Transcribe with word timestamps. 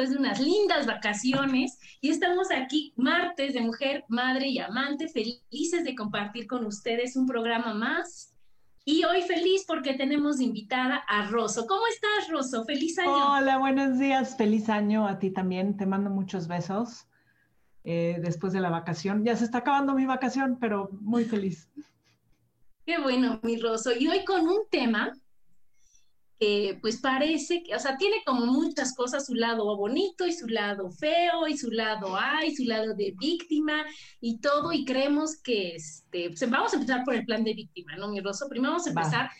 después 0.00 0.10
de 0.10 0.18
unas 0.18 0.40
lindas 0.40 0.86
vacaciones 0.86 1.78
y 2.00 2.08
estamos 2.08 2.48
aquí 2.50 2.94
martes 2.96 3.52
de 3.52 3.60
mujer, 3.60 4.04
madre 4.08 4.48
y 4.48 4.58
amante, 4.58 5.08
felices 5.08 5.84
de 5.84 5.94
compartir 5.94 6.46
con 6.46 6.64
ustedes 6.64 7.16
un 7.16 7.26
programa 7.26 7.74
más. 7.74 8.32
Y 8.86 9.04
hoy 9.04 9.20
feliz 9.22 9.64
porque 9.66 9.92
tenemos 9.92 10.40
invitada 10.40 11.02
a 11.06 11.26
Rosso. 11.26 11.66
¿Cómo 11.66 11.82
estás, 11.86 12.30
Rosso? 12.30 12.64
Feliz 12.64 12.98
año. 12.98 13.10
Hola, 13.10 13.58
buenos 13.58 13.98
días. 13.98 14.36
Feliz 14.38 14.70
año 14.70 15.06
a 15.06 15.18
ti 15.18 15.30
también. 15.30 15.76
Te 15.76 15.84
mando 15.84 16.08
muchos 16.08 16.48
besos 16.48 17.06
eh, 17.84 18.18
después 18.22 18.54
de 18.54 18.60
la 18.60 18.70
vacación. 18.70 19.22
Ya 19.22 19.36
se 19.36 19.44
está 19.44 19.58
acabando 19.58 19.92
mi 19.92 20.06
vacación, 20.06 20.56
pero 20.58 20.88
muy 21.02 21.24
feliz. 21.24 21.68
Qué 22.86 22.98
bueno, 22.98 23.38
mi 23.42 23.58
Rosso. 23.58 23.90
Y 23.94 24.08
hoy 24.08 24.24
con 24.24 24.48
un 24.48 24.60
tema 24.70 25.12
pues 26.80 26.98
parece 27.02 27.62
que, 27.62 27.74
o 27.74 27.78
sea, 27.78 27.98
tiene 27.98 28.22
como 28.24 28.46
muchas 28.46 28.94
cosas, 28.94 29.26
su 29.26 29.34
lado 29.34 29.76
bonito 29.76 30.26
y 30.26 30.32
su 30.32 30.48
lado 30.48 30.90
feo 30.90 31.46
y 31.46 31.58
su 31.58 31.70
lado 31.70 32.16
ay, 32.18 32.56
su 32.56 32.64
lado 32.64 32.94
de 32.94 33.14
víctima 33.18 33.84
y 34.22 34.38
todo, 34.38 34.72
y 34.72 34.86
creemos 34.86 35.36
que, 35.42 35.74
este, 35.74 36.30
pues 36.30 36.48
vamos 36.48 36.72
a 36.72 36.76
empezar 36.76 37.04
por 37.04 37.14
el 37.14 37.26
plan 37.26 37.44
de 37.44 37.52
víctima, 37.52 37.94
¿no, 37.96 38.08
mi 38.08 38.20
Rosso? 38.20 38.48
Primero 38.48 38.72
vamos 38.72 38.86
a 38.86 38.90
empezar, 38.90 39.30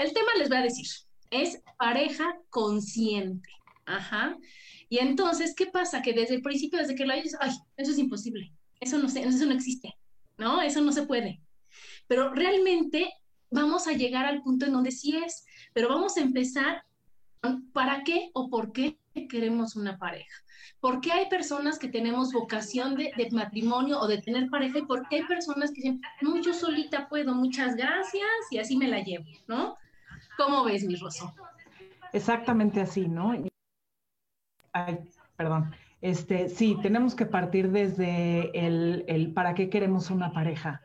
el 0.00 0.12
tema 0.12 0.28
les 0.38 0.50
voy 0.50 0.58
a 0.58 0.62
decir, 0.62 0.86
es 1.30 1.62
pareja 1.78 2.36
consciente, 2.50 3.48
ajá, 3.86 4.36
y 4.90 4.98
entonces, 4.98 5.54
¿qué 5.54 5.66
pasa? 5.66 6.02
Que 6.02 6.12
desde 6.12 6.34
el 6.34 6.42
principio, 6.42 6.78
desde 6.78 6.94
que 6.94 7.06
lo 7.06 7.14
hayas, 7.14 7.36
ay, 7.40 7.52
eso 7.78 7.92
es 7.92 7.98
imposible, 7.98 8.52
eso 8.80 8.98
no, 8.98 9.08
eso 9.08 9.46
no 9.46 9.54
existe, 9.54 9.96
¿no? 10.36 10.60
Eso 10.60 10.82
no 10.82 10.92
se 10.92 11.04
puede, 11.04 11.40
pero 12.06 12.34
realmente 12.34 13.14
vamos 13.50 13.86
a 13.86 13.92
llegar 13.92 14.26
al 14.26 14.42
punto 14.42 14.66
en 14.66 14.72
donde 14.72 14.90
sí 14.90 15.16
es, 15.16 15.44
pero 15.72 15.88
vamos 15.88 16.16
a 16.16 16.20
empezar, 16.20 16.84
¿para 17.72 18.02
qué 18.04 18.30
o 18.34 18.50
por 18.50 18.72
qué 18.72 18.98
queremos 19.28 19.76
una 19.76 19.98
pareja? 19.98 20.34
¿Por 20.80 21.00
qué 21.00 21.12
hay 21.12 21.28
personas 21.28 21.78
que 21.78 21.88
tenemos 21.88 22.32
vocación 22.32 22.94
de, 22.94 23.12
matrimonio 23.32 23.98
o 23.98 24.06
de 24.06 24.22
tener 24.22 24.48
pareja 24.48 24.78
y 24.78 24.86
por 24.86 25.08
qué 25.08 25.16
hay 25.16 25.24
personas 25.24 25.70
que 25.70 25.82
dicen, 25.82 26.00
no, 26.20 26.40
yo 26.40 26.52
solita 26.52 27.08
puedo, 27.08 27.34
muchas 27.34 27.74
gracias 27.74 28.28
y 28.50 28.58
así 28.58 28.76
me 28.76 28.86
la 28.86 29.02
llevo, 29.02 29.26
¿no? 29.48 29.76
¿Cómo 30.36 30.64
ves, 30.64 30.84
mi 30.84 30.94
Rosso? 30.94 31.34
Exactamente 32.12 32.80
así, 32.80 33.08
¿no? 33.08 33.34
Ay, 34.72 34.98
perdón. 35.36 35.74
Este, 36.00 36.48
sí, 36.48 36.76
tenemos 36.80 37.16
que 37.16 37.26
partir 37.26 37.72
desde 37.72 38.50
el, 38.54 39.04
el 39.08 39.32
para 39.32 39.54
qué 39.54 39.68
queremos 39.68 40.10
una 40.10 40.32
pareja. 40.32 40.80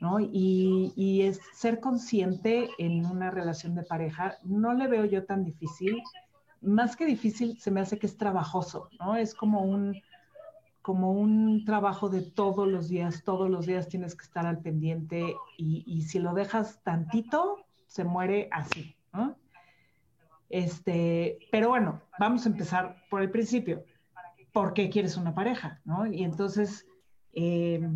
¿No? 0.00 0.18
Y, 0.20 1.22
es 1.22 1.40
ser 1.52 1.80
consciente 1.80 2.70
en 2.78 3.04
una 3.04 3.30
relación 3.30 3.74
de 3.74 3.82
pareja, 3.82 4.38
no 4.42 4.74
le 4.74 4.88
veo 4.88 5.04
yo 5.04 5.24
tan 5.24 5.44
difícil. 5.44 6.02
Más 6.62 6.96
que 6.96 7.06
difícil, 7.06 7.58
se 7.58 7.70
me 7.70 7.80
hace 7.80 7.98
que 7.98 8.06
es 8.06 8.16
trabajoso, 8.16 8.88
¿no? 8.98 9.16
Es 9.16 9.34
como 9.34 9.62
un, 9.62 10.00
como 10.82 11.12
un 11.12 11.64
trabajo 11.64 12.08
de 12.08 12.22
todos 12.22 12.66
los 12.66 12.88
días, 12.88 13.22
todos 13.24 13.50
los 13.50 13.66
días 13.66 13.88
tienes 13.88 14.14
que 14.14 14.24
estar 14.24 14.46
al 14.46 14.60
pendiente 14.60 15.36
y, 15.56 16.02
si 16.02 16.18
lo 16.18 16.34
dejas 16.34 16.82
tantito, 16.82 17.64
se 17.86 18.04
muere 18.04 18.48
así. 18.50 18.96
Este, 20.48 21.38
pero 21.52 21.68
bueno, 21.68 22.02
vamos 22.18 22.44
a 22.44 22.48
empezar 22.48 22.96
por 23.08 23.22
el 23.22 23.30
principio. 23.30 23.84
¿Por 24.52 24.74
qué 24.74 24.90
quieres 24.90 25.16
una 25.16 25.34
pareja? 25.34 25.80
¿no? 25.84 26.06
Y 26.06 26.24
entonces, 26.24 26.86
eh, 27.32 27.88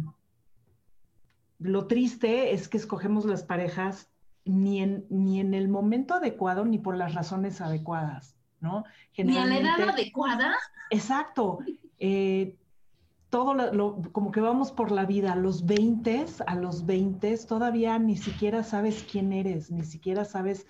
lo 1.65 1.87
triste 1.87 2.53
es 2.53 2.69
que 2.69 2.77
escogemos 2.77 3.25
las 3.25 3.43
parejas 3.43 4.11
ni 4.45 4.83
en, 4.83 5.07
ni 5.09 5.41
en 5.41 5.55
el 5.55 5.69
momento 5.69 6.13
adecuado 6.13 6.67
ni 6.67 6.79
por 6.79 6.95
las 6.95 7.15
razones 7.15 7.63
adecuadas, 7.63 8.37
¿no? 8.61 8.85
¿Ni 9.17 9.39
a 9.39 9.47
la 9.47 9.59
edad 9.59 9.89
adecuada? 9.89 10.55
Exacto. 10.91 11.61
Eh, 11.99 12.59
todo 13.31 13.55
lo, 13.55 14.03
como 14.13 14.31
que 14.31 14.43
vamos 14.43 14.73
por 14.73 14.91
la 14.91 15.07
vida, 15.07 15.33
a 15.33 15.37
los 15.37 15.65
20, 15.65 16.27
a 16.47 16.55
los 16.55 16.85
20 16.85 17.39
todavía 17.49 17.99
ni 17.99 18.19
siquiera 18.19 18.63
sabes 18.63 19.03
quién 19.11 19.33
eres, 19.33 19.71
ni 19.71 19.85
siquiera 19.85 20.27
sabes 20.27 20.67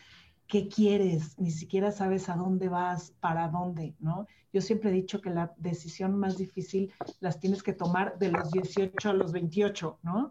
qué 0.47 0.69
quieres, 0.69 1.37
ni 1.41 1.51
siquiera 1.51 1.91
sabes 1.91 2.29
a 2.29 2.37
dónde 2.37 2.69
vas, 2.69 3.11
para 3.19 3.49
dónde, 3.49 3.97
¿no? 3.99 4.29
Yo 4.53 4.61
siempre 4.61 4.91
he 4.91 4.95
dicho 4.95 5.21
que 5.21 5.31
la 5.31 5.53
decisión 5.57 6.17
más 6.17 6.39
difícil 6.39 6.93
las 7.19 7.41
tienes 7.41 7.65
que 7.65 7.73
tomar 7.73 8.17
de 8.21 8.31
los 8.31 8.53
18 8.53 9.11
a 9.11 9.13
los 9.13 9.33
28, 9.33 9.99
¿no? 10.05 10.31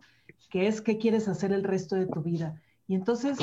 Que 0.49 0.67
es 0.67 0.81
qué 0.81 0.97
quieres 0.97 1.27
hacer 1.27 1.51
el 1.51 1.63
resto 1.63 1.95
de 1.95 2.05
tu 2.05 2.21
vida. 2.21 2.61
Y 2.87 2.95
entonces, 2.95 3.37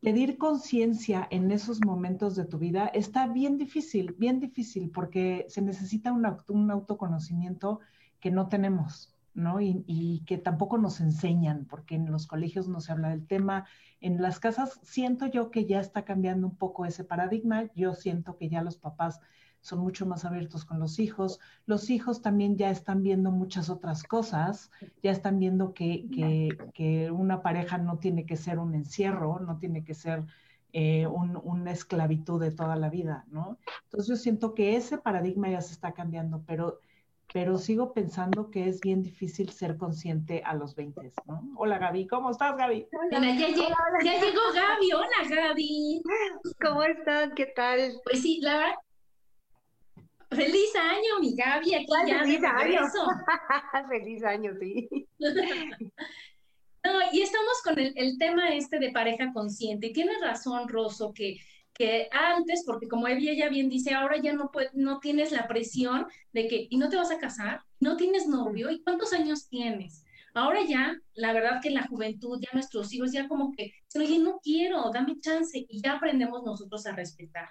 pedir 0.00 0.38
conciencia 0.38 1.26
en 1.30 1.50
esos 1.50 1.80
momentos 1.84 2.36
de 2.36 2.44
tu 2.44 2.58
vida 2.58 2.86
está 2.86 3.26
bien 3.26 3.58
difícil, 3.58 4.14
bien 4.18 4.40
difícil, 4.40 4.90
porque 4.90 5.46
se 5.48 5.62
necesita 5.62 6.12
un, 6.12 6.26
un 6.48 6.70
autoconocimiento 6.70 7.80
que 8.20 8.30
no 8.30 8.48
tenemos, 8.48 9.14
¿no? 9.34 9.60
Y, 9.60 10.22
que 10.26 10.38
tampoco 10.38 10.78
nos 10.78 11.00
enseñan, 11.00 11.66
porque 11.66 11.94
en 11.94 12.10
los 12.10 12.26
colegios 12.26 12.68
no 12.68 12.80
se 12.80 12.92
habla 12.92 13.10
del 13.10 13.26
tema. 13.26 13.66
En 14.00 14.20
las 14.20 14.40
casas 14.40 14.80
siento 14.82 15.26
yo 15.26 15.50
que 15.50 15.66
ya 15.66 15.80
está 15.80 16.04
cambiando 16.04 16.46
un 16.46 16.56
poco 16.56 16.86
ese 16.86 17.04
paradigma. 17.04 17.70
Yo 17.74 17.94
siento 17.94 18.36
que 18.36 18.48
ya 18.48 18.62
los 18.62 18.76
papás 18.76 19.20
son 19.68 19.80
mucho 19.80 20.06
más 20.06 20.24
abiertos 20.24 20.64
con 20.64 20.80
los 20.80 20.98
hijos. 20.98 21.40
Los 21.66 21.90
hijos 21.90 22.22
también 22.22 22.56
ya 22.56 22.70
están 22.70 23.02
viendo 23.02 23.30
muchas 23.30 23.68
otras 23.68 24.02
cosas, 24.02 24.70
ya 25.02 25.10
están 25.10 25.38
viendo 25.38 25.74
que, 25.74 26.06
que, 26.74 27.10
una 27.10 27.42
pareja 27.42 27.76
no 27.76 27.98
tiene 27.98 28.24
que 28.24 28.36
ser 28.36 28.58
un 28.58 28.74
encierro, 28.74 29.40
no 29.40 29.58
tiene 29.58 29.84
que 29.84 29.94
ser 29.94 30.24
eh, 30.72 31.06
una 31.06 31.70
esclavitud 31.70 32.40
de 32.40 32.50
toda 32.50 32.76
la 32.76 32.88
vida, 32.88 33.26
¿no? 33.30 33.58
Entonces 33.84 34.08
yo 34.08 34.16
siento 34.16 34.54
que 34.54 34.76
ese 34.76 34.96
paradigma 34.96 35.50
ya 35.50 35.60
se 35.60 35.74
está 35.74 35.92
cambiando, 35.92 36.42
pero 36.46 36.80
pero 37.30 37.58
sigo 37.58 37.92
pensando 37.92 38.50
que 38.50 38.68
es 38.68 38.80
bien 38.80 39.02
difícil 39.02 39.50
ser 39.50 39.76
consciente 39.76 40.42
a 40.46 40.54
los 40.54 40.74
20, 40.74 41.12
¿no? 41.26 41.42
Hola 41.56 41.76
Gaby, 41.76 42.06
¿cómo 42.06 42.30
estás 42.30 42.56
Gaby? 42.56 42.88
ya, 43.10 43.20
llegó 43.20 44.40
Gaby, 44.54 44.92
hola 44.94 45.28
Gaby. 45.28 46.02
¿Cómo 46.58 46.82
estás? 46.84 47.30
¿Qué 47.36 47.52
tal? 47.54 48.00
Pues 48.02 48.22
sí, 48.22 48.40
la 48.40 48.56
verdad, 48.56 48.74
feliz 50.30 50.74
año 50.76 51.20
mi 51.20 51.34
Gaby, 51.34 51.74
aquí 51.74 51.86
ya 52.06 52.20
feliz 52.20 52.42
año. 52.44 52.80
feliz 53.88 54.24
año, 54.24 54.52
sí. 54.60 54.88
no, 56.84 56.92
y 57.12 57.22
estamos 57.22 57.62
con 57.64 57.78
el, 57.78 57.92
el, 57.96 58.18
tema 58.18 58.48
este 58.50 58.78
de 58.78 58.92
pareja 58.92 59.32
consciente. 59.32 59.90
Tienes 59.90 60.20
razón, 60.20 60.68
Rosso, 60.68 61.12
que 61.12 61.38
que 61.78 62.08
antes, 62.10 62.64
porque 62.66 62.88
como 62.88 63.06
ella 63.06 63.48
bien 63.48 63.68
dice, 63.68 63.94
ahora 63.94 64.20
ya 64.20 64.32
no, 64.32 64.50
no 64.74 64.98
tienes 64.98 65.30
la 65.30 65.46
presión 65.46 66.06
de 66.32 66.48
que, 66.48 66.66
y 66.68 66.76
no 66.76 66.88
te 66.88 66.96
vas 66.96 67.12
a 67.12 67.18
casar, 67.18 67.62
no 67.78 67.96
tienes 67.96 68.26
novio, 68.26 68.68
¿y 68.68 68.82
cuántos 68.82 69.12
años 69.12 69.48
tienes? 69.48 70.04
Ahora 70.34 70.60
ya, 70.66 70.96
la 71.14 71.32
verdad 71.32 71.60
que 71.62 71.68
en 71.68 71.74
la 71.74 71.86
juventud, 71.86 72.40
ya 72.40 72.48
nuestros 72.52 72.92
hijos 72.92 73.12
ya 73.12 73.28
como 73.28 73.52
que, 73.52 73.72
oye, 73.94 74.18
no 74.18 74.40
quiero, 74.42 74.90
dame 74.92 75.20
chance, 75.20 75.66
y 75.68 75.80
ya 75.80 75.92
aprendemos 75.94 76.42
nosotros 76.42 76.84
a 76.86 76.92
respetar. 76.92 77.48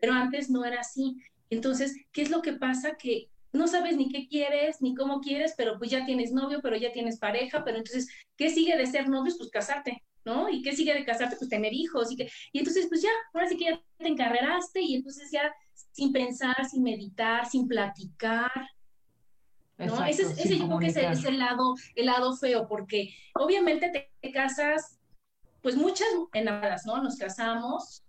Pero 0.00 0.14
antes 0.14 0.48
no 0.48 0.64
era 0.64 0.80
así. 0.80 1.16
Entonces, 1.50 1.96
¿qué 2.12 2.22
es 2.22 2.30
lo 2.30 2.42
que 2.42 2.52
pasa? 2.52 2.96
Que 2.96 3.30
no 3.52 3.66
sabes 3.66 3.96
ni 3.96 4.08
qué 4.08 4.28
quieres, 4.28 4.80
ni 4.80 4.94
cómo 4.94 5.20
quieres, 5.20 5.54
pero 5.56 5.78
pues 5.78 5.90
ya 5.90 6.04
tienes 6.04 6.32
novio, 6.32 6.60
pero 6.62 6.76
ya 6.76 6.92
tienes 6.92 7.18
pareja, 7.18 7.64
pero 7.64 7.78
entonces, 7.78 8.08
¿qué 8.36 8.50
sigue 8.50 8.76
de 8.76 8.86
ser 8.86 9.08
novios? 9.08 9.36
Pues 9.38 9.50
casarte, 9.50 10.04
¿no? 10.24 10.48
¿Y 10.48 10.62
qué 10.62 10.74
sigue 10.74 10.94
de 10.94 11.04
casarte? 11.04 11.36
Pues 11.36 11.48
tener 11.48 11.72
hijos. 11.72 12.10
Y, 12.12 12.16
que, 12.16 12.30
y 12.52 12.58
entonces, 12.58 12.86
pues 12.88 13.02
ya, 13.02 13.10
ahora 13.32 13.48
sí 13.48 13.56
que 13.56 13.64
ya 13.64 13.82
te 13.98 14.08
encarreraste 14.08 14.80
y 14.80 14.96
entonces 14.96 15.30
ya 15.30 15.52
sin 15.92 16.12
pensar, 16.12 16.56
sin 16.68 16.82
meditar, 16.82 17.46
sin 17.46 17.66
platicar. 17.66 18.50
¿no? 19.78 20.04
ese, 20.04 20.22
ese 20.22 20.58
yo 20.58 20.66
creo 20.66 20.78
que 20.78 20.86
es 20.86 20.96
el, 21.24 21.38
lado, 21.38 21.74
el 21.94 22.06
lado 22.06 22.34
feo, 22.36 22.66
porque 22.66 23.14
obviamente 23.34 23.90
te, 23.90 24.32
casas, 24.32 24.98
pues 25.62 25.76
muchas 25.76 26.08
enamoradas, 26.32 26.84
¿no? 26.86 27.02
Nos 27.02 27.16
casamos, 27.16 28.02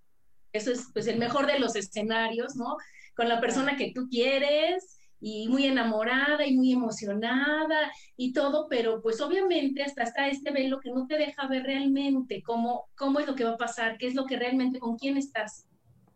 eso 0.53 0.71
es 0.71 0.87
pues 0.93 1.07
el 1.07 1.19
mejor 1.19 1.45
de 1.45 1.59
los 1.59 1.75
escenarios, 1.75 2.55
¿no? 2.55 2.77
Con 3.17 3.27
la 3.27 3.41
persona 3.41 3.75
que 3.75 3.91
tú 3.93 4.07
quieres, 4.09 4.97
y 5.19 5.47
muy 5.47 5.65
enamorada 5.65 6.45
y 6.45 6.55
muy 6.55 6.71
emocionada 6.71 7.91
y 8.15 8.33
todo, 8.33 8.67
pero 8.69 9.01
pues 9.01 9.19
obviamente 9.21 9.83
hasta 9.83 10.03
está 10.03 10.27
este 10.27 10.51
velo 10.51 10.79
que 10.79 10.91
no 10.91 11.07
te 11.07 11.17
deja 11.17 11.47
ver 11.47 11.63
realmente 11.63 12.41
cómo, 12.43 12.89
cómo 12.95 13.19
es 13.19 13.27
lo 13.27 13.35
que 13.35 13.43
va 13.43 13.51
a 13.51 13.57
pasar, 13.57 13.97
qué 13.97 14.07
es 14.07 14.15
lo 14.15 14.25
que 14.25 14.37
realmente, 14.37 14.79
con 14.79 14.97
quién 14.97 15.17
estás. 15.17 15.67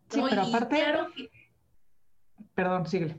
Sí, 0.09 0.21
pero 0.29 0.43
aparte... 0.43 0.83
Perdón, 2.53 2.85
síguele. 2.85 3.17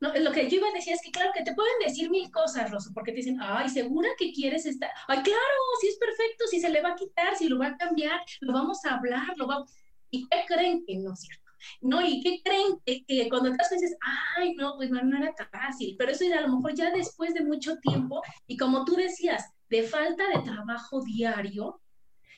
No, 0.00 0.12
lo 0.14 0.32
que 0.32 0.48
yo 0.48 0.58
iba 0.58 0.68
a 0.68 0.72
decir 0.72 0.92
es 0.92 1.02
que 1.02 1.10
claro 1.10 1.30
que 1.34 1.44
te 1.44 1.54
pueden 1.54 1.74
decir 1.84 2.10
mil 2.10 2.30
cosas, 2.30 2.70
Rosa, 2.70 2.90
porque 2.94 3.12
te 3.12 3.18
dicen, 3.18 3.38
ay, 3.40 3.68
segura 3.68 4.08
que 4.18 4.32
quieres 4.32 4.66
estar, 4.66 4.90
ay, 5.08 5.22
claro, 5.22 5.60
si 5.80 5.88
es 5.88 5.98
perfecto, 5.98 6.46
si 6.46 6.60
se 6.60 6.68
le 6.68 6.82
va 6.82 6.90
a 6.90 6.94
quitar, 6.94 7.36
si 7.36 7.48
lo 7.48 7.58
va 7.58 7.68
a 7.68 7.76
cambiar, 7.76 8.20
lo 8.40 8.52
vamos 8.52 8.84
a 8.84 8.94
hablar, 8.96 9.32
lo 9.36 9.46
vamos... 9.46 9.72
¿Y 10.10 10.28
qué 10.28 10.44
creen 10.46 10.84
que 10.86 10.96
no 10.98 11.12
es 11.12 11.20
cierto? 11.20 11.43
¿No? 11.80 12.06
¿Y 12.06 12.22
qué 12.22 12.40
creen? 12.42 12.78
Que, 12.84 13.28
cuando 13.28 13.50
estás 13.50 13.70
dices, 13.70 13.96
ay, 14.36 14.54
no, 14.54 14.74
pues 14.76 14.90
no, 14.90 15.02
no 15.02 15.16
era 15.16 15.32
tan 15.34 15.48
fácil, 15.50 15.96
pero 15.98 16.12
eso 16.12 16.24
a 16.36 16.40
lo 16.40 16.56
mejor 16.56 16.74
ya 16.74 16.90
después 16.90 17.34
de 17.34 17.44
mucho 17.44 17.76
tiempo, 17.78 18.22
y 18.46 18.56
como 18.56 18.84
tú 18.84 18.94
decías, 18.94 19.52
de 19.68 19.82
falta 19.82 20.24
de 20.28 20.42
trabajo 20.42 21.02
diario, 21.02 21.80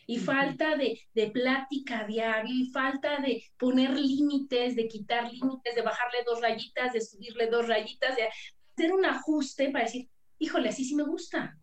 y 0.08 0.19
falta 0.19 0.76
de, 0.76 1.00
de, 1.14 1.31
plática 1.31 2.05
diario, 2.05 2.55
y 2.55 2.70
falta 2.70 3.19
de 3.19 3.43
poner 3.58 3.90
límites, 3.99 4.76
de 4.76 4.87
quitar 4.87 5.32
límites, 5.32 5.75
de 5.75 5.82
bajarle 5.82 6.19
dos 6.25 6.40
rayitas, 6.40 6.93
de 6.93 7.00
subirle 7.00 7.49
dos 7.49 7.67
rayitas, 7.67 8.14
de 8.14 8.28
hacer 8.76 8.94
un 8.94 9.05
ajuste 9.05 9.70
para 9.70 9.84
decir, 9.84 10.08
híjole, 10.38 10.69
así 10.69 10.84
sí 10.84 10.94
me 10.94 11.02
gusta, 11.02 11.58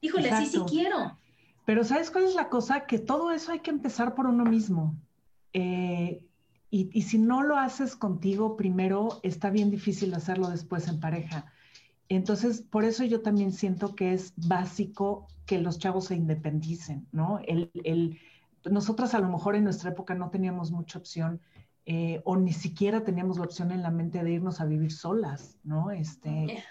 híjole, 0.00 0.30
así 0.30 0.46
sí 0.46 0.58
quiero. 0.68 1.16
Pero 1.64 1.84
¿sabes 1.84 2.10
cuál 2.10 2.24
es 2.24 2.34
la 2.34 2.48
cosa? 2.48 2.86
Que 2.86 2.98
todo 2.98 3.32
eso 3.32 3.52
hay 3.52 3.60
que 3.60 3.70
empezar 3.70 4.14
por 4.14 4.26
uno 4.26 4.44
mismo. 4.44 4.96
Eh, 5.52 6.25
y, 6.92 7.02
si 7.02 7.18
no 7.18 7.42
lo 7.42 7.56
haces 7.56 7.96
contigo 7.96 8.56
primero, 8.56 9.20
está 9.22 9.50
bien 9.50 9.70
difícil 9.70 10.12
hacerlo 10.14 10.48
después 10.48 10.88
en 10.88 11.00
pareja. 11.00 11.46
Entonces, 12.08 12.62
por 12.62 12.84
eso 12.84 13.04
yo 13.04 13.22
también 13.22 13.52
siento 13.52 13.94
que 13.94 14.12
es 14.12 14.34
básico 14.36 15.26
que 15.46 15.60
los 15.60 15.78
chavos 15.78 16.06
se 16.06 16.16
independicen, 16.16 17.06
¿no? 17.12 17.40
El, 17.46 17.70
el, 17.84 18.18
nosotras 18.64 19.14
a 19.14 19.20
lo 19.20 19.28
mejor 19.28 19.56
en 19.56 19.64
nuestra 19.64 19.90
época 19.90 20.14
no 20.14 20.30
teníamos 20.30 20.70
mucha 20.70 20.98
opción 20.98 21.40
eh, 21.88 22.20
o 22.24 22.36
ni 22.36 22.52
siquiera 22.52 23.04
teníamos 23.04 23.38
la 23.38 23.44
opción 23.44 23.70
en 23.70 23.82
la 23.82 23.92
mente 23.92 24.22
de 24.24 24.32
irnos 24.32 24.60
a 24.60 24.64
vivir 24.64 24.92
solas, 24.92 25.56
¿no? 25.62 25.92
Este, 25.92 26.64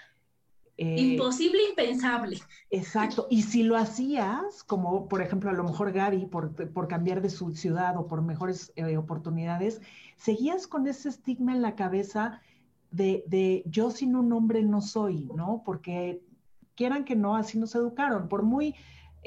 eh, 0.78 1.00
Imposible, 1.00 1.60
impensable. 1.70 2.42
Exacto. 2.70 3.28
Y 3.30 3.44
si 3.44 3.64
lo 3.64 3.78
hacías, 3.78 4.64
como 4.64 5.08
por 5.08 5.22
ejemplo 5.22 5.50
a 5.50 5.54
lo 5.54 5.64
mejor 5.64 5.92
Gaby, 5.94 6.26
por, 6.26 6.54
por 6.74 6.88
cambiar 6.88 7.22
de 7.22 7.30
su 7.30 7.56
ciudad 7.56 7.98
o 7.98 8.08
por 8.08 8.22
mejores 8.22 8.74
eh, 8.76 8.98
oportunidades, 8.98 9.82
seguías 10.18 10.68
con 10.68 10.88
ese 10.88 11.10
estigma 11.10 11.54
en 11.54 11.62
la 11.62 11.76
cabeza 11.76 12.42
de, 12.92 13.24
de, 13.28 13.64
yo 13.66 13.90
sin 13.90 14.16
un 14.16 14.32
hombre 14.34 14.64
no 14.64 14.82
soy, 14.82 15.30
¿no? 15.36 15.62
Porque 15.66 16.22
quieran 16.76 17.06
que 17.06 17.16
no, 17.16 17.36
así 17.36 17.58
nos 17.58 17.74
educaron. 17.76 18.28
Por 18.28 18.44
muy 18.44 18.76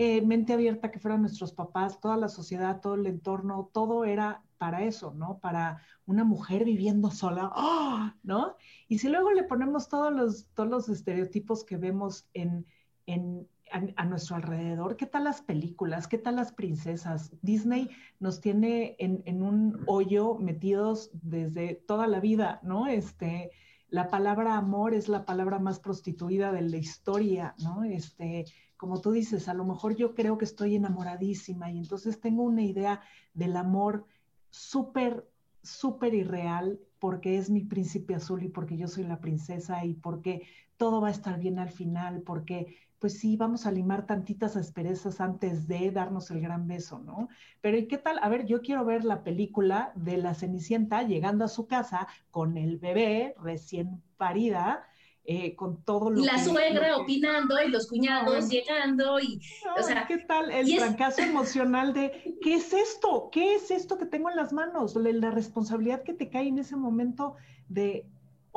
eh, 0.00 0.22
mente 0.22 0.52
abierta 0.52 0.92
que 0.92 1.00
fueran 1.00 1.22
nuestros 1.22 1.52
papás, 1.52 1.98
toda 2.00 2.16
la 2.16 2.28
sociedad, 2.28 2.80
todo 2.80 2.94
el 2.94 3.06
entorno, 3.06 3.68
todo 3.72 4.04
era 4.04 4.44
para 4.56 4.84
eso, 4.84 5.12
¿no? 5.12 5.40
Para 5.40 5.82
una 6.06 6.22
mujer 6.22 6.64
viviendo 6.64 7.10
sola, 7.10 7.50
¡oh! 7.56 8.08
¿no? 8.22 8.54
Y 8.86 8.98
si 8.98 9.08
luego 9.08 9.32
le 9.32 9.42
ponemos 9.42 9.88
todos 9.88 10.12
los, 10.12 10.46
todos 10.54 10.68
los 10.68 10.88
estereotipos 10.88 11.64
que 11.64 11.78
vemos 11.78 12.28
en, 12.32 12.64
en 13.06 13.48
a, 13.72 14.04
nuestro 14.04 14.36
alrededor, 14.36 14.96
¿qué 14.96 15.06
tal 15.06 15.24
las 15.24 15.42
películas? 15.42 16.06
¿Qué 16.06 16.18
tal 16.18 16.36
las 16.36 16.52
princesas? 16.52 17.32
Disney 17.42 17.90
nos 18.20 18.40
tiene 18.40 18.94
en, 19.00 19.24
en, 19.26 19.42
un 19.42 19.82
hoyo 19.88 20.36
metidos 20.36 21.10
desde 21.12 21.74
toda 21.74 22.06
la 22.06 22.20
vida, 22.20 22.60
¿no? 22.62 22.86
Este, 22.86 23.50
la 23.90 24.10
palabra 24.10 24.56
amor 24.56 24.94
es 24.94 25.08
la 25.08 25.24
palabra 25.24 25.58
más 25.58 25.80
prostituida 25.80 26.52
de 26.52 26.62
la 26.62 26.76
historia, 26.76 27.54
¿no? 27.62 27.84
Este, 27.84 28.44
como 28.76 29.00
tú 29.00 29.12
dices, 29.12 29.48
a 29.48 29.54
lo 29.54 29.64
mejor 29.64 29.96
yo 29.96 30.14
creo 30.14 30.36
que 30.36 30.44
estoy 30.44 30.76
enamoradísima 30.76 31.70
y 31.70 31.78
entonces 31.78 32.20
tengo 32.20 32.42
una 32.42 32.62
idea 32.62 33.00
del 33.34 33.56
amor 33.56 34.06
súper, 34.50 35.28
súper 35.62 36.14
irreal 36.14 36.78
porque 36.98 37.38
es 37.38 37.48
mi 37.48 37.64
príncipe 37.64 38.14
azul 38.14 38.42
y 38.42 38.48
porque 38.48 38.76
yo 38.76 38.88
soy 38.88 39.04
la 39.04 39.20
princesa 39.20 39.84
y 39.84 39.94
porque 39.94 40.42
todo 40.76 41.00
va 41.00 41.08
a 41.08 41.12
estar 41.12 41.38
bien 41.38 41.58
al 41.58 41.70
final, 41.70 42.22
porque 42.22 42.76
pues 42.98 43.18
sí, 43.18 43.36
vamos 43.36 43.66
a 43.66 43.72
limar 43.72 44.06
tantitas 44.06 44.56
asperezas 44.56 45.20
antes 45.20 45.68
de 45.68 45.90
darnos 45.90 46.30
el 46.30 46.40
gran 46.40 46.66
beso, 46.66 46.98
¿no? 46.98 47.28
Pero 47.60 47.76
¿y 47.76 47.86
qué 47.86 47.98
tal? 47.98 48.18
A 48.22 48.28
ver, 48.28 48.46
yo 48.46 48.60
quiero 48.60 48.84
ver 48.84 49.04
la 49.04 49.22
película 49.22 49.92
de 49.94 50.16
la 50.16 50.34
Cenicienta 50.34 51.02
llegando 51.02 51.44
a 51.44 51.48
su 51.48 51.66
casa 51.66 52.08
con 52.30 52.56
el 52.56 52.78
bebé 52.78 53.34
recién 53.40 54.02
parida 54.16 54.84
eh, 55.30 55.54
con 55.56 55.84
todo 55.84 56.08
lo 56.08 56.22
y 56.22 56.24
la 56.24 56.42
suegra 56.42 56.96
opinando 56.96 57.60
y 57.60 57.68
los 57.68 57.86
cuñados 57.86 58.48
llegando 58.48 59.20
y 59.20 59.38
o 59.78 59.82
sea 59.82 60.06
qué 60.06 60.16
tal 60.16 60.50
el 60.50 60.66
fracaso 60.78 61.20
emocional 61.20 61.92
de 61.92 62.38
qué 62.40 62.54
es 62.54 62.72
esto 62.72 63.28
qué 63.30 63.56
es 63.56 63.70
esto 63.70 63.98
que 63.98 64.06
tengo 64.06 64.30
en 64.30 64.36
las 64.36 64.54
manos 64.54 64.96
la, 64.96 65.30
responsabilidad 65.30 66.02
que 66.02 66.14
te 66.14 66.30
cae 66.30 66.48
en 66.48 66.58
ese 66.58 66.76
momento 66.76 67.36
de 67.68 68.06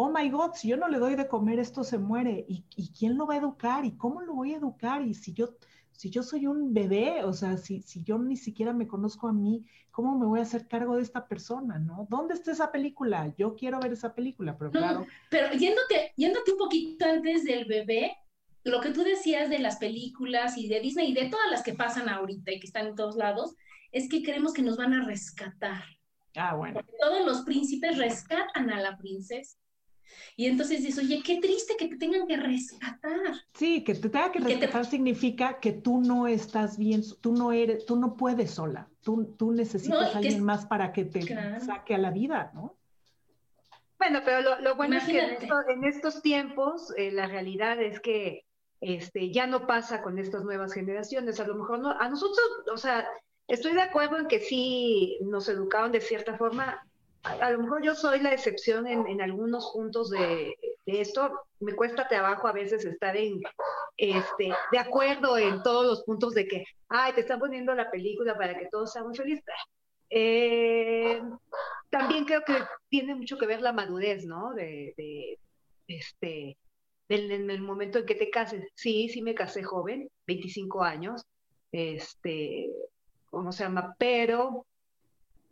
oh 0.01 0.11
my 0.11 0.29
god 0.29 0.53
si 0.53 0.69
yo 0.69 0.77
no 0.77 0.87
le 0.87 0.99
doy 0.99 1.15
de 1.15 1.27
comer 1.27 1.59
esto 1.59 1.83
se 1.83 1.97
muere 1.97 2.45
y, 2.47 2.65
y 2.75 2.91
quién 2.91 3.17
lo 3.17 3.27
va 3.27 3.35
a 3.35 3.37
educar 3.37 3.85
y 3.85 3.97
cómo 3.97 4.21
lo 4.21 4.33
voy 4.33 4.53
a 4.53 4.57
educar 4.57 5.01
y 5.01 5.13
si 5.13 5.33
yo 5.33 5.55
si 6.01 6.09
yo 6.09 6.23
soy 6.23 6.47
un 6.47 6.73
bebé, 6.73 7.23
o 7.23 7.31
sea, 7.31 7.57
si, 7.57 7.83
si 7.83 8.03
yo 8.03 8.17
ni 8.17 8.35
siquiera 8.35 8.73
me 8.73 8.87
conozco 8.87 9.27
a 9.27 9.33
mí, 9.33 9.67
¿cómo 9.91 10.17
me 10.17 10.25
voy 10.25 10.39
a 10.39 10.41
hacer 10.41 10.67
cargo 10.67 10.95
de 10.95 11.03
esta 11.03 11.27
persona, 11.27 11.77
no? 11.77 12.07
¿Dónde 12.09 12.33
está 12.33 12.53
esa 12.53 12.71
película? 12.71 13.31
Yo 13.37 13.55
quiero 13.55 13.79
ver 13.79 13.93
esa 13.93 14.15
película, 14.15 14.57
pero 14.57 14.71
claro. 14.71 15.05
Pero 15.29 15.53
yéndote, 15.53 16.11
yéndote 16.15 16.53
un 16.53 16.57
poquito 16.57 17.05
antes 17.05 17.43
del 17.43 17.65
bebé, 17.65 18.17
lo 18.63 18.81
que 18.81 18.89
tú 18.89 19.03
decías 19.03 19.47
de 19.51 19.59
las 19.59 19.75
películas 19.75 20.57
y 20.57 20.67
de 20.67 20.79
Disney 20.79 21.11
y 21.11 21.13
de 21.13 21.29
todas 21.29 21.51
las 21.51 21.61
que 21.61 21.73
pasan 21.73 22.09
ahorita 22.09 22.51
y 22.51 22.59
que 22.59 22.65
están 22.65 22.87
en 22.87 22.95
todos 22.95 23.15
lados, 23.15 23.53
es 23.91 24.09
que 24.09 24.23
creemos 24.23 24.53
que 24.53 24.63
nos 24.63 24.77
van 24.77 24.93
a 24.93 25.05
rescatar. 25.05 25.83
Ah, 26.35 26.55
bueno. 26.55 26.73
Porque 26.73 26.93
todos 26.99 27.23
los 27.25 27.41
príncipes 27.41 27.99
rescatan 27.99 28.71
a 28.71 28.81
la 28.81 28.97
princesa. 28.97 29.55
Y 30.35 30.47
entonces 30.47 30.83
dices, 30.83 31.03
oye, 31.03 31.21
qué 31.23 31.39
triste 31.39 31.75
que 31.77 31.87
te 31.87 31.97
tengan 31.97 32.27
que 32.27 32.37
rescatar. 32.37 33.33
Sí, 33.53 33.83
que 33.83 33.95
te 33.95 34.09
tenga 34.09 34.31
que 34.31 34.39
rescatar 34.39 34.85
significa 34.85 35.59
que 35.59 35.73
tú 35.73 36.01
no 36.01 36.27
estás 36.27 36.77
bien, 36.77 37.03
tú 37.21 37.33
no 37.33 37.51
eres, 37.51 37.85
tú 37.85 37.95
no 37.95 38.15
puedes 38.15 38.51
sola, 38.51 38.89
tú, 39.01 39.35
tú 39.37 39.51
necesitas 39.51 40.15
a 40.15 40.17
alguien 40.17 40.43
más 40.43 40.65
para 40.65 40.91
que 40.93 41.05
te 41.05 41.21
saque 41.59 41.95
a 41.95 41.97
la 41.97 42.11
vida, 42.11 42.51
¿no? 42.53 42.75
Bueno, 44.01 44.21
pero 44.25 44.59
lo, 44.59 44.75
bueno 44.75 44.97
es 44.97 45.03
que 45.03 45.19
en, 45.19 45.83
estos 45.83 46.23
tiempos 46.23 46.91
eh, 46.97 47.11
la 47.11 47.27
realidad 47.27 47.79
es 47.79 47.99
que 47.99 48.45
este, 48.79 49.31
ya 49.31 49.45
no 49.45 49.67
pasa 49.67 50.01
con 50.01 50.17
estas 50.17 50.43
nuevas 50.43 50.73
generaciones. 50.73 51.39
A 51.39 51.45
lo 51.45 51.53
mejor 51.53 51.79
no, 51.79 51.91
a 51.91 52.09
nosotros, 52.09 52.39
o 52.73 52.77
sea, 52.77 53.07
estoy 53.47 53.73
de 53.73 53.81
acuerdo 53.81 54.17
en 54.17 54.27
que 54.27 54.39
sí 54.39 55.19
nos 55.21 55.47
educaron 55.49 55.91
de 55.91 56.01
cierta 56.01 56.35
forma, 56.35 56.83
a, 57.23 57.51
lo 57.51 57.59
mejor 57.59 57.83
yo 57.83 57.95
soy 57.95 58.19
la 58.19 58.33
excepción 58.33 58.87
en, 58.87 59.21
algunos 59.21 59.71
puntos 59.73 60.09
de, 60.09 60.55
esto. 60.85 61.31
Me 61.59 61.73
cuesta 61.73 62.07
trabajo 62.07 62.47
a 62.47 62.53
veces 62.53 62.85
estar 62.85 63.15
en, 63.15 63.41
este, 63.97 64.51
de 64.71 64.79
acuerdo 64.79 65.37
en 65.37 65.61
todos 65.61 65.85
los 65.85 66.03
puntos 66.03 66.33
de 66.33 66.47
que, 66.47 66.65
ay, 66.89 67.13
te 67.13 67.21
están 67.21 67.39
poniendo 67.39 67.73
la 67.75 67.91
película 67.91 68.37
para 68.37 68.57
que 68.57 68.67
todos 68.67 68.91
seamos 68.91 69.17
felices. 69.17 69.45
Eh, 70.09 71.21
también 71.89 72.25
creo 72.25 72.43
que 72.43 72.55
tiene 72.89 73.15
mucho 73.15 73.37
que 73.37 73.45
ver 73.45 73.61
la 73.61 73.73
madurez, 73.73 74.25
¿no? 74.25 74.53
De, 74.53 74.93
de 74.97 75.39
este, 75.87 76.57
en 77.09 77.49
el 77.49 77.61
momento 77.61 77.99
en 77.99 78.05
que 78.05 78.15
te 78.15 78.29
cases. 78.29 78.67
Sí, 78.75 79.09
sí 79.09 79.21
me 79.21 79.35
casé 79.35 79.63
joven, 79.63 80.09
25 80.27 80.83
años, 80.83 81.25
este, 81.71 82.69
¿cómo 83.29 83.51
se 83.51 83.63
llama? 83.63 83.95
Pero 83.97 84.65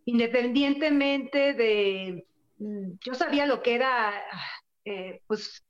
independientemente 0.09 1.53
de, 1.53 2.25
mm, 2.57 2.93
yo 3.01 3.13
sabía 3.13 3.45
lo 3.45 3.61
que 3.61 3.75
era, 3.75 4.11
eh, 4.83 5.21
pues, 5.27 5.63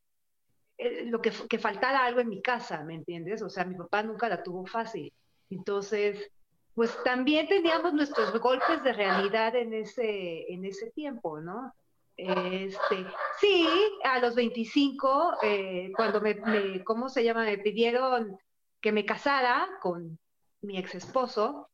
eh, 0.78 1.06
lo 1.06 1.22
que, 1.22 1.32
que 1.50 1.60
faltara 1.60 2.06
algo 2.06 2.22
en 2.22 2.30
mi 2.30 2.42
casa, 2.42 2.84
¿me 2.84 2.96
entiendes? 2.96 3.42
O 3.42 3.50
sea, 3.50 3.66
mi 3.66 3.76
papá 3.76 4.02
nunca 4.02 4.30
la 4.30 4.42
tuvo 4.42 4.66
fácil. 4.66 5.12
Entonces, 5.50 6.32
pues 6.74 6.92
también 7.04 7.48
teníamos 7.48 7.94
nuestros 7.94 8.32
golpes 8.40 8.82
de 8.84 8.94
realidad 8.94 9.56
en 9.56 9.74
ese, 9.74 10.52
en 10.54 10.64
ese 10.64 10.92
tiempo, 10.92 11.42
¿no? 11.42 11.74
Este, 12.16 13.06
sí, 13.40 13.68
a 14.04 14.20
los 14.20 14.36
25, 14.36 15.38
eh, 15.44 15.92
cuando 15.96 16.22
me, 16.22 16.36
me, 16.36 16.84
¿cómo 16.86 17.10
se 17.10 17.24
llama? 17.24 17.44
Me 17.44 17.58
pidieron 17.58 18.38
que 18.82 18.92
me 18.94 19.06
casara 19.06 19.68
con 19.82 20.18
mi 20.62 20.78
ex 20.78 20.96
esposo, 20.96 21.70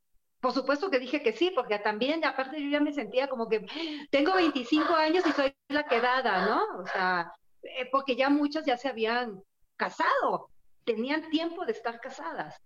por 0.45 0.53
supuesto 0.53 0.91
que 0.91 0.99
dije 0.99 1.23
que 1.23 1.33
sí, 1.33 1.51
porque 1.55 1.79
también, 1.79 2.23
aparte 2.23 2.61
yo 2.61 2.69
ya 2.69 2.79
me 2.79 2.93
sentía 2.93 3.27
como 3.27 3.49
que 3.49 3.65
tengo 4.11 4.35
25 4.35 4.93
años 4.93 5.25
y 5.25 5.31
soy 5.31 5.55
la 5.69 5.87
quedada, 5.87 6.45
¿no? 6.45 6.83
O 6.83 6.85
sea, 6.85 7.33
eh, 7.63 7.89
porque 7.91 8.15
ya 8.15 8.29
muchas 8.29 8.63
ya 8.63 8.77
se 8.77 8.87
habían 8.87 9.41
casado, 9.75 10.51
tenían 10.83 11.31
tiempo 11.31 11.65
de 11.65 11.71
estar 11.71 11.99
casadas. 11.99 12.61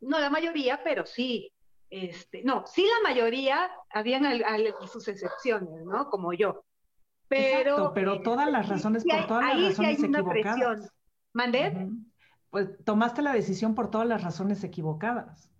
No 0.00 0.18
la 0.18 0.30
mayoría, 0.30 0.82
pero 0.82 1.04
sí. 1.04 1.52
Este, 1.90 2.42
no, 2.44 2.64
sí 2.66 2.86
la 2.86 3.10
mayoría, 3.10 3.70
habían 3.90 4.24
sus 4.90 5.06
excepciones, 5.06 5.84
¿no? 5.84 6.08
Como 6.08 6.32
yo. 6.32 6.64
Pero, 7.28 7.92
pero 7.92 8.22
todas 8.22 8.50
las 8.50 8.70
razones, 8.70 9.04
por 9.04 9.26
todas 9.26 9.54
las 9.54 9.76
razones 9.76 10.02
equivocadas. 10.02 10.90
¿Mandé? 11.34 11.90
Pues 12.48 12.70
tomaste 12.86 13.20
la 13.20 13.34
decisión 13.34 13.74
por 13.74 13.90
todas 13.90 14.08
las 14.08 14.24
razones 14.24 14.64
equivocadas. 14.64 15.50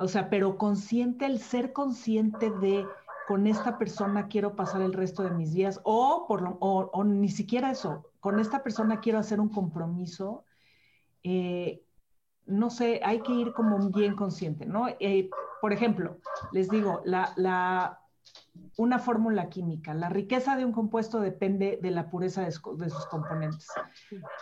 O 0.00 0.08
sea, 0.08 0.30
pero 0.30 0.56
consciente, 0.56 1.26
el 1.26 1.40
ser 1.40 1.72
consciente 1.72 2.50
de 2.50 2.86
con 3.26 3.46
esta 3.46 3.76
persona 3.76 4.26
quiero 4.28 4.56
pasar 4.56 4.80
el 4.80 4.94
resto 4.94 5.22
de 5.22 5.30
mis 5.30 5.52
días, 5.52 5.80
o, 5.84 6.24
por 6.26 6.56
o, 6.60 7.04
ni 7.04 7.28
siquiera 7.28 7.70
eso, 7.70 8.10
con 8.20 8.40
esta 8.40 8.62
persona 8.62 9.00
quiero 9.00 9.18
hacer 9.18 9.38
un 9.38 9.50
compromiso, 9.50 10.44
eh, 11.22 11.82
no 12.46 12.70
sé, 12.70 13.02
hay 13.04 13.20
que 13.20 13.34
ir 13.34 13.52
como 13.52 13.90
bien 13.90 14.16
consciente, 14.16 14.64
¿no? 14.64 14.88
Eh, 14.98 15.28
por 15.60 15.74
ejemplo, 15.74 16.16
les 16.52 16.70
digo, 16.70 17.02
la, 17.04 17.34
la, 17.36 18.00
una 18.78 18.98
fórmula 18.98 19.50
química, 19.50 19.92
la 19.92 20.08
riqueza 20.08 20.56
de 20.56 20.64
un 20.64 20.72
compuesto 20.72 21.20
depende 21.20 21.78
de 21.82 21.90
la 21.90 22.08
pureza 22.08 22.40
de, 22.40 22.46
de 22.46 22.90
sus 22.90 23.06
componentes. 23.10 23.68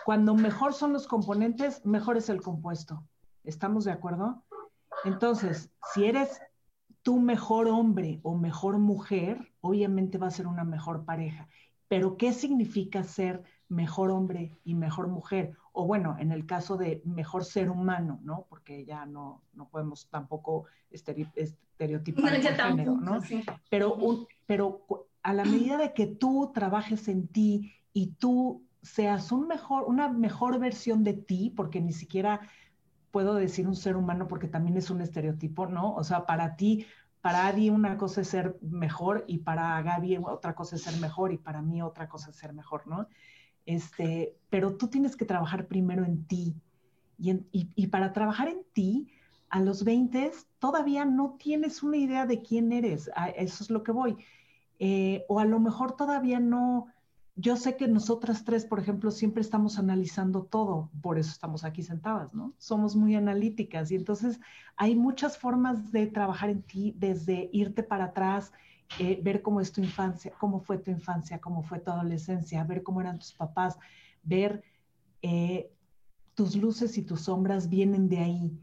Cuando 0.04 0.36
mejor 0.36 0.74
son 0.74 0.92
los 0.92 1.08
componentes, 1.08 1.84
mejor 1.84 2.16
es 2.18 2.28
el 2.28 2.40
compuesto. 2.40 3.02
¿Estamos 3.42 3.84
de 3.84 3.92
acuerdo? 3.92 4.44
Entonces, 5.04 5.70
si 5.92 6.04
eres 6.04 6.40
tu 7.02 7.20
mejor 7.20 7.68
hombre 7.68 8.20
o 8.22 8.34
mejor 8.34 8.78
mujer, 8.78 9.52
obviamente 9.60 10.18
va 10.18 10.26
a 10.26 10.32
ser 10.32 10.46
una 10.46 10.64
mejor 10.64 11.04
pareja. 11.04 11.48
Pero, 11.88 12.16
¿qué 12.16 12.32
significa 12.32 13.04
ser 13.04 13.44
mejor 13.68 14.10
hombre 14.10 14.58
y 14.64 14.74
mejor 14.74 15.08
mujer? 15.08 15.54
O 15.72 15.86
bueno, 15.86 16.16
en 16.18 16.32
el 16.32 16.46
caso 16.46 16.76
de 16.76 17.02
mejor 17.04 17.44
ser 17.44 17.70
humano, 17.70 18.18
¿no? 18.24 18.46
Porque 18.48 18.84
ya 18.84 19.06
no, 19.06 19.42
no 19.52 19.68
podemos 19.68 20.08
tampoco 20.08 20.64
estereotipar 20.90 22.34
el 22.34 22.42
género, 22.42 22.96
¿no? 22.96 23.20
Pero, 23.70 23.94
un, 23.94 24.26
pero 24.46 24.84
a 25.22 25.32
la 25.32 25.44
medida 25.44 25.76
de 25.76 25.92
que 25.92 26.06
tú 26.06 26.50
trabajes 26.52 27.06
en 27.08 27.28
ti 27.28 27.72
y 27.92 28.12
tú 28.18 28.64
seas 28.82 29.32
un 29.32 29.46
mejor, 29.46 29.84
una 29.84 30.08
mejor 30.08 30.58
versión 30.58 31.04
de 31.04 31.14
ti, 31.14 31.52
porque 31.54 31.80
ni 31.80 31.92
siquiera 31.92 32.40
puedo 33.16 33.34
decir 33.34 33.66
un 33.66 33.76
ser 33.76 33.96
humano 33.96 34.28
porque 34.28 34.46
también 34.46 34.76
es 34.76 34.90
un 34.90 35.00
estereotipo, 35.00 35.66
¿no? 35.66 35.94
O 35.94 36.04
sea, 36.04 36.26
para 36.26 36.54
ti, 36.54 36.84
para 37.22 37.46
Adi 37.46 37.70
una 37.70 37.96
cosa 37.96 38.20
es 38.20 38.28
ser 38.28 38.58
mejor 38.60 39.24
y 39.26 39.38
para 39.38 39.80
Gaby 39.80 40.18
otra 40.18 40.54
cosa 40.54 40.76
es 40.76 40.82
ser 40.82 41.00
mejor 41.00 41.32
y 41.32 41.38
para 41.38 41.62
mí 41.62 41.80
otra 41.80 42.10
cosa 42.10 42.28
es 42.28 42.36
ser 42.36 42.52
mejor, 42.52 42.86
¿no? 42.86 43.08
Este, 43.64 44.36
pero 44.50 44.76
tú 44.76 44.88
tienes 44.88 45.16
que 45.16 45.24
trabajar 45.24 45.66
primero 45.66 46.04
en 46.04 46.26
ti. 46.26 46.56
Y, 47.16 47.40
y, 47.50 47.86
para 47.86 48.12
trabajar 48.12 48.48
en 48.48 48.60
ti, 48.74 49.08
a 49.48 49.60
los 49.60 49.82
20 49.82 50.32
todavía 50.58 51.06
no 51.06 51.36
tienes 51.38 51.82
una 51.82 51.96
idea 51.96 52.26
de 52.26 52.42
quién 52.42 52.70
eres. 52.70 53.10
Eso 53.34 53.64
es 53.64 53.70
lo 53.70 53.82
que 53.82 53.92
voy. 53.92 54.18
Eh, 54.78 55.24
o 55.30 55.40
a 55.40 55.46
lo 55.46 55.58
mejor 55.58 55.96
todavía 55.96 56.38
no, 56.38 56.88
yo 57.38 57.56
sé 57.56 57.76
que 57.76 57.86
nosotras 57.86 58.44
tres, 58.44 58.64
por 58.64 58.80
ejemplo, 58.80 59.10
siempre 59.10 59.42
estamos 59.42 59.78
analizando 59.78 60.44
todo, 60.44 60.90
por 61.02 61.18
eso 61.18 61.30
estamos 61.30 61.64
aquí 61.64 61.82
sentadas, 61.82 62.32
¿no? 62.32 62.54
Somos 62.56 62.96
muy 62.96 63.14
analíticas 63.14 63.90
y 63.90 63.94
entonces 63.94 64.40
hay 64.74 64.96
muchas 64.96 65.36
formas 65.36 65.92
de 65.92 66.06
trabajar 66.06 66.48
en 66.48 66.62
ti, 66.62 66.94
desde 66.96 67.50
irte 67.52 67.82
para 67.82 68.06
atrás, 68.06 68.52
eh, 68.96 69.20
ver 69.22 69.42
cómo 69.42 69.60
es 69.60 69.70
tu 69.70 69.82
infancia, 69.82 70.32
cómo 70.38 70.60
fue 70.60 70.78
tu 70.78 70.90
infancia, 70.90 71.38
cómo 71.38 71.62
fue 71.62 71.78
tu 71.78 71.90
adolescencia, 71.90 72.64
ver 72.64 72.82
cómo 72.82 73.02
eran 73.02 73.18
tus 73.18 73.34
papás, 73.34 73.76
ver 74.22 74.64
eh, 75.20 75.70
tus 76.34 76.56
luces 76.56 76.96
y 76.96 77.02
tus 77.02 77.20
sombras 77.22 77.68
vienen 77.68 78.08
de 78.08 78.18
ahí, 78.18 78.58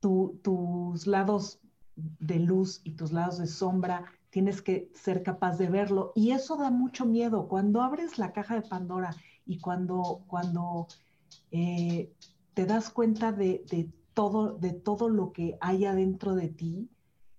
tus 0.00 1.06
lados 1.06 1.60
de 1.94 2.40
luz 2.40 2.80
y 2.82 2.92
tus 2.92 3.12
lados 3.12 3.38
de 3.38 3.46
sombra 3.46 4.06
tienes 4.30 4.62
que 4.62 4.90
ser 4.94 5.22
capaz 5.22 5.56
de 5.58 5.68
verlo. 5.68 6.12
Y 6.14 6.30
eso 6.30 6.56
da 6.56 6.70
mucho 6.70 7.06
miedo. 7.06 7.48
Cuando 7.48 7.82
abres 7.82 8.18
la 8.18 8.32
caja 8.32 8.54
de 8.54 8.68
Pandora 8.68 9.14
y 9.46 9.58
cuando, 9.58 10.24
cuando 10.26 10.88
eh, 11.50 12.12
te 12.54 12.66
das 12.66 12.90
cuenta 12.90 13.32
de, 13.32 13.90
todo, 14.14 14.58
de 14.58 14.72
todo 14.72 15.08
lo 15.08 15.32
que 15.32 15.56
hay 15.60 15.84
adentro 15.84 16.34
de 16.34 16.48
ti, 16.48 16.88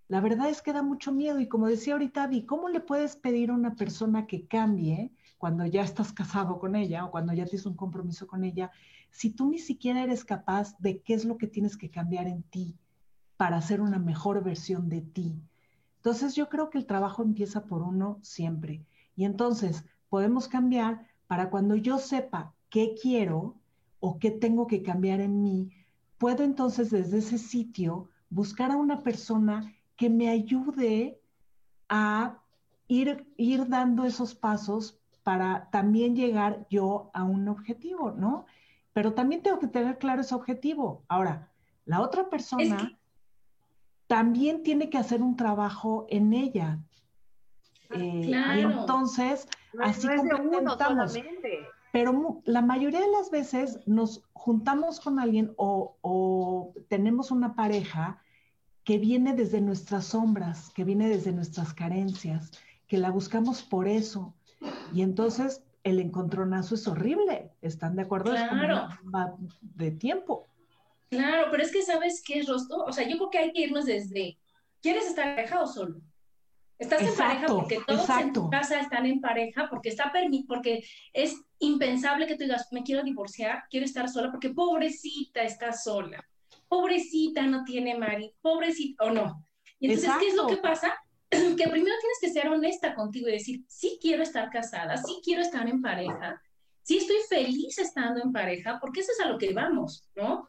la 0.08 0.22
verdad 0.22 0.50
es 0.50 0.62
que 0.62 0.74
da 0.74 0.82
mucho 0.82 1.12
miedo. 1.12 1.40
Y 1.40 1.48
como 1.48 1.68
decía 1.68 1.94
ahorita 1.94 2.28
Di, 2.28 2.46
¿cómo 2.46 2.70
le 2.70 2.80
puedes 2.80 3.16
pedir 3.16 3.52
a 3.52 3.56
una 3.56 3.76
persona 3.76 4.26
que 4.26 4.48
cambie 4.48 5.12
cuando 5.38 5.66
ya 5.66 5.84
estás 5.84 6.12
casado 6.12 6.60
con 6.60 6.76
ella 6.76 7.06
o 7.06 7.12
cuando 7.12 7.34
ya 7.34 7.46
tienes 7.46 7.66
un 7.66 7.76
compromiso 7.76 8.28
con 8.28 8.44
ella, 8.44 8.72
si 9.12 9.30
tú 9.30 9.50
ni 9.50 9.60
siquiera 9.60 10.04
eres 10.04 10.26
capaz 10.26 10.78
de 10.80 11.02
qué 11.02 11.14
es 11.14 11.26
lo 11.26 11.38
que 11.38 11.48
tienes 11.48 11.78
que 11.78 11.90
cambiar 11.90 12.28
en 12.28 12.44
ti 12.44 12.78
para 13.38 13.62
ser 13.62 13.80
una 13.80 14.00
mejor 14.00 14.44
versión 14.44 14.90
de 14.90 15.02
ti? 15.02 15.42
Entonces 16.00 16.34
yo 16.36 16.48
creo 16.48 16.70
que 16.70 16.78
el 16.78 16.86
trabajo 16.86 17.24
empieza 17.24 17.66
por 17.66 17.82
uno 17.82 18.20
siempre. 18.22 18.86
Y 19.18 19.26
entonces 19.26 19.84
podemos 20.08 20.48
cambiar 20.48 21.06
para 21.28 21.50
cuando 21.50 21.76
yo 21.76 21.98
sepa 21.98 22.54
qué 22.70 22.96
quiero 23.00 23.56
o 24.00 24.18
qué 24.18 24.32
tengo 24.32 24.66
que 24.66 24.82
cambiar 24.82 25.20
en 25.20 25.42
mí, 25.44 25.72
puedo 26.18 26.44
entonces 26.44 26.90
desde 26.90 27.18
ese 27.18 27.38
sitio 27.38 28.10
buscar 28.30 28.72
a 28.72 28.78
una 28.78 29.04
persona 29.04 29.74
que 29.98 30.10
me 30.10 30.30
ayude 30.30 31.20
a 31.90 32.40
ir, 32.88 33.28
ir 33.36 33.68
dando 33.68 34.06
esos 34.06 34.36
pasos 34.36 35.00
para 35.24 35.70
también 35.70 36.16
llegar 36.16 36.66
yo 36.70 37.12
a 37.14 37.24
un 37.24 37.50
objetivo, 37.50 38.12
¿no? 38.12 38.46
Pero 38.94 39.14
también 39.14 39.44
tengo 39.44 39.60
que 39.60 39.68
tener 39.68 39.98
claro 39.98 40.22
ese 40.22 40.34
objetivo. 40.34 41.04
Ahora, 41.10 41.52
la 41.86 42.02
otra 42.02 42.30
persona 42.30 42.99
también 44.10 44.64
tiene 44.64 44.90
que 44.90 44.98
hacer 44.98 45.22
un 45.22 45.36
trabajo 45.36 46.08
en 46.10 46.34
ella. 46.34 46.80
Ah, 47.92 47.96
eh, 47.96 48.58
y 48.58 48.60
entonces, 48.62 49.48
así 49.80 50.08
como 50.08 50.34
Pero 51.92 52.42
la 52.46 52.64
mayoría 52.64 53.02
de 53.02 53.12
las 53.12 53.30
veces 53.30 53.80
nos 53.86 54.24
juntamos 54.34 55.00
con 55.00 55.20
alguien 55.20 55.54
o, 55.58 56.74
tenemos 56.88 57.30
una 57.30 57.56
pareja 57.56 58.20
que 58.84 58.98
viene 58.98 59.36
desde 59.36 59.62
nuestras 59.62 60.06
sombras, 60.06 60.72
que 60.72 60.84
viene 60.84 61.08
desde 61.08 61.32
nuestras 61.32 61.76
carencias, 61.76 62.52
que 62.88 62.98
la 62.98 63.12
buscamos 63.12 63.62
por 63.62 63.88
eso. 63.88 64.34
Y 64.92 65.04
entonces 65.04 65.64
el 65.84 66.00
encontronazo 66.00 66.74
es 66.74 66.88
horrible. 66.88 67.52
¿Están 67.62 67.96
de 67.96 68.02
acuerdo? 68.02 68.34
Es 68.34 68.42
como 68.50 68.64
una 69.04 69.36
de 69.62 69.92
tiempo. 69.92 70.48
Claro, 71.10 71.48
pero 71.50 71.64
es 71.64 71.72
que 71.72 71.82
sabes 71.82 72.22
qué 72.26 72.40
es 72.40 72.48
rostro, 72.48 72.78
o 72.84 72.92
sea, 72.92 73.08
yo 73.08 73.18
creo 73.18 73.30
que 73.30 73.38
hay 73.40 73.52
que 73.52 73.62
irnos 73.62 73.86
desde, 73.86 74.38
¿quieres 74.82 75.08
estar 75.08 75.28
en 75.28 75.36
pareja 75.36 75.62
o 75.62 75.68
solo? 75.68 76.02
Estás 76.78 77.02
en 77.02 77.16
pareja 77.16 77.48
porque 77.48 77.80
todos 77.86 78.10
en 78.10 78.32
tu 78.32 78.50
casa 78.50 78.80
están 78.80 79.06
en 79.06 79.20
pareja, 79.20 79.68
porque 79.70 79.90
está 79.90 80.14
porque 80.48 80.82
es 81.12 81.36
impensable 81.60 82.26
que 82.26 82.36
tú 82.36 82.44
digas, 82.44 82.68
me 82.72 82.84
quiero 82.84 83.04
divorciar, 83.04 83.64
quiero 83.70 83.86
estar 83.86 84.08
sola, 84.08 84.32
porque 84.32 84.52
pobrecita 84.52 85.42
está 85.44 85.74
sola, 85.74 86.24
pobrecita 86.70 87.46
no 87.48 87.66
tiene 87.66 87.98
marido, 87.98 88.32
pobrecita 88.42 89.06
o 89.06 89.12
no. 89.12 89.46
Y 89.80 89.92
entonces, 89.92 90.12
¿qué 90.20 90.28
es 90.30 90.36
lo 90.36 90.48
que 90.48 90.58
pasa? 90.58 90.96
que 91.30 91.68
primero 91.68 91.96
tienes 92.00 92.20
que 92.22 92.30
ser 92.30 92.48
honesta 92.48 92.96
contigo 92.96 93.28
y 93.28 93.34
decir, 93.34 93.66
sí 93.68 94.00
quiero 94.02 94.24
estar 94.24 94.50
casada, 94.50 94.96
sí 94.96 95.20
quiero 95.24 95.42
estar 95.42 95.68
en 95.68 95.82
pareja, 95.82 96.42
sí 96.82 96.98
estoy 96.98 97.18
feliz 97.28 97.78
estando 97.78 98.22
en 98.22 98.32
pareja, 98.32 98.80
porque 98.80 99.02
eso 99.02 99.12
es 99.12 99.20
a 99.26 99.30
lo 99.30 99.38
que 99.38 99.54
vamos, 99.54 100.08
¿no? 100.16 100.48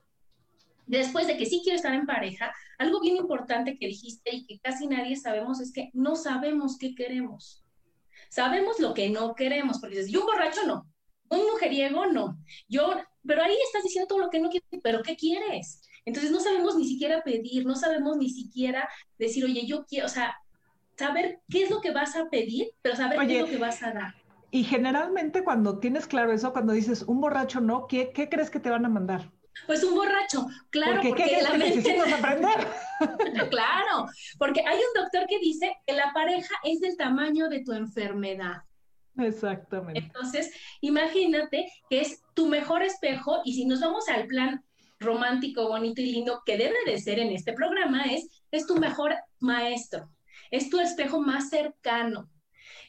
Después 0.90 1.28
de 1.28 1.37
que 1.37 1.47
sí 1.47 1.61
quiero 1.62 1.76
estar 1.76 1.94
en 1.94 2.04
pareja, 2.04 2.52
algo 2.78 3.00
bien 3.00 3.16
importante 3.16 3.76
que 3.78 3.87
dijiste 3.87 4.35
y 4.35 4.44
que 4.44 4.59
casi 4.59 4.88
nadie 4.88 5.16
sabemos 5.16 5.61
es 5.61 5.73
que 5.73 5.90
no 5.92 6.16
sabemos 6.16 6.76
qué 6.78 6.94
queremos. 6.94 7.64
Sabemos 8.28 8.80
lo 8.80 8.92
que 8.92 9.09
no 9.09 9.35
queremos, 9.35 9.78
porque 9.78 9.97
dices, 9.97 10.11
yo 10.11 10.20
un 10.20 10.26
borracho 10.26 10.66
no, 10.66 10.87
un 11.30 11.47
mujeriego 11.47 12.06
no, 12.06 12.38
yo, 12.68 12.94
pero 13.25 13.42
ahí 13.42 13.56
estás 13.66 13.85
diciendo 13.85 14.09
todo 14.09 14.18
lo 14.18 14.30
que 14.30 14.40
no 14.40 14.50
quieres, 14.50 14.68
pero 14.82 15.02
¿qué 15.02 15.16
quieres? 15.16 15.80
Entonces 16.04 16.32
no 16.32 16.40
sabemos 16.40 16.76
ni 16.76 16.88
siquiera 16.88 17.23
pedir, 17.23 17.66
no 17.66 17.76
sabemos 17.76 18.16
ni 18.16 18.28
siquiera 18.28 18.88
decir, 19.16 19.44
oye, 19.44 19.66
yo 19.66 19.85
quiero, 19.85 20.06
o 20.06 20.09
sea, 20.09 20.37
saber 20.97 21.40
qué 21.49 21.62
es 21.62 21.70
lo 21.70 21.80
que 21.80 21.92
vas 21.92 22.16
a 22.16 22.28
pedir, 22.30 22.68
pero 22.82 22.97
saber 22.97 23.18
qué 23.26 23.37
es 23.37 23.40
lo 23.42 23.47
que 23.49 23.59
vas 23.59 23.82
a 23.82 23.92
dar. 23.92 24.14
Y 24.50 24.64
generalmente 24.64 25.44
cuando 25.44 25.78
tienes 25.78 26.09
claro 26.09 26.32
eso, 26.32 26.52
cuando 26.52 26.73
dices 26.73 27.02
un 27.02 27.20
borracho 27.20 27.61
no, 27.61 27.87
¿qué, 27.87 28.11
qué 28.12 28.28
crees 28.28 28.50
que 28.50 28.59
te 28.59 28.70
van 28.70 28.85
a 28.85 28.88
mandar? 28.88 29.30
Pues 29.66 29.85
un 29.85 29.95
borracho, 29.95 30.47
claro, 30.71 31.00
porque, 31.02 31.25
¿qué 31.25 31.42
la 31.42 31.54
mente... 31.54 32.00
aprender? 32.14 32.66
claro, 33.50 34.07
porque 34.38 34.61
hay 34.66 34.78
un 34.78 35.02
doctor 35.02 35.26
que 35.26 35.38
dice 35.38 35.76
que 35.87 35.95
la 35.95 36.12
pareja 36.12 36.54
es 36.64 36.80
del 36.80 36.97
tamaño 36.97 37.49
de 37.49 37.62
tu 37.62 37.73
enfermedad. 37.73 38.62
Exactamente. 39.16 40.00
Entonces, 40.00 40.52
imagínate 40.80 41.71
que 41.88 42.00
es 42.00 42.23
tu 42.35 42.47
mejor 42.47 42.83
espejo 42.83 43.40
y 43.45 43.54
si 43.54 43.64
nos 43.66 43.80
vamos 43.80 44.09
al 44.09 44.26
plan 44.26 44.64
romántico, 44.99 45.69
bonito 45.69 46.00
y 46.00 46.12
lindo 46.12 46.42
que 46.45 46.57
debe 46.57 46.76
de 46.87 46.99
ser 46.99 47.19
en 47.19 47.30
este 47.30 47.52
programa 47.52 48.04
es, 48.04 48.45
es 48.50 48.66
tu 48.66 48.76
mejor 48.76 49.14
maestro, 49.40 50.11
es 50.50 50.71
tu 50.71 50.78
espejo 50.78 51.21
más 51.21 51.49
cercano. 51.49 52.30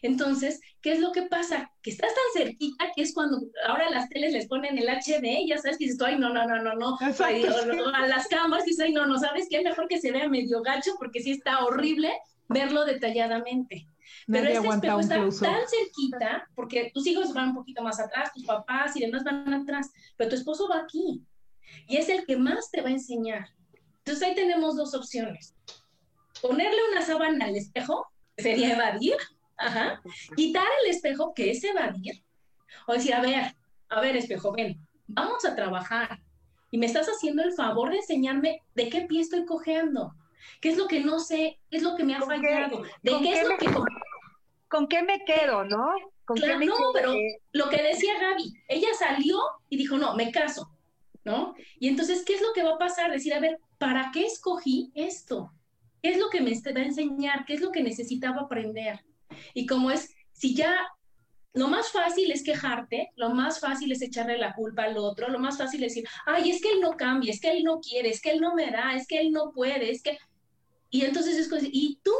Entonces, 0.01 0.59
¿qué 0.81 0.93
es 0.93 0.99
lo 0.99 1.11
que 1.11 1.23
pasa? 1.23 1.71
Que 1.81 1.91
estás 1.91 2.11
tan 2.13 2.43
cerquita 2.43 2.91
que 2.95 3.03
es 3.03 3.13
cuando 3.13 3.39
ahora 3.67 3.89
las 3.89 4.09
teles 4.09 4.33
les 4.33 4.47
ponen 4.47 4.77
el 4.77 4.89
HD, 4.89 5.47
ya 5.47 5.57
sabes 5.57 5.77
que 5.77 5.85
dices, 5.85 6.01
ay, 6.01 6.17
no, 6.17 6.33
no, 6.33 6.45
no, 6.45 6.61
no, 6.61 6.75
no, 6.75 6.97
a 6.99 8.07
las 8.07 8.27
cámaras 8.27 8.65
dices, 8.65 8.85
ay, 8.85 8.93
no, 8.93 9.05
no, 9.05 9.19
¿sabes 9.19 9.47
qué? 9.49 9.57
Es 9.57 9.63
mejor 9.63 9.87
que 9.87 9.99
se 9.99 10.11
vea 10.11 10.27
medio 10.29 10.61
gacho 10.61 10.91
porque 10.97 11.21
sí 11.21 11.31
está 11.31 11.63
horrible 11.63 12.11
verlo 12.47 12.85
detalladamente. 12.85 13.87
Pero 14.27 14.47
este 14.47 14.67
espejo 14.67 14.99
está 14.99 15.15
tan 15.15 15.61
cerquita, 15.67 16.47
porque 16.55 16.91
tus 16.93 17.07
hijos 17.07 17.33
van 17.33 17.49
un 17.49 17.55
poquito 17.55 17.81
más 17.81 17.99
atrás, 17.99 18.31
tus 18.33 18.45
papás 18.45 18.95
y 18.95 19.01
demás 19.01 19.23
van 19.23 19.53
atrás, 19.53 19.89
pero 20.17 20.29
tu 20.29 20.35
esposo 20.35 20.67
va 20.69 20.81
aquí 20.81 21.23
y 21.87 21.97
es 21.97 22.09
el 22.09 22.25
que 22.25 22.37
más 22.37 22.69
te 22.71 22.81
va 22.81 22.89
a 22.89 22.93
enseñar. 22.93 23.49
Entonces 23.99 24.27
ahí 24.27 24.35
tenemos 24.35 24.75
dos 24.75 24.93
opciones. 24.93 25.55
Ponerle 26.41 26.79
una 26.91 27.01
sábana 27.01 27.45
al 27.45 27.55
espejo, 27.55 28.07
que 28.35 28.43
sería 28.43 28.73
evadir, 28.73 29.15
ajá, 29.61 30.01
quitar 30.35 30.67
el 30.83 30.91
espejo, 30.91 31.33
que 31.33 31.51
es 31.51 31.63
evadir, 31.63 32.23
o 32.87 32.93
decir, 32.93 33.13
a 33.13 33.21
ver, 33.21 33.55
a 33.89 34.01
ver, 34.01 34.15
espejo, 34.15 34.51
ven, 34.51 34.79
vamos 35.07 35.45
a 35.45 35.55
trabajar. 35.55 36.19
Y 36.71 36.77
me 36.77 36.85
estás 36.85 37.07
haciendo 37.07 37.43
el 37.43 37.53
favor 37.53 37.89
de 37.89 37.97
enseñarme 37.97 38.61
de 38.75 38.89
qué 38.89 39.01
pie 39.01 39.21
estoy 39.21 39.45
cojeando, 39.45 40.13
qué 40.61 40.69
es 40.69 40.77
lo 40.77 40.87
que 40.87 41.01
no 41.01 41.19
sé, 41.19 41.59
qué 41.69 41.77
es 41.77 41.83
lo 41.83 41.95
que 41.95 42.03
me 42.03 42.15
ha 42.15 42.21
fallado, 42.21 42.83
de 43.01 43.19
qué, 43.19 43.33
es 43.33 43.47
lo 43.47 43.57
que... 43.57 43.67
¿Con 44.69 44.87
qué 44.87 45.03
me 45.03 45.23
quedo, 45.25 45.65
no? 45.65 45.93
claro, 46.25 46.59
no, 46.63 46.75
pero 46.93 47.13
lo 47.51 47.69
que 47.69 47.83
decía 47.83 48.13
Gaby, 48.21 48.53
ella 48.69 48.87
salió 48.97 49.37
y 49.69 49.75
dijo, 49.75 49.97
no, 49.97 50.15
me 50.15 50.31
caso. 50.31 50.71
¿no? 51.23 51.53
Y 51.79 51.87
entonces, 51.87 52.23
¿qué 52.25 52.33
es 52.35 52.41
lo 52.41 52.53
que 52.53 52.63
va 52.63 52.75
a 52.75 52.79
pasar? 52.79 53.11
Decir, 53.11 53.33
a 53.33 53.39
ver, 53.39 53.59
¿para 53.77 54.11
qué 54.11 54.25
escogí 54.25 54.91
esto? 54.95 55.51
¿Qué 56.01 56.11
es 56.11 56.19
lo 56.19 56.29
que 56.29 56.41
me 56.41 56.51
va 56.51 56.81
a 56.81 56.83
enseñar? 56.83 57.45
¿Qué 57.45 57.53
es 57.53 57.61
lo 57.61 57.71
que 57.71 57.83
necesitaba 57.83 58.41
aprender? 58.41 58.99
Y 59.53 59.65
como 59.65 59.91
es, 59.91 60.13
si 60.31 60.55
ya 60.55 60.75
lo 61.53 61.67
más 61.67 61.89
fácil 61.91 62.31
es 62.31 62.43
quejarte, 62.43 63.11
lo 63.15 63.31
más 63.31 63.59
fácil 63.59 63.91
es 63.91 64.01
echarle 64.01 64.37
la 64.37 64.53
culpa 64.53 64.83
al 64.83 64.97
otro, 64.97 65.29
lo 65.29 65.39
más 65.39 65.57
fácil 65.57 65.83
es 65.83 65.93
decir, 65.93 66.09
ay, 66.25 66.49
es 66.49 66.61
que 66.61 66.71
él 66.71 66.79
no 66.81 66.91
cambia, 66.91 67.31
es 67.31 67.41
que 67.41 67.51
él 67.51 67.63
no 67.63 67.79
quiere, 67.79 68.09
es 68.09 68.21
que 68.21 68.31
él 68.31 68.39
no 68.39 68.55
me 68.55 68.71
da, 68.71 68.95
es 68.95 69.05
que 69.07 69.19
él 69.19 69.31
no 69.31 69.51
puede, 69.51 69.91
es 69.91 70.01
que... 70.01 70.17
Y 70.89 71.05
entonces 71.05 71.37
es 71.37 71.49
como, 71.49 71.61
¿y 71.63 71.99
tú? 72.03 72.13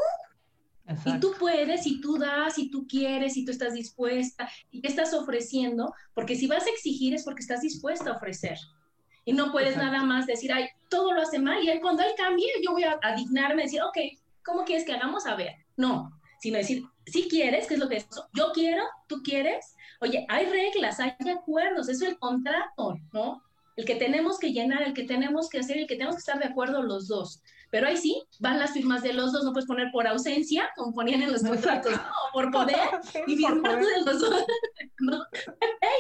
Y 1.06 1.20
tú 1.20 1.34
puedes, 1.40 1.86
y 1.88 2.02
tú 2.02 2.18
das, 2.18 2.58
y 2.58 2.70
tú 2.70 2.86
quieres, 2.88 3.38
y 3.38 3.46
tú 3.46 3.52
estás 3.52 3.74
dispuesta, 3.74 4.50
y 4.72 4.86
estás 4.86 5.14
ofreciendo, 5.14 5.94
porque 6.14 6.36
si 6.36 6.48
vas 6.48 6.66
a 6.66 6.70
exigir 6.70 7.14
es 7.14 7.24
porque 7.24 7.42
estás 7.42 7.62
dispuesta 7.62 8.10
a 8.10 8.16
ofrecer. 8.16 8.58
Y 9.24 9.34
no 9.34 9.52
puedes 9.52 9.78
nada 9.78 10.04
más 10.04 10.26
decir, 10.26 10.52
ay, 10.52 10.68
todo 10.90 11.14
lo 11.14 11.22
hace 11.22 11.40
mal. 11.40 11.64
Y 11.64 11.80
cuando 11.80 12.04
él 12.04 12.12
cambie, 12.18 12.48
yo 12.64 12.72
voy 12.72 12.84
a, 12.84 12.98
dignarme, 13.16 13.64
decir, 13.64 13.82
ok, 13.82 13.98
¿cómo 14.44 14.66
quieres 14.66 14.86
que 14.86 14.94
hagamos? 14.94 15.26
A 15.26 15.36
ver, 15.36 15.54
no, 15.78 16.20
sino 16.40 16.58
decir, 16.58 16.84
si 17.06 17.28
quieres, 17.28 17.68
¿qué 17.68 17.76
es 17.76 17.80
lo 17.80 17.90
que 17.90 17.98
es? 17.98 18.08
Yo 18.34 18.52
quiero, 18.54 18.84
tú 19.08 19.22
quieres. 19.24 19.76
Oye, 20.00 20.26
hay 20.30 20.46
reglas, 20.48 21.00
hay 21.00 21.14
acuerdos, 21.30 21.90
eso 21.90 22.06
es 22.06 22.12
el 22.12 22.20
contrato, 22.20 22.96
¿no? 23.14 23.44
El 23.76 23.86
que 23.86 23.96
tenemos 23.96 24.38
que 24.40 24.52
llenar, 24.52 24.82
el 24.84 24.94
que 24.94 25.04
tenemos 25.04 25.50
que 25.50 25.60
hacer, 25.60 25.78
el 25.78 25.88
que 25.88 25.96
tenemos 25.96 26.16
que 26.16 26.20
estar 26.20 26.40
de 26.40 26.46
acuerdo 26.46 26.84
los 26.84 27.08
dos. 27.08 27.42
Pero 27.72 27.88
ahí 27.88 27.96
sí, 27.96 28.22
van 28.40 28.60
las 28.60 28.72
firmas 28.72 29.02
de 29.02 29.14
los 29.14 29.32
dos, 29.32 29.46
no 29.46 29.54
puedes 29.54 29.68
poner 29.68 29.92
por 29.92 30.06
ausencia, 30.06 30.70
como 30.76 30.94
ponían 30.94 31.22
en 31.22 31.32
los 31.32 31.42
contratos, 31.42 31.94
no, 31.94 32.02
por 32.34 32.52
poder, 32.52 32.78
y 33.28 33.38
firmas 33.38 33.78
de 33.78 34.02
los 34.06 34.20
dos, 34.20 34.46
¿no? 35.00 35.24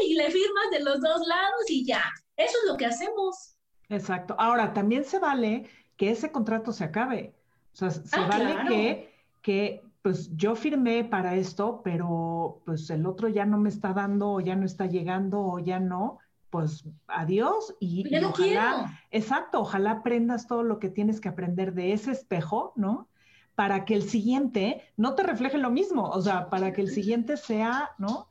y 0.05 0.15
le 0.15 0.29
firmas 0.29 0.69
de 0.71 0.81
los 0.81 0.99
dos 0.99 1.25
lados 1.27 1.69
y 1.69 1.85
ya. 1.85 2.03
Eso 2.35 2.57
es 2.63 2.71
lo 2.71 2.77
que 2.77 2.85
hacemos. 2.85 3.55
Exacto. 3.87 4.35
Ahora, 4.37 4.73
también 4.73 5.05
se 5.05 5.19
vale 5.19 5.69
que 5.95 6.11
ese 6.11 6.31
contrato 6.31 6.71
se 6.71 6.83
acabe. 6.83 7.35
O 7.73 7.75
sea, 7.75 7.91
se 7.91 8.01
ah, 8.19 8.27
vale 8.27 8.55
que, 8.67 9.13
que, 9.41 9.83
pues 10.01 10.35
yo 10.35 10.55
firmé 10.55 11.03
para 11.03 11.35
esto, 11.35 11.81
pero 11.83 12.61
pues 12.65 12.89
el 12.89 13.05
otro 13.05 13.27
ya 13.29 13.45
no 13.45 13.57
me 13.57 13.69
está 13.69 13.93
dando 13.93 14.31
o 14.31 14.39
ya 14.39 14.55
no 14.55 14.65
está 14.65 14.85
llegando 14.87 15.41
o 15.41 15.59
ya 15.59 15.79
no, 15.79 16.19
pues 16.49 16.83
adiós 17.07 17.75
y, 17.79 18.09
ya 18.09 18.21
no 18.21 18.29
ojalá, 18.29 18.99
exacto, 19.11 19.61
ojalá 19.61 19.91
aprendas 19.91 20.47
todo 20.47 20.63
lo 20.63 20.79
que 20.79 20.89
tienes 20.89 21.21
que 21.21 21.29
aprender 21.29 21.73
de 21.73 21.93
ese 21.93 22.11
espejo, 22.11 22.73
¿no? 22.75 23.07
Para 23.55 23.85
que 23.85 23.93
el 23.93 24.03
siguiente 24.03 24.81
no 24.97 25.13
te 25.15 25.23
refleje 25.23 25.57
lo 25.57 25.69
mismo, 25.69 26.09
o 26.09 26.21
sea, 26.21 26.49
para 26.49 26.73
que 26.73 26.81
el 26.81 26.89
siguiente 26.89 27.37
sea, 27.37 27.91
¿no? 27.97 28.27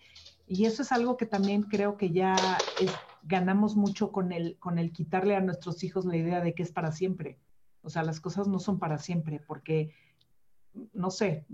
Y 0.46 0.64
eso 0.64 0.82
es 0.82 0.90
algo 0.90 1.16
que 1.16 1.26
también 1.26 1.62
creo 1.62 1.96
que 1.96 2.10
ya 2.10 2.34
es, 2.80 2.92
ganamos 3.22 3.76
mucho 3.76 4.12
con 4.12 4.32
el, 4.32 4.56
con 4.58 4.78
el 4.78 4.92
quitarle 4.92 5.36
a 5.36 5.40
nuestros 5.40 5.84
hijos 5.84 6.04
la 6.04 6.16
idea 6.16 6.40
de 6.40 6.54
que 6.54 6.62
es 6.62 6.72
para 6.72 6.92
siempre. 6.92 7.38
O 7.82 7.90
sea, 7.90 8.02
las 8.02 8.20
cosas 8.20 8.48
no 8.48 8.58
son 8.58 8.78
para 8.78 8.98
siempre, 8.98 9.40
porque, 9.46 9.94
no 10.92 11.10
sé, 11.10 11.46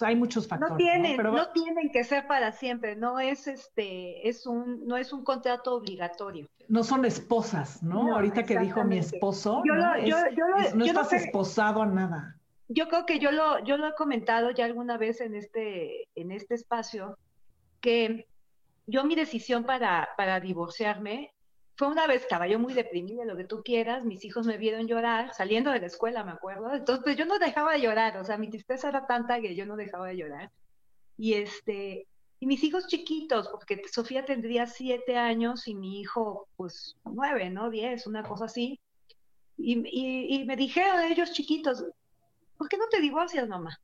hay 0.00 0.16
muchos 0.16 0.48
factores. 0.48 0.72
No 0.72 0.76
tienen, 0.76 1.16
¿no? 1.16 1.48
tienen 1.50 1.90
que 1.90 2.04
ser 2.04 2.26
para 2.26 2.52
siempre, 2.52 2.96
no 2.96 3.20
es 3.20 3.46
este, 3.46 4.28
es 4.28 4.46
un, 4.46 4.86
no 4.86 4.96
es 4.96 5.12
un 5.12 5.24
contrato 5.24 5.74
obligatorio. 5.74 6.48
No 6.68 6.82
son 6.84 7.04
esposas, 7.04 7.82
¿no? 7.82 8.14
Ahorita 8.14 8.44
que 8.44 8.58
dijo 8.58 8.84
mi 8.84 8.98
esposo, 8.98 9.62
no, 9.64 10.84
estás 10.84 11.12
esposado 11.12 11.82
a 11.82 11.86
nada. 11.86 12.36
Yo 12.68 12.88
creo 12.88 13.04
que 13.04 13.18
yo 13.18 13.32
lo, 13.32 13.62
yo 13.64 13.76
lo 13.76 13.88
he 13.88 13.94
comentado 13.94 14.50
ya 14.50 14.64
alguna 14.64 14.96
vez 14.96 15.20
en 15.20 15.34
este, 15.34 16.08
en 16.14 16.32
este 16.32 16.54
espacio, 16.54 17.18
que 17.80 18.26
yo 18.86 19.04
mi 19.04 19.14
decisión 19.14 19.64
para, 19.64 20.08
para 20.16 20.40
divorciarme 20.40 21.34
fue 21.76 21.88
una 21.88 22.06
vez, 22.06 22.22
estaba 22.22 22.46
yo 22.46 22.58
muy 22.58 22.74
deprimida, 22.74 23.24
lo 23.24 23.36
que 23.36 23.44
tú 23.44 23.62
quieras, 23.64 24.04
mis 24.04 24.24
hijos 24.24 24.46
me 24.46 24.58
vieron 24.58 24.86
llorar, 24.86 25.34
saliendo 25.34 25.70
de 25.70 25.80
la 25.80 25.86
escuela, 25.86 26.24
me 26.24 26.32
acuerdo, 26.32 26.72
entonces 26.74 27.16
yo 27.16 27.24
no 27.24 27.38
dejaba 27.38 27.72
de 27.72 27.80
llorar, 27.80 28.18
o 28.18 28.24
sea, 28.24 28.36
mi 28.36 28.50
tristeza 28.50 28.88
era 28.88 29.06
tanta 29.06 29.40
que 29.40 29.54
yo 29.54 29.66
no 29.66 29.76
dejaba 29.76 30.08
de 30.08 30.16
llorar. 30.16 30.50
Y 31.16 31.34
este, 31.34 32.06
y 32.40 32.46
mis 32.46 32.64
hijos 32.64 32.86
chiquitos, 32.88 33.48
porque 33.48 33.80
Sofía 33.90 34.24
tendría 34.24 34.66
siete 34.66 35.16
años 35.16 35.68
y 35.68 35.74
mi 35.74 36.00
hijo, 36.00 36.48
pues, 36.56 36.96
nueve, 37.04 37.50
¿no? 37.50 37.70
Diez, 37.70 38.06
una 38.06 38.22
cosa 38.24 38.46
así. 38.46 38.80
Y, 39.56 39.78
y, 39.88 40.34
y 40.34 40.44
me 40.44 40.56
dijeron 40.56 41.00
ellos 41.02 41.32
chiquitos, 41.32 41.84
¿por 42.58 42.68
qué 42.68 42.76
no 42.76 42.88
te 42.88 43.00
divorcias, 43.00 43.48
mamá? 43.48 43.78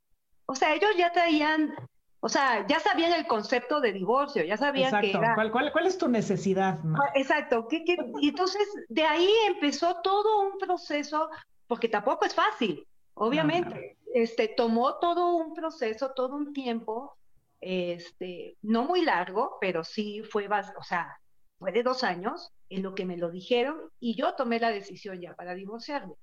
O 0.46 0.55
sea, 0.55 0.74
ellos 0.74 0.90
ya 0.96 1.12
traían 1.12 1.72
o 2.20 2.28
sea, 2.28 2.66
ya 2.66 2.81
sabían 2.81 3.12
el 3.12 3.26
concepto 3.26 3.81
de 3.81 3.92
divorcio, 3.92 4.44
ya 4.44 4.57
sabían 4.57 5.00
que 5.00 5.11
era... 5.11 5.35
¿Cuál, 5.35 5.52
cuál, 5.52 5.87
es 5.87 5.98
tu 5.98 6.09
necesidad? 6.09 6.81
Exacto. 7.14 7.68
Y 7.70 8.28
entonces, 8.28 8.66
de 8.88 9.04
ahí 9.04 9.31
empezó 9.46 10.00
todo 10.02 10.40
un 10.40 10.59
proceso, 10.59 11.31
porque 11.68 11.88
tampoco 11.88 12.24
es 12.24 12.35
fácil, 12.35 12.87
obviamente. 13.14 13.96
Este, 14.14 14.48
tomó 14.48 14.98
todo 14.98 15.37
un 15.37 15.54
proceso, 15.54 16.12
todo 16.14 16.35
un 16.35 16.52
tiempo, 16.52 17.16
este, 17.61 18.57
no 18.62 18.85
muy 18.85 19.02
largo, 19.02 19.59
pero 19.61 19.85
sí 19.85 20.22
fue, 20.22 20.48
o 20.48 20.83
sea, 20.83 21.20
fue 21.59 21.70
de 21.70 21.83
dos 21.85 22.02
años 22.02 22.50
en 22.68 22.83
lo 22.83 22.94
que 22.94 23.04
me 23.04 23.16
lo 23.16 23.31
dijeron 23.31 23.76
y 24.00 24.16
yo 24.16 24.35
tomé 24.35 24.59
la 24.59 24.70
decisión 24.70 25.20
ya 25.20 25.35
para 25.35 25.54
divorciarme. 25.54 26.14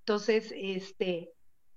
Entonces, 0.00 0.52
este, 0.56 1.30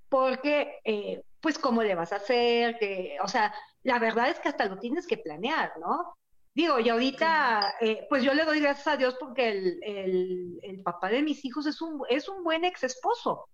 porque 0.10 0.80
eh, 0.84 1.24
pues 1.40 1.60
cómo 1.60 1.84
le 1.84 1.96
vas 1.96 2.12
a 2.12 2.18
hacer, 2.18 2.78
que, 2.80 3.18
o 3.22 3.28
sea, 3.28 3.54
la 3.84 4.00
verdad 4.00 4.30
es 4.30 4.40
que 4.40 4.50
hasta 4.50 4.66
lo 4.66 4.80
tienes 4.80 5.06
que 5.06 5.18
planear, 5.18 5.74
¿no? 5.80 6.16
Digo, 6.56 6.80
y 6.80 6.90
ahorita, 6.90 7.76
eh, 7.82 8.08
pues 8.10 8.24
yo 8.24 8.34
le 8.34 8.46
doy 8.46 8.62
gracias 8.62 8.88
a 8.88 8.98
Dios 8.98 9.16
porque 9.20 9.50
el, 9.50 10.60
el, 10.64 10.82
papá 10.82 11.10
de 11.10 11.22
mis 11.22 11.44
hijos 11.44 11.66
es 11.66 11.82
un, 11.82 12.02
es 12.10 12.30
un 12.30 12.44
buen 12.44 12.64
ex 12.64 12.84
esposo. 12.84 13.50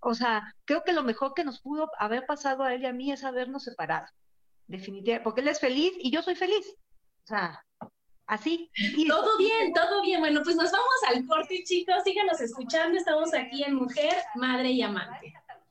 O 0.00 0.14
sea, 0.14 0.54
creo 0.64 0.84
que 0.84 0.92
lo 0.92 1.02
mejor 1.02 1.34
que 1.34 1.44
nos 1.44 1.60
pudo 1.60 1.90
haber 1.98 2.24
pasado 2.26 2.62
a 2.62 2.72
él 2.72 2.82
y 2.82 2.86
a 2.86 2.92
mí 2.92 3.10
es 3.10 3.24
habernos 3.24 3.64
separado. 3.64 4.06
Definitivamente, 4.66 5.24
porque 5.24 5.40
él 5.40 5.48
es 5.48 5.60
feliz 5.60 5.92
y 5.98 6.10
yo 6.10 6.22
soy 6.22 6.36
feliz. 6.36 6.64
O 7.24 7.26
sea, 7.26 7.62
así. 8.26 8.70
todo 9.08 9.36
bien, 9.36 9.72
todo 9.72 10.02
bien. 10.02 10.20
Bueno, 10.20 10.40
pues 10.44 10.56
nos 10.56 10.70
vamos 10.70 10.94
al 11.08 11.26
corte, 11.26 11.62
chicos. 11.64 11.96
Síganos 12.04 12.40
escuchando. 12.40 12.96
Estamos 12.96 13.34
aquí 13.34 13.64
en 13.64 13.74
Mujer, 13.74 14.14
Madre 14.36 14.70
y 14.70 14.80
Amante 14.82 15.34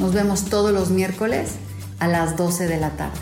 Nos 0.00 0.14
vemos 0.14 0.46
todos 0.46 0.72
los 0.72 0.88
miércoles 0.88 1.58
a 1.98 2.08
las 2.08 2.34
12 2.38 2.66
de 2.68 2.80
la 2.80 2.96
tarde. 2.96 3.20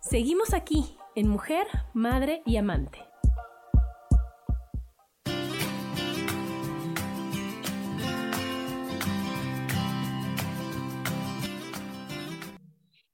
Seguimos 0.00 0.54
aquí 0.54 0.96
en 1.14 1.28
Mujer, 1.28 1.68
Madre 1.94 2.42
y 2.44 2.56
Amante. 2.56 2.98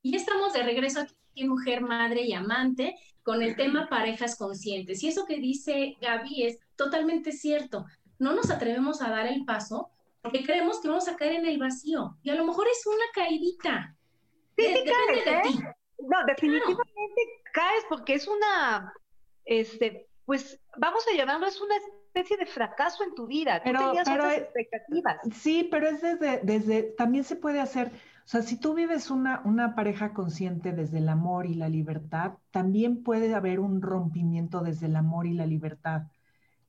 Y 0.01 0.17
estamos 0.17 0.55
de 0.55 0.63
regreso 0.63 1.01
aquí 1.01 1.15
en 1.35 1.49
Mujer, 1.49 1.83
Madre 1.83 2.23
y 2.23 2.33
Amante 2.33 2.97
con 3.23 3.43
el 3.43 3.57
tema 3.57 3.89
parejas 3.89 4.37
conscientes. 4.37 5.03
Y 5.03 5.09
eso 5.09 5.25
que 5.27 5.37
dice 5.37 5.97
Gaby 6.01 6.45
es 6.45 6.59
totalmente 6.77 7.33
cierto. 7.33 7.87
No 8.19 8.35
nos 8.35 8.51
atrevemos 8.51 9.03
a 9.03 9.11
dar 9.11 9.27
el 9.27 9.45
paso 9.45 9.91
porque 10.23 10.45
creemos 10.45 10.81
que 10.81 10.89
vamos 10.89 11.09
a 11.09 11.17
caer 11.17 11.33
en 11.35 11.47
el 11.47 11.59
vacío. 11.59 12.17
Y 12.23 12.31
a 12.31 12.35
lo 12.35 12.45
mejor 12.45 12.67
es 12.69 12.87
una 12.87 13.05
caidita. 13.15 13.97
Sí, 14.57 14.65
sí 14.67 14.85
caes, 14.85 15.27
¿eh? 15.27 15.75
No, 15.99 16.17
definitivamente 16.27 17.23
caes 17.53 17.85
porque 17.89 18.15
es 18.15 18.27
una, 18.27 18.93
este, 19.45 20.09
pues 20.25 20.61
vamos 20.77 21.05
a 21.13 21.17
llamarlo, 21.17 21.47
es 21.47 21.61
una 21.61 21.77
especie 21.77 22.37
de 22.37 22.47
fracaso 22.47 23.05
en 23.05 23.15
tu 23.15 23.27
vida. 23.27 23.63
Tú 23.63 23.73
tenías 23.73 24.09
otras 24.09 24.39
expectativas. 24.39 25.17
Sí, 25.35 25.69
pero 25.71 25.89
es 25.89 26.03
desde, 26.03 26.41
desde, 26.43 26.83
también 26.83 27.25
se 27.25 27.37
puede 27.37 27.61
hacer 27.61 27.91
o 28.25 28.29
sea, 28.29 28.43
si 28.43 28.57
tú 28.57 28.75
vives 28.75 29.11
una, 29.11 29.43
una 29.45 29.75
pareja 29.75 30.13
consciente 30.13 30.73
desde 30.73 30.99
el 30.99 31.09
amor 31.09 31.47
y 31.47 31.55
la 31.55 31.69
libertad, 31.69 32.35
también 32.51 33.03
puede 33.03 33.35
haber 33.35 33.59
un 33.59 33.83
rompimiento 33.83 34.61
desde 34.63 34.87
el 34.87 34.97
amor 34.97 35.27
y 35.27 35.33
la 35.33 35.47
libertad. 35.47 36.05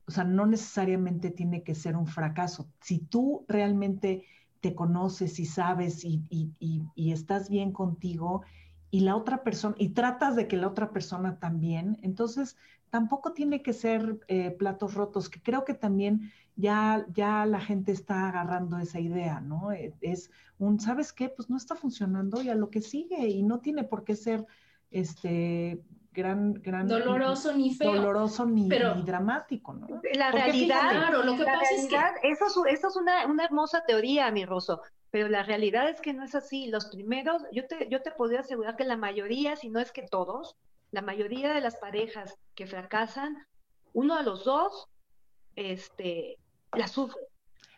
O 0.08 0.12
sea, 0.12 0.24
no 0.24 0.46
necesariamente 0.46 1.30
tiene 1.30 1.64
que 1.64 1.76
ser 1.76 1.96
un 1.96 2.08
fracaso. 2.08 2.68
Si 2.82 3.00
tú 3.00 3.46
realmente 3.48 4.26
te 4.62 4.76
conoces 4.76 5.40
y 5.40 5.46
sabes 5.46 6.04
y, 6.04 6.24
y, 6.30 7.12
estás 7.12 7.50
bien 7.50 7.72
contigo 7.72 8.44
y 8.90 9.02
la 9.02 9.16
otra 9.16 9.44
persona, 9.44 9.76
y 9.78 9.90
tratas 9.90 10.36
de 10.36 10.48
que 10.48 10.58
la 10.58 10.68
otra 10.68 10.92
persona 10.92 11.38
también, 11.38 11.98
entonces 12.02 12.58
tampoco 12.94 13.34
tiene 13.34 13.64
que 13.64 13.74
ser 13.74 14.20
eh, 14.28 14.52
platos 14.52 14.94
rotos, 14.94 15.28
que 15.28 15.42
creo 15.42 15.66
que 15.66 15.74
también 15.74 16.32
ya, 16.56 17.08
ya 17.12 17.44
la 17.48 17.60
gente 17.60 17.92
está 17.92 18.30
agarrando 18.30 18.78
esa 18.78 19.00
idea, 19.00 19.42
¿no? 19.42 19.72
Eh, 19.72 19.96
es 20.02 20.30
un, 20.60 20.80
¿sabes 20.80 21.12
qué? 21.12 21.28
Pues 21.28 21.50
no 21.50 21.58
está 21.58 21.74
funcionando 21.74 22.44
y 22.44 22.50
a 22.50 22.54
lo 22.54 22.70
que 22.70 22.82
sigue 22.82 23.28
y 23.30 23.42
no 23.42 23.62
tiene 23.62 23.84
por 23.84 24.04
qué 24.04 24.16
ser 24.16 24.46
este 24.92 25.82
gran, 26.12 26.54
gran 26.54 26.88
doloroso 26.88 27.52
ni 27.54 27.74
feo, 27.74 27.96
doloroso 27.96 28.46
ni, 28.46 28.70
dramático, 28.70 29.74
¿no? 29.74 29.88
La 30.14 30.30
realidad, 30.32 30.92
claro, 30.92 31.24
lo 31.24 31.36
que 31.36 31.46
pasa 31.46 31.76
es 31.76 31.88
que 31.88 31.98
eso, 32.30 32.68
eso 32.68 32.88
es 32.90 32.96
una, 32.96 33.26
una, 33.26 33.44
hermosa 33.44 33.84
teoría, 33.88 34.30
mi 34.30 34.46
Rosso, 34.46 34.84
pero 35.10 35.30
la 35.30 35.42
realidad 35.42 35.90
es 35.90 36.00
que 36.00 36.14
no 36.14 36.24
es 36.24 36.36
así. 36.36 36.68
Los 36.68 36.86
primeros, 36.86 37.42
yo 37.52 37.66
te, 37.66 37.90
yo 37.90 38.04
te 38.04 38.12
podría 38.12 38.42
asegurar 38.42 38.76
que 38.76 38.84
la 38.84 38.98
mayoría, 38.98 39.56
si 39.56 39.70
no 39.70 39.80
es 39.80 39.92
que 39.92 40.04
todos, 40.04 40.58
la 40.94 41.02
mayoría 41.02 41.54
de 41.54 41.60
las 41.60 41.76
parejas 41.78 42.38
que 42.54 42.68
fracasan, 42.68 43.36
uno 43.94 44.16
de 44.16 44.24
los 44.24 44.46
dos, 44.46 44.88
este, 45.56 46.38
la 46.72 46.88
sufre. 46.88 47.20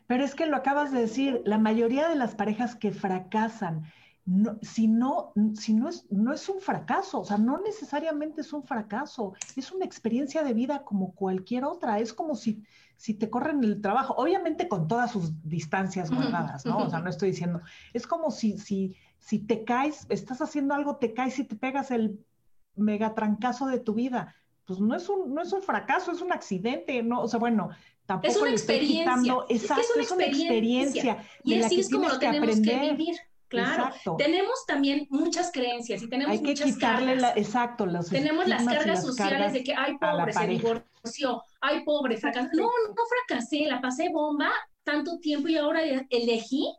Pero 0.06 0.26
es 0.26 0.36
que 0.36 0.46
lo 0.46 0.58
acabas 0.58 0.92
de 0.92 1.00
decir, 1.00 1.42
la 1.46 1.58
mayoría 1.58 2.10
de 2.10 2.18
las 2.18 2.36
parejas 2.36 2.76
que 2.76 2.92
fracasan, 2.92 3.86
no, 4.26 4.60
si, 4.62 4.88
no, 4.90 5.32
si 5.54 5.74
no, 5.74 5.88
es, 5.88 6.06
no 6.12 6.34
es 6.34 6.50
un 6.50 6.60
fracaso, 6.60 7.22
o 7.22 7.26
sea, 7.26 7.38
no 7.38 7.62
necesariamente 7.62 8.42
es 8.42 8.52
un 8.52 8.64
fracaso, 8.64 9.34
es 9.56 9.72
una 9.72 9.86
experiencia 9.86 10.44
de 10.44 10.54
vida 10.54 10.84
como 10.84 11.16
cualquier 11.16 11.64
otra, 11.64 12.00
es 12.00 12.12
como 12.12 12.36
si, 12.36 12.64
si 12.98 13.14
te 13.14 13.30
corren 13.30 13.64
el 13.64 13.82
trabajo, 13.82 14.14
obviamente 14.18 14.68
con 14.68 14.90
todas 14.90 15.12
sus 15.12 15.32
distancias 15.42 16.12
guardadas, 16.12 16.66
¿no? 16.66 16.80
O 16.80 16.90
sea, 16.90 17.00
no 17.00 17.10
estoy 17.10 17.30
diciendo, 17.30 17.62
es 17.94 18.06
como 18.08 18.30
si, 18.30 18.58
si, 18.58 18.98
si 19.20 19.40
te 19.40 19.64
caes, 19.64 20.06
estás 20.10 20.42
haciendo 20.42 20.74
algo, 20.74 20.98
te 20.98 21.14
caes 21.14 21.40
y 21.40 21.46
te 21.46 21.56
pegas 21.56 21.92
el 21.92 22.20
megatrancazo 22.76 23.68
de 23.68 23.80
tu 23.80 23.94
vida, 23.94 24.36
pues 24.66 24.80
no 24.80 24.96
es 24.96 25.08
un, 25.10 25.34
no 25.34 25.42
es 25.42 25.54
un 25.54 25.62
fracaso, 25.62 26.12
es 26.12 26.22
un 26.22 26.32
accidente, 26.32 27.04
¿no? 27.04 27.22
O 27.22 27.28
sea, 27.28 27.40
bueno, 27.40 27.70
tampoco 28.06 28.32
es 28.32 28.42
una 28.42 28.52
experiencia. 28.52 29.36
exacto, 29.50 29.84
es, 30.00 30.12
una 30.12 30.26
experiencia. 30.26 31.24
y 31.44 31.62
así 31.62 31.80
es 31.80 31.92
como 31.92 32.10
lo 32.10 32.20
tenemos 32.20 32.60
que, 32.62 32.80
vivir. 32.80 33.16
Claro, 33.48 33.94
tenemos 34.18 34.66
también 34.66 35.08
muchas 35.12 35.52
creencias 35.52 36.02
y 36.02 36.10
tenemos 36.10 36.32
Hay 36.32 36.42
que 36.42 36.50
muchas 36.50 36.74
quitarle 36.74 37.16
La, 37.16 37.30
exacto, 37.36 37.86
tenemos 38.10 38.48
las 38.48 38.66
cargas 38.66 39.04
sociales 39.04 39.54
de 39.54 39.64
que, 39.64 39.74
ay, 39.76 39.98
pobre, 39.98 40.34
se 40.34 40.48
divorció, 40.48 41.44
ay, 41.62 41.84
pobre, 41.84 42.18
fracasó. 42.18 42.50
No, 42.54 42.64
no 42.64 43.04
fracasé, 43.28 43.68
la 43.68 43.80
pasé 43.80 44.10
bomba 44.10 44.52
tanto 44.84 45.20
tiempo 45.20 45.48
y 45.48 45.58
ahora 45.58 45.82
elegí 46.10 46.74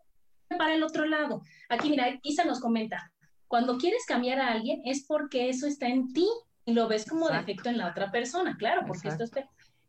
para 0.58 0.74
el 0.74 0.82
otro 0.82 1.04
lado. 1.04 1.42
Aquí, 1.68 1.88
mira, 1.88 2.18
Isa 2.22 2.44
nos 2.44 2.60
comenta, 2.60 3.12
cuando 3.48 3.78
quieres 3.78 4.04
cambiar 4.06 4.40
a 4.40 4.52
alguien 4.52 4.82
es 4.84 5.04
porque 5.06 5.48
eso 5.48 5.66
está 5.66 5.88
en 5.88 6.12
ti 6.12 6.28
y 6.64 6.72
lo 6.72 6.88
ves 6.88 7.06
como 7.08 7.28
defecto 7.28 7.68
en 7.68 7.78
la 7.78 7.88
otra 7.88 8.10
persona, 8.10 8.56
claro, 8.58 8.82
porque 8.86 9.08
esto 9.08 9.24
es 9.24 9.30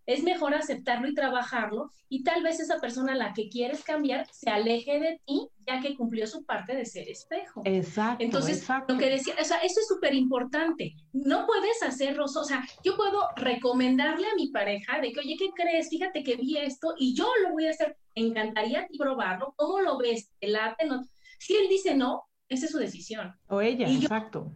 es 0.08 0.24
mejor 0.24 0.56
aceptarlo 0.56 1.08
y 1.10 1.14
trabajarlo 1.14 1.92
y 2.08 2.24
tal 2.24 2.42
vez 2.42 2.62
esa 2.62 2.80
persona 2.80 3.12
a 3.12 3.18
la 3.18 3.34
que 3.34 3.50
quieres 3.50 3.84
cambiar 3.84 4.26
se 4.32 4.50
aleje 4.50 5.00
de 5.00 5.22
ti 5.26 5.50
ya 5.68 5.82
que 5.82 5.98
cumplió 5.98 6.26
su 6.26 6.46
parte 6.46 6.74
de 6.76 6.86
ser 6.86 7.10
espejo. 7.10 7.62
Exacto. 7.66 8.24
Entonces, 8.24 8.66
lo 8.88 8.98
que 8.98 9.10
decía, 9.10 9.36
o 9.40 9.44
sea, 9.44 9.58
eso 9.58 9.82
es 9.82 9.88
súper 9.88 10.14
importante. 10.14 10.96
No 11.12 11.46
puedes 11.46 11.84
hacerlo, 11.84 12.24
o 12.24 12.44
sea, 12.46 12.66
yo 12.86 12.96
puedo 12.96 13.20
recomendarle 13.36 14.28
a 14.28 14.36
mi 14.36 14.48
pareja 14.48 15.02
de 15.02 15.12
que, 15.12 15.20
oye, 15.20 15.36
¿qué 15.38 15.50
crees? 15.54 15.90
Fíjate 15.90 16.24
que 16.24 16.38
vi 16.38 16.58
esto 16.58 16.94
y 16.98 17.14
yo 17.14 17.30
lo 17.44 17.52
voy 17.52 17.68
a 17.68 17.72
hacer. 17.72 17.98
encantaría 18.16 18.88
probarlo. 18.98 19.54
¿Cómo 19.58 19.82
lo 19.82 19.98
ves? 19.98 20.32
¿El 20.40 20.56
arte? 20.56 20.86
No. 20.86 21.04
Si 21.38 21.54
él 21.54 21.68
dice 21.68 21.96
no, 21.96 22.24
esa 22.50 22.66
es 22.66 22.72
su 22.72 22.78
decisión. 22.78 23.36
O 23.48 23.62
ella, 23.62 23.90
exacto. 23.90 24.54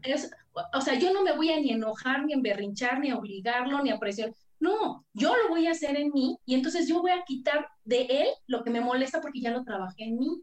o 0.73 0.81
sea, 0.81 0.95
yo 0.95 1.13
no 1.13 1.23
me 1.23 1.35
voy 1.35 1.51
a 1.51 1.59
ni 1.59 1.71
enojar, 1.71 2.25
ni 2.25 2.33
emberrinchar, 2.33 2.99
ni 2.99 3.09
a 3.09 3.17
obligarlo, 3.17 3.81
ni 3.83 3.89
a 3.89 3.99
presionar 3.99 4.35
No, 4.59 5.05
yo 5.13 5.35
lo 5.35 5.49
voy 5.49 5.67
a 5.67 5.71
hacer 5.71 5.97
en 5.97 6.11
mí 6.11 6.37
y 6.45 6.55
entonces 6.55 6.87
yo 6.87 7.01
voy 7.01 7.11
a 7.11 7.23
quitar 7.23 7.67
de 7.83 8.01
él 8.09 8.27
lo 8.47 8.63
que 8.63 8.69
me 8.69 8.81
molesta 8.81 9.21
porque 9.21 9.41
ya 9.41 9.51
lo 9.51 9.63
trabajé 9.63 10.05
en 10.05 10.17
mí. 10.17 10.41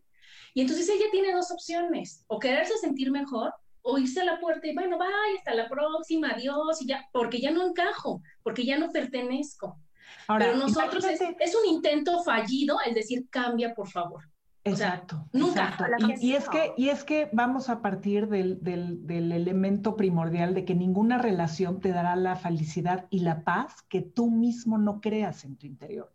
Y 0.55 0.63
entonces 0.63 0.89
ella 0.89 1.07
tiene 1.13 1.33
dos 1.33 1.51
opciones, 1.51 2.25
o 2.27 2.39
quererse 2.39 2.77
sentir 2.79 3.11
mejor 3.11 3.53
o 3.83 3.99
irse 3.99 4.21
a 4.21 4.25
la 4.25 4.41
puerta 4.41 4.67
y 4.67 4.75
bueno, 4.75 4.99
vaya, 4.99 5.15
hasta 5.39 5.55
la 5.55 5.69
próxima, 5.69 6.31
adiós, 6.31 6.83
y 6.83 6.89
ya, 6.89 7.09
porque 7.13 7.41
ya 7.41 7.51
no 7.51 7.67
encajo, 7.67 8.23
porque 8.43 8.65
ya 8.65 8.77
no 8.77 8.91
pertenezco. 8.91 9.79
Pero 10.27 10.57
nosotros 10.57 11.05
es, 11.05 11.21
es, 11.21 11.55
un 11.55 11.67
intento 11.67 12.23
fallido 12.23 12.79
el 12.85 12.95
decir 12.95 13.29
cambia, 13.31 13.75
por 13.75 13.89
favor. 13.89 14.25
Exacto. 14.65 15.29
nunca. 15.33 15.77
Y, 16.21 16.35
es 16.35 16.49
que, 16.49 16.73
y 16.77 16.89
es 16.89 17.05
que 17.05 17.31
vamos 17.33 17.69
a 17.69 17.81
partir 17.81 18.29
del, 18.29 18.59
del, 18.63 19.33
elemento 19.33 19.97
primordial 19.97 20.55
de 20.55 20.65
que 20.65 20.75
ninguna 20.75 21.19
relación 21.19 21.81
te 21.81 21.91
dará 21.91 22.17
la 22.17 22.37
felicidad 22.37 23.07
y 23.11 23.21
la 23.21 23.45
paz 23.45 23.83
que 23.89 24.03
tú 24.03 24.31
mismo 24.31 24.79
no 24.79 25.01
creas 25.01 25.45
en 25.45 25.57
tu 25.57 25.67
interior. 25.67 26.13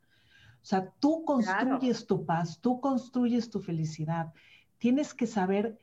O 0.61 0.65
sea, 0.65 0.89
tú 0.99 1.25
construyes 1.25 2.05
tu 2.07 2.25
paz, 2.25 2.59
tú 2.61 2.79
construyes 2.79 3.49
tu 3.49 3.59
felicidad. 3.59 4.33
Tienes 4.77 5.13
que 5.13 5.27
saber 5.27 5.77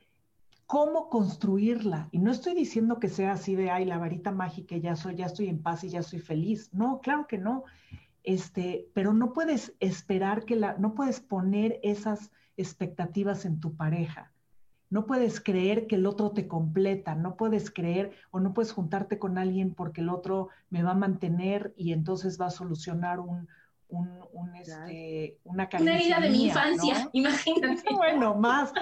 cómo 0.65 1.09
construirla. 1.09 2.07
Y 2.11 2.19
no 2.19 2.31
estoy 2.31 2.55
diciendo 2.55 2.97
que 2.97 3.09
sea 3.09 3.33
así 3.33 3.55
de, 3.55 3.69
ay, 3.69 3.85
la 3.85 3.97
varita 3.97 4.31
mágica, 4.31 4.77
ya 4.77 4.95
soy, 4.95 5.15
ya 5.15 5.25
estoy 5.25 5.49
en 5.49 5.61
paz 5.61 5.83
y 5.83 5.89
ya 5.89 6.01
soy 6.01 6.19
feliz. 6.19 6.69
No, 6.73 7.01
claro 7.01 7.27
que 7.27 7.37
no. 7.37 7.65
Este, 8.23 8.87
pero 8.93 9.13
no 9.13 9.33
puedes 9.33 9.75
esperar 9.79 10.45
que 10.45 10.55
la, 10.55 10.77
no 10.77 10.93
puedes 10.93 11.19
poner 11.19 11.79
esas 11.83 12.31
expectativas 12.57 13.45
en 13.45 13.59
tu 13.59 13.75
pareja. 13.75 14.31
No 14.89 15.05
puedes 15.05 15.39
creer 15.39 15.87
que 15.87 15.95
el 15.95 16.05
otro 16.05 16.31
te 16.31 16.47
completa, 16.47 17.15
no 17.15 17.37
puedes 17.37 17.71
creer 17.71 18.11
o 18.29 18.39
no 18.41 18.53
puedes 18.53 18.73
juntarte 18.73 19.19
con 19.19 19.37
alguien 19.37 19.73
porque 19.73 20.01
el 20.01 20.09
otro 20.09 20.49
me 20.69 20.83
va 20.83 20.91
a 20.91 20.95
mantener 20.95 21.73
y 21.77 21.93
entonces 21.93 22.39
va 22.39 22.47
a 22.47 22.51
solucionar 22.51 23.21
un, 23.21 23.47
un, 23.87 24.55
este, 24.55 25.37
una 25.43 25.69
Una 25.79 25.95
herida 25.95 26.19
de 26.19 26.29
mi 26.29 26.45
infancia, 26.45 27.09
imagínate. 27.13 27.83
Bueno, 27.95 28.35
más, 28.35 28.73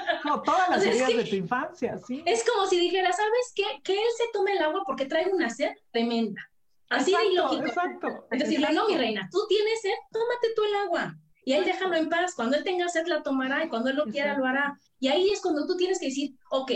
todas 0.46 0.70
las 0.70 0.84
heridas 0.84 1.16
de 1.16 1.24
tu 1.26 1.36
infancia, 1.36 1.98
sí. 2.00 2.24
Es 2.26 2.44
como 2.48 2.68
si 2.68 2.80
dijera, 2.80 3.12
¿sabes 3.12 3.54
qué? 3.56 3.64
Que 3.84 3.94
él 3.94 4.10
se 4.18 4.26
tome 4.32 4.54
el 4.54 4.60
agua 4.60 4.82
porque 4.86 5.06
trae 5.06 5.30
una 5.32 5.50
sed 5.50 5.72
tremenda. 5.92 6.42
Así 6.90 7.12
de 7.12 7.34
ilógico. 7.34 7.68
Exacto. 7.68 8.28
Decirle, 8.32 8.70
no, 8.74 8.88
mi 8.88 8.98
reina, 8.98 9.30
tú 9.32 9.40
tienes 9.48 9.82
sed, 9.82 9.94
tómate 10.12 10.48
tú 10.56 10.64
el 10.64 10.76
agua. 10.88 11.18
Y 11.50 11.54
ahí 11.54 11.66
déjalo 11.66 11.96
en 11.96 12.10
paz. 12.10 12.36
Cuando 12.36 12.58
él 12.58 12.64
tenga 12.64 12.88
sed, 12.90 13.08
la 13.08 13.24
tomará 13.24 13.66
y 13.66 13.70
cuando 13.70 13.90
él 13.90 13.96
lo 13.96 14.06
quiera, 14.06 14.38
lo 14.38 14.46
hará. 14.46 14.78
Y 15.00 15.08
ahí 15.08 15.32
es 15.32 15.42
cuando 15.42 15.66
tú 15.66 15.76
tienes 15.78 16.00
que 16.00 16.06
decir, 16.06 16.36
ok, 16.52 16.74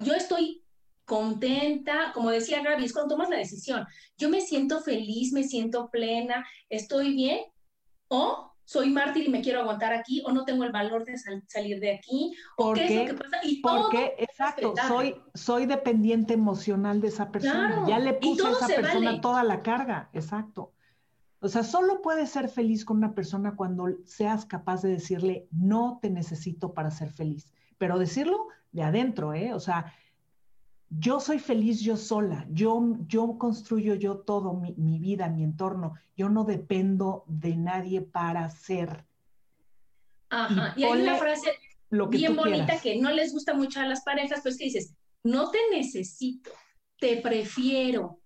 yo 0.00 0.12
estoy 0.12 0.62
contenta, 1.06 2.12
como 2.12 2.30
decía 2.30 2.62
Gaby, 2.62 2.84
es 2.84 2.92
cuando 2.92 3.14
tomas 3.14 3.30
la 3.30 3.38
decisión. 3.38 3.86
Yo 4.18 4.28
me 4.28 4.42
siento 4.42 4.82
feliz, 4.82 5.32
me 5.32 5.42
siento 5.42 5.88
plena, 5.88 6.46
estoy 6.68 7.14
bien, 7.14 7.40
o 8.08 8.52
soy 8.62 8.90
mártir 8.90 9.26
y 9.26 9.30
me 9.30 9.40
quiero 9.40 9.60
aguantar 9.60 9.94
aquí, 9.94 10.22
o 10.26 10.32
no 10.32 10.44
tengo 10.44 10.64
el 10.64 10.70
valor 10.70 11.06
de 11.06 11.16
salir 11.46 11.80
de 11.80 11.92
aquí, 11.92 12.34
o 12.58 12.74
qué, 12.74 12.84
es 12.84 12.94
lo 12.94 13.16
que 13.16 13.24
pasa. 13.24 13.38
Y 13.42 13.62
porque, 13.62 14.16
exacto, 14.18 14.74
soy, 14.86 15.16
soy 15.32 15.64
dependiente 15.64 16.34
emocional 16.34 17.00
de 17.00 17.08
esa 17.08 17.32
persona. 17.32 17.86
ya 17.88 17.98
le 17.98 18.12
puse 18.12 18.46
a 18.46 18.50
esa 18.50 18.66
persona 18.66 19.18
toda 19.22 19.42
la 19.44 19.62
carga, 19.62 20.10
exacto. 20.12 20.74
O 21.40 21.48
sea, 21.48 21.62
solo 21.62 22.02
puedes 22.02 22.30
ser 22.30 22.48
feliz 22.48 22.84
con 22.84 22.96
una 22.96 23.14
persona 23.14 23.54
cuando 23.54 23.86
seas 24.04 24.44
capaz 24.44 24.82
de 24.82 24.90
decirle, 24.90 25.46
no 25.52 25.98
te 26.02 26.10
necesito 26.10 26.74
para 26.74 26.90
ser 26.90 27.10
feliz. 27.10 27.52
Pero 27.78 27.98
decirlo 27.98 28.48
de 28.72 28.82
adentro, 28.82 29.34
¿eh? 29.34 29.54
O 29.54 29.60
sea, 29.60 29.92
yo 30.90 31.20
soy 31.20 31.38
feliz 31.38 31.80
yo 31.80 31.96
sola, 31.96 32.46
yo, 32.50 32.96
yo 33.06 33.36
construyo 33.38 33.94
yo 33.94 34.18
todo, 34.18 34.54
mi, 34.54 34.74
mi 34.74 34.98
vida, 34.98 35.28
mi 35.28 35.44
entorno. 35.44 35.94
Yo 36.16 36.28
no 36.28 36.44
dependo 36.44 37.24
de 37.28 37.56
nadie 37.56 38.00
para 38.02 38.48
ser. 38.50 39.06
Ajá, 40.30 40.74
y, 40.76 40.84
hay 40.84 41.02
una 41.02 41.16
frase 41.16 41.50
bien 42.10 42.36
bonita 42.36 42.80
que 42.80 43.00
no 43.00 43.10
les 43.10 43.32
gusta 43.32 43.54
mucho 43.54 43.80
a 43.80 43.86
las 43.86 44.02
parejas, 44.02 44.40
pues 44.42 44.58
que 44.58 44.64
dices, 44.64 44.94
no 45.22 45.50
te 45.50 45.58
necesito, 45.70 46.50
te 46.98 47.18
prefiero. 47.18 48.17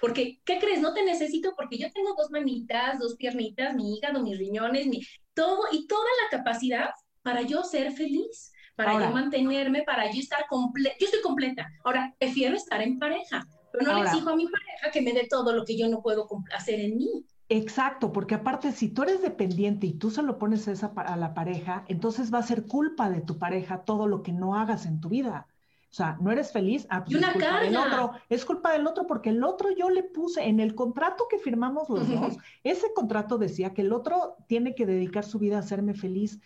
Porque, 0.00 0.40
¿qué 0.44 0.58
crees? 0.58 0.80
No 0.80 0.94
te 0.94 1.04
necesito 1.04 1.54
porque 1.56 1.78
yo 1.78 1.90
tengo 1.92 2.14
dos 2.16 2.30
manitas, 2.30 2.98
dos 2.98 3.16
piernitas, 3.16 3.74
mi 3.74 3.96
hígado, 3.96 4.22
mis 4.22 4.38
riñones, 4.38 4.86
mi 4.86 5.00
todo 5.34 5.62
y 5.72 5.86
toda 5.86 6.08
la 6.22 6.38
capacidad 6.38 6.90
para 7.22 7.42
yo 7.42 7.62
ser 7.64 7.92
feliz, 7.92 8.52
para 8.74 8.92
yo 8.92 9.10
mantenerme, 9.10 9.82
para 9.82 10.10
yo 10.12 10.20
estar 10.20 10.46
completa. 10.48 10.96
Yo 11.00 11.06
estoy 11.06 11.22
completa. 11.22 11.68
Ahora, 11.84 12.14
prefiero 12.18 12.56
estar 12.56 12.80
en 12.82 12.98
pareja, 12.98 13.46
pero 13.72 13.84
no 13.84 13.94
le 13.94 14.06
exijo 14.06 14.30
a 14.30 14.36
mi 14.36 14.46
pareja 14.46 14.90
que 14.92 15.02
me 15.02 15.12
dé 15.12 15.26
todo 15.28 15.52
lo 15.52 15.64
que 15.64 15.76
yo 15.76 15.88
no 15.88 16.02
puedo 16.02 16.28
hacer 16.54 16.80
en 16.80 16.96
mí. 16.96 17.26
Exacto, 17.48 18.12
porque 18.12 18.34
aparte 18.34 18.72
si 18.72 18.88
tú 18.88 19.04
eres 19.04 19.22
dependiente 19.22 19.86
y 19.86 19.94
tú 19.94 20.10
se 20.10 20.22
lo 20.22 20.38
pones 20.38 20.66
a, 20.66 20.72
esa, 20.72 20.92
a 20.96 21.16
la 21.16 21.32
pareja, 21.32 21.84
entonces 21.88 22.32
va 22.32 22.38
a 22.38 22.42
ser 22.42 22.66
culpa 22.66 23.08
de 23.08 23.20
tu 23.20 23.38
pareja 23.38 23.84
todo 23.84 24.08
lo 24.08 24.22
que 24.22 24.32
no 24.32 24.56
hagas 24.56 24.84
en 24.84 25.00
tu 25.00 25.08
vida. 25.08 25.46
O 25.90 25.94
sea, 25.96 26.18
no 26.20 26.30
eres 26.30 26.52
feliz, 26.52 26.86
ah, 26.90 27.04
pues 27.04 27.12
y 27.12 27.16
una 27.16 27.28
es 27.28 27.32
culpa 27.34 27.60
del 27.60 27.76
otro, 27.76 28.12
es 28.28 28.44
culpa 28.44 28.72
del 28.72 28.86
otro 28.86 29.06
porque 29.06 29.30
el 29.30 29.42
otro 29.42 29.70
yo 29.70 29.88
le 29.88 30.02
puse 30.02 30.44
en 30.44 30.60
el 30.60 30.74
contrato 30.74 31.24
que 31.30 31.38
firmamos 31.38 31.88
los 31.88 32.08
dos, 32.08 32.36
ese 32.64 32.92
contrato 32.92 33.38
decía 33.38 33.72
que 33.72 33.82
el 33.82 33.92
otro 33.92 34.36
tiene 34.46 34.74
que 34.74 34.84
dedicar 34.84 35.24
su 35.24 35.38
vida 35.38 35.56
a 35.56 35.60
hacerme 35.60 35.94
feliz 35.94 36.40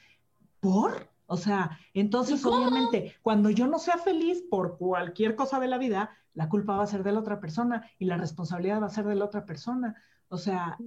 por, 0.61 1.09
o 1.26 1.37
sea, 1.37 1.79
entonces 1.94 2.44
obviamente 2.44 3.16
cuando 3.22 3.50
yo 3.50 3.66
no 3.66 3.79
sea 3.79 3.98
feliz 3.98 4.42
por 4.48 4.76
cualquier 4.79 5.35
cosa 5.35 5.59
de 5.59 5.68
la 5.68 5.79
vida, 5.79 6.11
la 6.35 6.48
culpa 6.48 6.76
va 6.76 6.85
a 6.85 6.87
ser 6.87 7.03
de 7.03 7.12
la 7.12 7.20
otra 7.20 7.40
persona 7.40 7.90
y 7.98 8.05
la 8.05 8.16
responsabilidad 8.16 8.81
va 8.81 8.87
a 8.87 8.90
ser 8.90 9.05
de 9.07 9.16
la 9.16 9.24
otra 9.24 9.44
persona. 9.46 9.96
O 10.29 10.38
sea, 10.38 10.79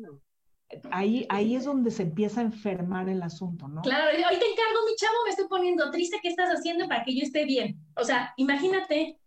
ahí, 0.92 1.26
ahí 1.30 1.56
es 1.56 1.66
donde 1.66 1.92
se 1.92 2.04
empieza 2.04 2.42
a 2.42 2.44
enfermar 2.44 3.10
el 3.10 3.22
asunto, 3.22 3.68
¿no? 3.68 3.82
Claro, 3.82 4.06
hoy 4.12 4.40
te 4.40 4.46
encargo, 4.46 4.86
mi 4.88 4.96
chavo, 4.96 5.14
me 5.26 5.30
estoy 5.32 5.48
poniendo 5.48 5.92
triste, 5.92 6.20
¿qué 6.22 6.30
estás 6.30 6.50
haciendo 6.50 6.88
para 6.88 7.04
que 7.04 7.16
yo 7.16 7.24
esté 7.24 7.46
bien? 7.46 7.78
O 7.96 8.04
sea, 8.04 8.34
imagínate. 8.38 9.20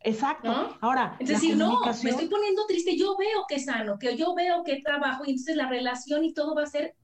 Exacto. 0.00 0.76
Ahora, 0.80 1.16
es 1.18 1.28
decir, 1.28 1.56
no, 1.56 1.80
me 1.84 1.90
estoy 1.90 2.28
poniendo 2.28 2.66
triste, 2.66 2.96
yo 2.96 3.16
veo 3.16 3.44
que 3.48 3.58
sano, 3.58 3.98
que 3.98 4.16
yo 4.16 4.34
veo 4.34 4.62
que 4.64 4.80
trabajo, 4.80 5.24
y 5.26 5.30
entonces 5.30 5.56
la 5.56 5.68
relación 5.68 6.24
y 6.24 6.32
todo 6.32 6.54
va 6.54 6.62
a 6.62 6.66
ser 6.66 6.94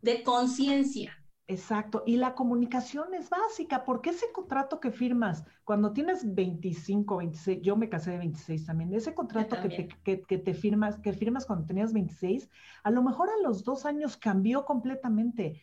de 0.00 0.22
conciencia. 0.22 1.19
Exacto, 1.50 2.04
y 2.06 2.16
la 2.16 2.36
comunicación 2.36 3.12
es 3.12 3.28
básica, 3.28 3.84
porque 3.84 4.10
ese 4.10 4.30
contrato 4.30 4.78
que 4.78 4.92
firmas 4.92 5.44
cuando 5.64 5.92
tienes 5.92 6.32
25, 6.32 7.16
26, 7.16 7.60
yo 7.60 7.74
me 7.74 7.88
casé 7.88 8.12
de 8.12 8.18
26 8.18 8.66
también, 8.66 8.94
ese 8.94 9.14
contrato 9.14 9.60
que 9.60 9.68
te, 9.68 9.88
que, 9.88 10.22
que 10.22 10.38
te, 10.38 10.54
firmas, 10.54 11.00
que 11.00 11.12
firmas 11.12 11.46
cuando 11.46 11.66
tenías 11.66 11.92
26, 11.92 12.48
a 12.84 12.90
lo 12.92 13.02
mejor 13.02 13.30
a 13.30 13.42
los 13.42 13.64
dos 13.64 13.84
años 13.84 14.16
cambió 14.16 14.64
completamente. 14.64 15.60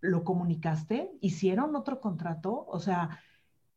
¿Lo 0.00 0.22
comunicaste? 0.22 1.10
¿Hicieron 1.20 1.74
otro 1.74 2.00
contrato? 2.00 2.64
O 2.68 2.78
sea, 2.78 3.18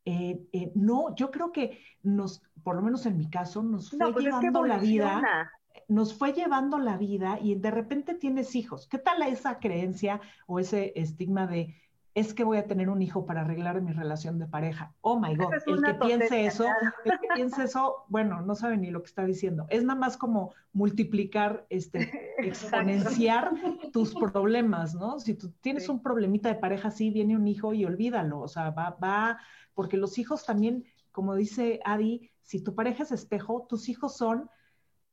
eh, 0.06 0.46
eh, 0.54 0.72
no, 0.76 1.16
yo 1.16 1.32
creo 1.32 1.52
que 1.52 1.80
nos, 2.04 2.44
por 2.64 2.76
lo 2.76 2.84
menos 2.84 3.08
en 3.08 3.18
mi 3.18 3.32
caso, 3.32 3.64
nos 3.64 3.90
fue 3.90 4.14
pues 4.14 4.26
llevando 4.26 4.64
la 4.64 4.78
vida 4.78 5.52
nos 5.88 6.14
fue 6.14 6.34
llevando 6.34 6.78
la 6.80 6.98
vida 6.98 7.40
y 7.42 7.56
de 7.56 7.72
repente 7.72 8.14
tienes 8.14 8.56
hijos. 8.56 8.88
¿Qué 8.88 8.98
tal 8.98 9.22
esa 9.24 9.60
creencia 9.60 10.22
o 10.46 10.60
ese 10.60 10.94
estigma 10.96 11.48
de 11.48 11.76
es 12.14 12.34
que 12.34 12.44
voy 12.44 12.58
a 12.58 12.66
tener 12.66 12.90
un 12.90 13.04
hijo 13.04 13.28
para 13.28 13.42
arreglar 13.42 13.80
mi 13.82 13.92
relación 13.92 14.40
de 14.40 14.48
pareja? 14.48 14.92
Oh 15.02 15.20
my 15.20 15.36
God, 15.36 15.54
el 15.68 15.84
que 15.84 15.94
piense 15.94 16.48
eso, 16.48 16.66
el 17.06 17.20
que 17.20 17.28
piense 17.36 17.64
eso, 17.66 18.06
bueno, 18.08 18.42
no 18.42 18.56
sabe 18.56 18.76
ni 18.76 18.90
lo 18.90 19.04
que 19.04 19.06
está 19.06 19.24
diciendo. 19.24 19.68
Es 19.70 19.84
nada 19.84 20.00
más 20.00 20.18
como 20.18 20.52
multiplicar, 20.74 21.68
este, 21.70 22.34
exponenciar 22.40 23.52
tus 23.94 24.16
problemas, 24.16 24.96
¿no? 24.96 25.20
Si 25.20 25.36
tú 25.36 25.52
tienes 25.62 25.90
un 25.90 26.02
problemita 26.02 26.50
de 26.50 26.56
pareja, 26.56 26.90
sí, 26.90 27.12
viene 27.12 27.36
un 27.36 27.48
hijo 27.48 27.76
y 27.76 27.86
olvídalo. 27.86 28.40
O 28.40 28.48
sea, 28.48 28.72
va, 28.72 28.98
va, 29.02 29.38
porque 29.76 29.96
los 29.96 30.18
hijos 30.18 30.44
también, 30.44 30.86
como 31.12 31.36
dice 31.36 31.82
Adi, 31.86 32.32
si 32.42 32.64
tu 32.64 32.74
pareja 32.74 33.04
es 33.04 33.12
espejo, 33.12 33.68
tus 33.70 33.90
hijos 33.90 34.18
son 34.18 34.50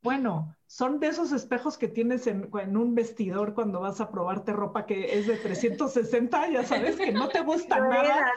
bueno, 0.05 0.55
son 0.67 0.99
de 0.99 1.07
esos 1.07 1.31
espejos 1.31 1.79
que 1.79 1.87
tienes 1.87 2.27
en, 2.27 2.47
un 2.53 2.93
vestidor 2.93 3.55
cuando 3.55 3.79
vas 3.81 3.99
a 3.99 4.11
probarte 4.11 4.53
ropa 4.53 4.85
que 4.85 5.17
es 5.17 5.25
de 5.25 5.35
360, 5.35 6.49
ya 6.49 6.63
sabes 6.63 6.95
que 6.95 7.11
no 7.11 7.27
te 7.27 7.41
gusta 7.41 7.79
nada, 7.89 8.31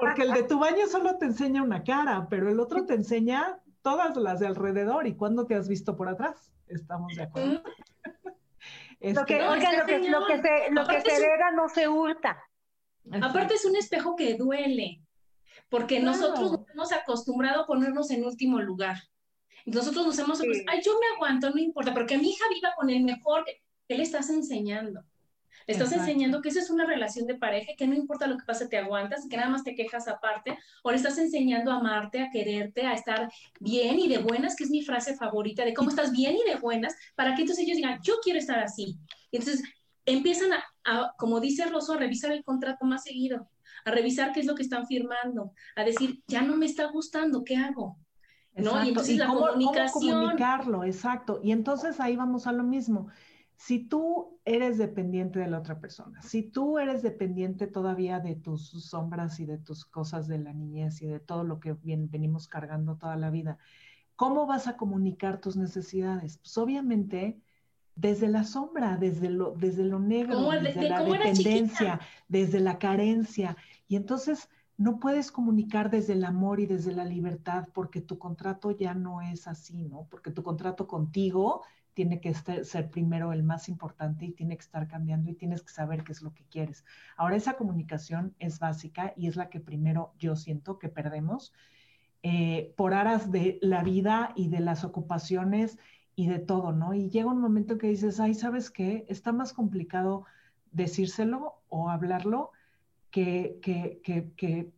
porque 0.00 0.22
el 0.22 0.32
de 0.32 0.42
tu 0.42 0.58
baño 0.58 0.88
solo 0.88 1.16
te 1.16 1.26
enseña 1.26 1.62
una 1.62 1.84
cara, 1.84 2.26
pero 2.28 2.50
el 2.50 2.58
otro 2.58 2.86
te 2.86 2.94
enseña 2.94 3.60
todas 3.82 4.16
las 4.16 4.40
de 4.40 4.48
alrededor. 4.48 5.06
¿Y 5.06 5.14
cuándo 5.14 5.46
te 5.46 5.54
has 5.54 5.68
visto 5.68 5.96
por 5.96 6.08
atrás? 6.08 6.52
Estamos 6.66 7.14
de 7.14 7.22
acuerdo. 7.22 7.62
lo 9.00 9.24
que, 9.24 9.40
lo 9.40 9.54
que, 9.86 10.10
lo 10.10 10.26
que 10.26 10.42
se, 10.42 10.70
lo 10.72 10.86
que 10.88 11.00
se 11.02 11.16
hereda 11.16 11.52
no 11.54 11.68
se 11.68 11.86
hurta. 11.86 12.42
Aparte 13.22 13.54
es 13.54 13.64
un 13.64 13.76
espejo 13.76 14.16
que 14.16 14.34
duele, 14.34 15.02
porque 15.68 16.00
nosotros 16.00 16.50
nos 16.50 16.68
hemos 16.68 16.92
acostumbrado 16.92 17.62
a 17.62 17.66
ponernos 17.68 18.10
en 18.10 18.24
último 18.24 18.58
lugar. 18.58 18.96
Nosotros 19.66 20.06
nos 20.06 20.18
hemos, 20.18 20.40
ay, 20.40 20.80
yo 20.84 20.92
me 20.98 21.16
aguanto, 21.16 21.50
no 21.50 21.58
importa, 21.58 21.92
pero 21.92 22.06
que 22.06 22.18
mi 22.18 22.30
hija 22.30 22.44
viva 22.48 22.72
con 22.76 22.88
el 22.88 23.02
mejor, 23.02 23.44
¿qué 23.88 23.96
le 23.96 24.04
estás 24.04 24.30
enseñando? 24.30 25.02
Le 25.66 25.72
estás 25.72 25.90
enseñando 25.90 26.40
que 26.40 26.50
esa 26.50 26.60
es 26.60 26.70
una 26.70 26.86
relación 26.86 27.26
de 27.26 27.34
pareja, 27.34 27.72
que 27.76 27.88
no 27.88 27.96
importa 27.96 28.28
lo 28.28 28.38
que 28.38 28.44
pase, 28.44 28.68
te 28.68 28.78
aguantas, 28.78 29.26
que 29.28 29.36
nada 29.36 29.48
más 29.48 29.64
te 29.64 29.74
quejas 29.74 30.06
aparte, 30.06 30.56
o 30.84 30.90
le 30.92 30.96
estás 30.96 31.18
enseñando 31.18 31.72
a 31.72 31.78
amarte, 31.78 32.20
a 32.20 32.30
quererte, 32.30 32.86
a 32.86 32.94
estar 32.94 33.28
bien 33.58 33.98
y 33.98 34.06
de 34.06 34.18
buenas, 34.18 34.54
que 34.54 34.62
es 34.62 34.70
mi 34.70 34.82
frase 34.82 35.16
favorita, 35.16 35.64
de 35.64 35.74
cómo 35.74 35.90
estás 35.90 36.12
bien 36.12 36.36
y 36.36 36.48
de 36.48 36.56
buenas, 36.60 36.94
para 37.16 37.34
que 37.34 37.42
entonces 37.42 37.64
ellos 37.64 37.76
digan, 37.76 38.00
yo 38.02 38.14
quiero 38.22 38.38
estar 38.38 38.60
así. 38.60 38.96
entonces 39.32 39.64
empiezan 40.04 40.50
a, 40.84 41.12
como 41.18 41.40
dice 41.40 41.66
Rosso, 41.66 41.94
a 41.94 41.96
revisar 41.96 42.30
el 42.30 42.44
contrato 42.44 42.84
más 42.84 43.02
seguido, 43.02 43.50
a 43.84 43.90
revisar 43.90 44.32
qué 44.32 44.40
es 44.40 44.46
lo 44.46 44.54
que 44.54 44.62
están 44.62 44.86
firmando, 44.86 45.52
a 45.74 45.82
decir, 45.82 46.22
ya 46.28 46.42
no 46.42 46.56
me 46.56 46.66
está 46.66 46.84
gustando, 46.86 47.42
¿qué 47.42 47.56
hago? 47.56 47.98
¿No? 48.56 48.82
Y 48.84 48.88
entonces 48.88 49.18
la 49.18 49.26
comunicación. 49.26 49.90
¿cómo 49.92 50.20
comunicarlo? 50.20 50.84
Exacto. 50.84 51.40
Y 51.42 51.52
entonces 51.52 52.00
ahí 52.00 52.16
vamos 52.16 52.46
a 52.46 52.52
lo 52.52 52.64
mismo. 52.64 53.08
Si 53.56 53.78
tú 53.78 54.38
eres 54.44 54.78
dependiente 54.78 55.38
de 55.38 55.46
la 55.48 55.58
otra 55.58 55.80
persona, 55.80 56.20
si 56.22 56.42
tú 56.42 56.78
eres 56.78 57.02
dependiente 57.02 57.66
todavía 57.66 58.20
de 58.20 58.34
tus 58.34 58.68
sombras 58.84 59.40
y 59.40 59.46
de 59.46 59.58
tus 59.58 59.84
cosas 59.84 60.28
de 60.28 60.38
la 60.38 60.52
niñez 60.52 61.00
y 61.00 61.06
de 61.06 61.20
todo 61.20 61.42
lo 61.44 61.58
que 61.58 61.74
venimos 61.82 62.48
cargando 62.48 62.96
toda 62.96 63.16
la 63.16 63.30
vida, 63.30 63.58
¿cómo 64.14 64.46
vas 64.46 64.66
a 64.66 64.76
comunicar 64.76 65.40
tus 65.40 65.56
necesidades? 65.56 66.38
Pues 66.38 66.56
obviamente 66.58 67.40
desde 67.94 68.28
la 68.28 68.44
sombra, 68.44 68.98
desde 68.98 69.30
lo, 69.30 69.52
desde 69.52 69.84
lo 69.84 69.98
negro, 69.98 70.50
desde 70.50 70.88
la 70.88 71.02
dependencia, 71.02 72.00
desde 72.28 72.60
la 72.60 72.78
carencia. 72.78 73.56
Y 73.88 73.96
entonces 73.96 74.50
no 74.78 75.00
puedes 75.00 75.32
comunicar 75.32 75.90
desde 75.90 76.12
el 76.12 76.24
amor 76.24 76.60
y 76.60 76.66
desde 76.66 76.92
la 76.92 77.04
libertad 77.04 77.68
porque 77.72 78.00
tu 78.00 78.18
contrato 78.18 78.70
ya 78.70 78.94
no 78.94 79.22
es 79.22 79.48
así, 79.48 79.84
¿no? 79.84 80.06
Porque 80.10 80.30
tu 80.30 80.42
contrato 80.42 80.86
contigo 80.86 81.62
tiene 81.94 82.20
que 82.20 82.34
ser 82.34 82.90
primero 82.90 83.32
el 83.32 83.42
más 83.42 83.70
importante 83.70 84.26
y 84.26 84.32
tiene 84.32 84.54
que 84.56 84.62
estar 84.62 84.86
cambiando 84.86 85.30
y 85.30 85.34
tienes 85.34 85.62
que 85.62 85.72
saber 85.72 86.04
qué 86.04 86.12
es 86.12 86.20
lo 86.20 86.34
que 86.34 86.44
quieres. 86.44 86.84
Ahora 87.16 87.36
esa 87.36 87.54
comunicación 87.54 88.34
es 88.38 88.58
básica 88.58 89.14
y 89.16 89.28
es 89.28 89.36
la 89.36 89.48
que 89.48 89.60
primero 89.60 90.12
yo 90.18 90.36
siento 90.36 90.78
que 90.78 90.90
perdemos 90.90 91.54
eh, 92.22 92.74
por 92.76 92.92
aras 92.92 93.32
de 93.32 93.58
la 93.62 93.82
vida 93.82 94.32
y 94.36 94.48
de 94.48 94.60
las 94.60 94.84
ocupaciones 94.84 95.78
y 96.14 96.26
de 96.26 96.38
todo, 96.38 96.72
¿no? 96.72 96.92
Y 96.92 97.08
llega 97.08 97.30
un 97.30 97.40
momento 97.40 97.78
que 97.78 97.88
dices, 97.88 98.20
ay, 98.20 98.34
¿sabes 98.34 98.70
qué? 98.70 99.06
Está 99.08 99.32
más 99.32 99.54
complicado 99.54 100.26
decírselo 100.72 101.62
o 101.70 101.88
hablarlo 101.88 102.50
que, 103.16 103.58
que, 103.62 104.00
que, 104.04 104.30
que, 104.36 104.70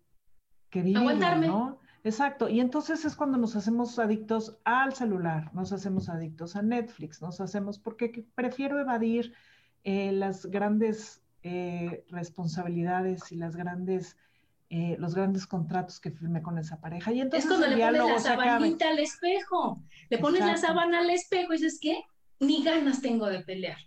que 0.70 0.82
vivirlo, 0.82 1.36
¿no? 1.38 1.80
Exacto, 2.04 2.48
y 2.48 2.60
entonces 2.60 3.04
es 3.04 3.16
cuando 3.16 3.36
nos 3.36 3.56
hacemos 3.56 3.98
adictos 3.98 4.58
al 4.62 4.94
celular, 4.94 5.52
nos 5.54 5.72
hacemos 5.72 6.08
adictos 6.08 6.54
a 6.54 6.62
Netflix, 6.62 7.20
nos 7.20 7.40
hacemos, 7.40 7.80
porque 7.80 8.24
prefiero 8.36 8.78
evadir 8.78 9.34
eh, 9.82 10.12
las 10.12 10.46
grandes 10.46 11.20
eh, 11.42 12.04
responsabilidades 12.10 13.32
y 13.32 13.34
las 13.34 13.56
grandes, 13.56 14.16
eh, 14.70 14.94
los 15.00 15.16
grandes 15.16 15.44
contratos 15.48 15.98
que 15.98 16.12
firmé 16.12 16.40
con 16.40 16.58
esa 16.58 16.80
pareja. 16.80 17.12
Y 17.12 17.20
entonces 17.20 17.50
es 17.50 17.58
cuando 17.58 17.76
le 17.76 17.84
pones 17.84 18.06
la 18.06 18.20
sabanita 18.20 18.88
al 18.88 19.00
espejo, 19.00 19.82
le 20.10 20.18
pones 20.18 20.46
la 20.46 20.56
sábana 20.56 21.00
al 21.00 21.10
espejo 21.10 21.54
y 21.54 21.56
dices, 21.56 21.80
¿qué? 21.82 22.04
Ni 22.38 22.62
ganas 22.62 23.02
tengo 23.02 23.26
de 23.26 23.40
pelear. 23.40 23.78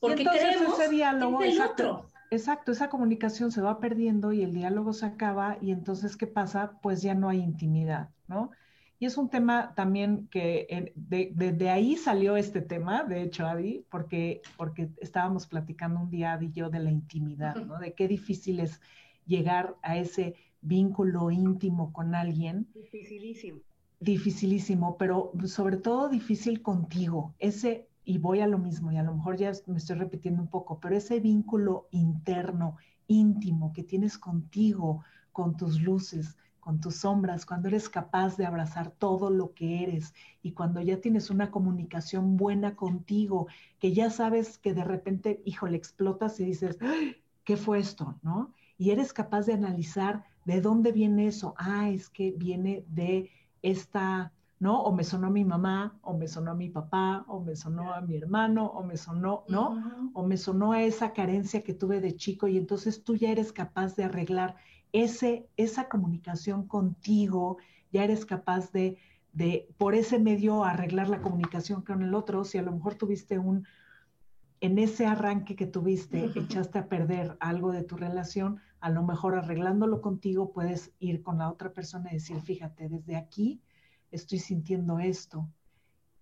Porque 0.00 0.22
entonces 0.22 0.56
ese 0.60 0.88
diálogo, 0.88 1.40
es 1.42 1.60
otro. 1.60 2.08
Exacto, 2.30 2.72
esa 2.72 2.88
comunicación 2.88 3.52
se 3.52 3.60
va 3.60 3.78
perdiendo 3.80 4.32
y 4.32 4.42
el 4.42 4.52
diálogo 4.52 4.92
se 4.92 5.06
acaba 5.06 5.58
y 5.60 5.70
entonces, 5.70 6.16
¿qué 6.16 6.26
pasa? 6.26 6.78
Pues 6.82 7.02
ya 7.02 7.14
no 7.14 7.28
hay 7.28 7.40
intimidad, 7.40 8.10
¿no? 8.26 8.50
Y 8.98 9.06
es 9.06 9.18
un 9.18 9.28
tema 9.28 9.74
también 9.74 10.28
que 10.28 10.92
de, 10.94 11.70
ahí 11.70 11.96
salió 11.96 12.36
este 12.36 12.60
tema, 12.60 13.04
de 13.04 13.22
hecho, 13.22 13.46
Adi, 13.46 13.84
porque, 13.90 14.40
porque 14.56 14.88
estábamos 14.98 15.46
platicando 15.46 16.00
un 16.00 16.10
día, 16.10 16.32
Adi 16.32 16.46
y 16.46 16.52
yo, 16.52 16.70
de 16.70 16.78
la 16.78 16.90
intimidad, 16.90 17.56
¿no? 17.56 17.78
De 17.78 17.92
qué 17.92 18.08
difícil 18.08 18.60
es 18.60 18.80
llegar 19.26 19.76
a 19.82 19.96
ese 19.98 20.36
vínculo 20.60 21.30
íntimo 21.30 21.92
con 21.92 22.14
alguien. 22.14 22.68
Dificilísimo. 22.72 23.60
Dificilísimo, 24.00 24.96
pero 24.96 25.32
sobre 25.46 25.76
todo 25.76 26.08
difícil 26.08 26.62
contigo, 26.62 27.34
ese 27.38 27.88
y 28.04 28.18
voy 28.18 28.40
a 28.40 28.46
lo 28.46 28.58
mismo, 28.58 28.92
y 28.92 28.96
a 28.96 29.02
lo 29.02 29.14
mejor 29.14 29.36
ya 29.36 29.52
me 29.66 29.78
estoy 29.78 29.96
repitiendo 29.96 30.42
un 30.42 30.48
poco, 30.48 30.78
pero 30.78 30.96
ese 30.96 31.20
vínculo 31.20 31.88
interno, 31.90 32.76
íntimo 33.06 33.72
que 33.72 33.82
tienes 33.82 34.18
contigo, 34.18 35.02
con 35.32 35.56
tus 35.56 35.80
luces, 35.80 36.36
con 36.60 36.80
tus 36.80 36.96
sombras, 36.96 37.44
cuando 37.44 37.68
eres 37.68 37.90
capaz 37.90 38.36
de 38.36 38.46
abrazar 38.46 38.90
todo 38.90 39.28
lo 39.28 39.52
que 39.52 39.82
eres 39.82 40.14
y 40.42 40.52
cuando 40.52 40.80
ya 40.80 40.98
tienes 40.98 41.28
una 41.28 41.50
comunicación 41.50 42.38
buena 42.38 42.74
contigo, 42.74 43.48
que 43.78 43.92
ya 43.92 44.08
sabes 44.08 44.56
que 44.56 44.72
de 44.72 44.84
repente, 44.84 45.42
híjole, 45.44 45.76
explotas 45.76 46.40
y 46.40 46.44
dices, 46.46 46.78
¿qué 47.44 47.56
fue 47.58 47.80
esto? 47.80 48.18
¿No? 48.22 48.54
Y 48.78 48.90
eres 48.90 49.12
capaz 49.12 49.44
de 49.44 49.52
analizar 49.52 50.24
de 50.46 50.60
dónde 50.60 50.92
viene 50.92 51.26
eso. 51.26 51.54
Ah, 51.58 51.90
es 51.90 52.08
que 52.08 52.30
viene 52.30 52.84
de 52.88 53.30
esta 53.60 54.32
¿no? 54.64 54.80
O 54.80 54.92
me 54.92 55.04
sonó 55.04 55.26
a 55.26 55.30
mi 55.30 55.44
mamá, 55.44 55.98
o 56.00 56.16
me 56.16 56.26
sonó 56.26 56.52
a 56.52 56.54
mi 56.54 56.70
papá, 56.70 57.26
o 57.28 57.38
me 57.38 57.54
sonó 57.54 57.92
a 57.92 58.00
mi 58.00 58.16
hermano, 58.16 58.64
o 58.64 58.82
me 58.82 58.96
sonó, 58.96 59.44
¿no? 59.46 60.10
O 60.14 60.26
me 60.26 60.38
sonó 60.38 60.72
a 60.72 60.80
esa 60.80 61.12
carencia 61.12 61.62
que 61.62 61.74
tuve 61.74 62.00
de 62.00 62.16
chico 62.16 62.48
y 62.48 62.56
entonces 62.56 63.04
tú 63.04 63.14
ya 63.14 63.28
eres 63.28 63.52
capaz 63.52 63.94
de 63.94 64.04
arreglar 64.04 64.56
ese, 64.90 65.46
esa 65.58 65.90
comunicación 65.90 66.66
contigo, 66.66 67.58
ya 67.92 68.04
eres 68.04 68.24
capaz 68.24 68.72
de, 68.72 68.96
de, 69.34 69.68
por 69.76 69.94
ese 69.94 70.18
medio, 70.18 70.64
arreglar 70.64 71.10
la 71.10 71.20
comunicación 71.20 71.82
con 71.82 72.02
el 72.02 72.14
otro. 72.14 72.42
Si 72.46 72.56
a 72.56 72.62
lo 72.62 72.72
mejor 72.72 72.94
tuviste 72.94 73.38
un, 73.38 73.66
en 74.62 74.78
ese 74.78 75.04
arranque 75.04 75.56
que 75.56 75.66
tuviste, 75.66 76.30
echaste 76.36 76.78
a 76.78 76.88
perder 76.88 77.36
algo 77.38 77.70
de 77.70 77.82
tu 77.82 77.98
relación, 77.98 78.60
a 78.80 78.88
lo 78.88 79.02
mejor 79.02 79.34
arreglándolo 79.34 80.00
contigo 80.00 80.52
puedes 80.52 80.90
ir 81.00 81.22
con 81.22 81.36
la 81.36 81.50
otra 81.50 81.74
persona 81.74 82.08
y 82.12 82.14
decir, 82.14 82.40
fíjate, 82.40 82.88
desde 82.88 83.16
aquí 83.16 83.60
estoy 84.14 84.38
sintiendo 84.38 84.98
esto. 84.98 85.48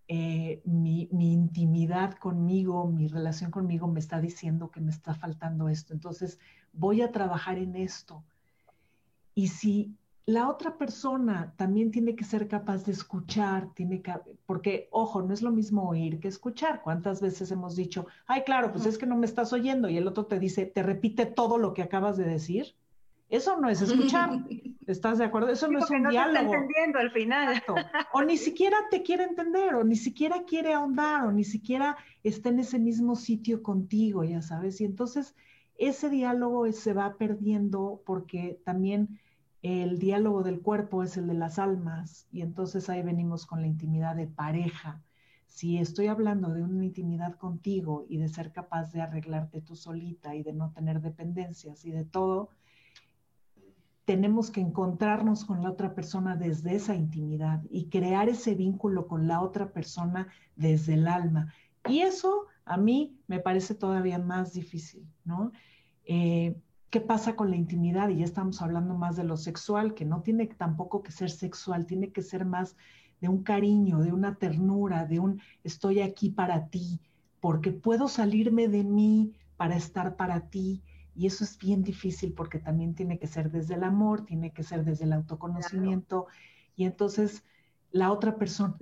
Eh, 0.09 0.61
mi, 0.65 1.09
intimidad 1.11 2.15
conmigo, 2.15 2.87
mi 2.87 3.09
relación 3.09 3.51
conmigo 3.51 3.89
me 3.89 4.01
está 4.01 4.21
diciendo 4.21 4.71
que 4.71 4.81
me 4.81 4.91
está 4.91 5.15
faltando 5.15 5.69
esto. 5.69 5.95
Entonces, 5.95 6.39
voy 6.73 7.03
a 7.03 7.13
trabajar 7.13 7.59
en 7.59 7.77
esto. 7.77 8.25
Y 9.35 9.49
si 9.49 9.97
la 10.27 10.49
otra 10.49 10.77
persona 10.77 11.55
también 11.57 11.91
tiene 11.91 12.15
que 12.15 12.25
ser 12.25 12.47
capaz 12.47 12.85
de 12.85 12.93
escuchar, 12.93 13.73
tiene 13.75 14.03
que, 14.03 14.15
porque, 14.47 14.89
ojo, 14.91 15.23
no 15.23 15.33
es 15.33 15.43
lo 15.43 15.51
mismo 15.51 15.89
oír 15.89 16.21
que 16.21 16.29
escuchar. 16.29 16.83
¿Cuántas 16.83 17.21
veces 17.21 17.51
hemos 17.51 17.77
dicho, 17.77 18.07
ay, 18.27 18.43
claro, 18.43 18.73
pues 18.73 18.87
es 18.87 18.99
que 18.99 19.07
no 19.07 19.17
me 19.17 19.27
estás 19.27 19.53
oyendo? 19.53 19.89
Y 19.89 19.97
el 19.97 20.07
otro 20.07 20.27
te 20.27 20.39
dice, 20.39 20.67
te 20.67 20.83
repite 20.83 21.27
todo 21.27 21.59
lo 21.59 21.75
que 21.75 21.83
acabas 21.83 22.17
de 22.17 22.25
decir. 22.25 22.75
Eso 23.33 23.59
no 23.59 23.71
es 23.71 23.81
escuchar. 23.81 24.31
¿Estás 24.87 25.17
de 25.17 25.25
acuerdo? 25.25 25.49
Eso 25.49 25.67
no 25.67 25.79
es 25.79 25.91
un 25.91 26.03
no 26.03 26.11
diálogo. 26.11 26.35
Te 26.35 26.45
está 26.45 26.57
entendiendo 26.59 26.99
al 26.99 27.11
final. 27.13 27.63
O 28.13 28.23
ni 28.23 28.37
siquiera 28.37 28.77
te 28.91 29.03
quiere 29.03 29.25
entender, 29.25 29.75
o 29.75 29.85
ni 29.85 29.97
siquiera 29.97 30.45
quiere 30.45 30.75
ahondar, 30.75 31.25
o 31.25 31.33
ni 31.33 31.43
siquiera 31.43 31.97
está 32.23 32.51
en 32.51 32.59
ese 32.59 32.79
mismo 32.79 33.17
sitio 33.17 33.63
contigo, 33.63 34.23
ya 34.23 34.43
sabes. 34.43 34.83
Y 34.83 34.85
entonces 34.85 35.35
ese 35.79 36.11
diálogo 36.11 36.71
se 36.73 36.93
va 36.93 37.17
perdiendo 37.17 38.03
porque 38.05 38.61
también 38.67 39.19
el 39.63 39.99
diálogo 39.99 40.43
del 40.43 40.61
cuerpo 40.61 41.03
es 41.03 41.17
el 41.17 41.27
de 41.27 41.35
las 41.35 41.59
almas. 41.59 42.29
Y 42.33 42.43
entonces 42.43 42.91
ahí 42.91 43.01
venimos 43.01 43.47
con 43.47 43.63
la 43.63 43.67
intimidad 43.67 44.15
de 44.15 44.27
pareja. 44.27 45.01
Si 45.47 45.79
estoy 45.79 46.09
hablando 46.09 46.53
de 46.53 46.63
una 46.63 46.85
intimidad 46.85 47.37
contigo 47.37 48.05
y 48.11 48.19
de 48.19 48.29
ser 48.29 48.53
capaz 48.53 48.93
de 48.93 49.01
arreglarte 49.01 49.63
tú 49.63 49.75
solita 49.75 50.35
y 50.35 50.43
de 50.43 50.53
no 50.53 50.71
tener 50.73 51.01
dependencias 51.01 51.87
y 51.87 51.93
de 51.93 52.05
todo, 52.05 52.51
tenemos 54.05 54.51
que 54.51 54.61
encontrarnos 54.61 55.45
con 55.45 55.63
la 55.63 55.71
otra 55.71 55.95
persona 55.95 56.37
desde 56.37 56.75
esa 56.75 56.95
intimidad 56.95 57.63
y 57.71 57.87
crear 57.87 58.29
ese 58.29 58.55
vínculo 58.55 59.07
con 59.07 59.29
la 59.29 59.41
otra 59.41 59.73
persona 59.73 60.29
desde 60.57 60.95
el 60.95 61.07
alma. 61.07 61.53
Y 61.89 62.01
eso 62.01 62.47
a 62.65 62.77
mí 62.77 63.17
me 63.29 63.41
parece 63.41 63.75
todavía 63.75 64.19
más 64.19 64.53
difícil, 64.53 65.07
¿no? 65.25 65.53
Eh, 66.05 66.57
¿Qué 66.91 67.01
pasa 67.01 67.37
con 67.37 67.51
la 67.51 67.57
intimidad? 67.57 68.09
Y 68.11 68.19
ya 68.19 68.25
estamos 68.25 68.61
hablando 68.61 68.95
más 68.95 69.17
de 69.17 69.25
lo 69.25 69.37
sexual, 69.37 69.95
que 69.95 70.05
no 70.05 70.21
tiene 70.21 70.47
tampoco 70.47 71.03
que 71.03 71.13
ser 71.13 71.31
sexual, 71.31 71.87
tiene 71.87 72.11
que 72.11 72.23
ser 72.23 72.45
más 72.45 72.77
de 73.21 73.29
un 73.29 73.43
cariño, 73.43 74.01
de 74.01 74.13
una 74.13 74.35
ternura, 74.35 75.07
de 75.07 75.21
un 75.21 75.41
estoy 75.65 76.01
aquí 76.01 76.29
para 76.29 76.67
ti, 76.67 77.01
porque 77.41 77.71
puedo 77.73 78.09
salirme 78.09 78.69
de 78.69 78.85
mí 78.85 79.33
para 79.57 79.77
estar 79.77 80.17
para 80.17 80.49
ti 80.49 80.83
y 81.15 81.27
eso 81.27 81.45
es 81.45 81.59
bien 81.59 81.83
difícil 81.83 82.33
porque 82.33 82.59
también 82.59 82.95
tiene 82.95 83.19
que 83.19 83.27
ser 83.27 83.51
desde 83.51 83.75
el 83.75 83.85
amor, 83.85 84.25
tiene 84.25 84.53
que 84.53 84.63
ser 84.63 84.85
desde 84.85 85.05
el 85.05 85.13
autoconocimiento. 85.13 86.27
Y 86.75 86.85
entonces 86.85 87.45
la 87.91 88.11
otra 88.11 88.37
persona 88.37 88.77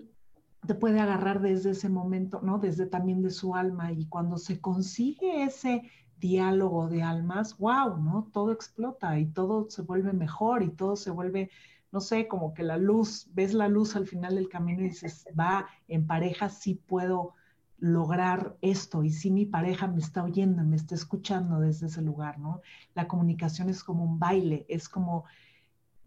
te 0.66 0.74
puede 0.74 1.00
agarrar 1.00 1.40
desde 1.40 1.70
ese 1.70 1.88
momento, 1.88 2.40
¿no? 2.42 2.58
Desde 2.58 2.86
también 2.86 3.22
de 3.22 3.30
su 3.30 3.54
alma. 3.54 3.92
Y 3.92 4.06
cuando 4.06 4.38
se 4.38 4.60
consigue 4.60 5.42
ese 5.42 5.82
diálogo 6.18 6.88
de 6.88 7.02
almas, 7.02 7.56
wow, 7.58 7.96
¿no? 7.96 8.28
Todo 8.32 8.52
explota 8.52 9.18
y 9.18 9.26
todo 9.26 9.68
se 9.70 9.82
vuelve 9.82 10.12
mejor 10.12 10.62
y 10.62 10.70
todo 10.70 10.94
se 10.96 11.10
vuelve, 11.10 11.50
no 11.90 12.00
sé, 12.00 12.28
como 12.28 12.54
que 12.54 12.62
la 12.62 12.76
luz, 12.76 13.28
ves 13.32 13.54
la 13.54 13.68
luz 13.68 13.96
al 13.96 14.06
final 14.06 14.36
del 14.36 14.48
camino 14.48 14.82
y 14.82 14.90
dices, 14.90 15.24
va, 15.38 15.66
en 15.88 16.06
pareja 16.06 16.48
sí 16.48 16.74
puedo 16.74 17.34
lograr 17.80 18.56
esto 18.60 19.02
y 19.02 19.10
si 19.10 19.30
mi 19.30 19.46
pareja 19.46 19.88
me 19.88 20.00
está 20.00 20.22
oyendo, 20.22 20.62
me 20.62 20.76
está 20.76 20.94
escuchando 20.94 21.60
desde 21.60 21.86
ese 21.86 22.02
lugar, 22.02 22.38
¿no? 22.38 22.60
La 22.94 23.08
comunicación 23.08 23.70
es 23.70 23.82
como 23.82 24.04
un 24.04 24.18
baile, 24.18 24.66
es 24.68 24.88
como 24.88 25.24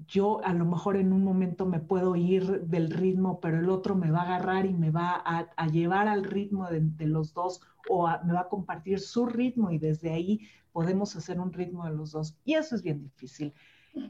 yo 0.07 0.43
a 0.43 0.53
lo 0.53 0.65
mejor 0.65 0.97
en 0.97 1.13
un 1.13 1.23
momento 1.23 1.65
me 1.65 1.79
puedo 1.79 2.15
ir 2.15 2.61
del 2.61 2.91
ritmo, 2.91 3.39
pero 3.39 3.59
el 3.59 3.69
otro 3.69 3.95
me 3.95 4.11
va 4.11 4.21
a 4.21 4.35
agarrar 4.35 4.65
y 4.65 4.73
me 4.73 4.91
va 4.91 5.21
a, 5.25 5.67
llevar 5.67 6.07
al 6.07 6.23
ritmo 6.23 6.67
de, 6.69 7.07
los 7.07 7.33
dos 7.33 7.61
o 7.89 8.07
me 8.23 8.33
va 8.33 8.41
a 8.41 8.49
compartir 8.49 8.99
su 8.99 9.25
ritmo 9.25 9.71
y 9.71 9.77
desde 9.77 10.11
ahí 10.11 10.41
podemos 10.71 11.15
hacer 11.15 11.39
un 11.39 11.53
ritmo 11.53 11.85
de 11.85 11.95
los 11.95 12.11
dos. 12.11 12.35
Y 12.43 12.55
eso 12.55 12.75
es 12.75 12.81
bien 12.81 13.01
difícil. 13.01 13.53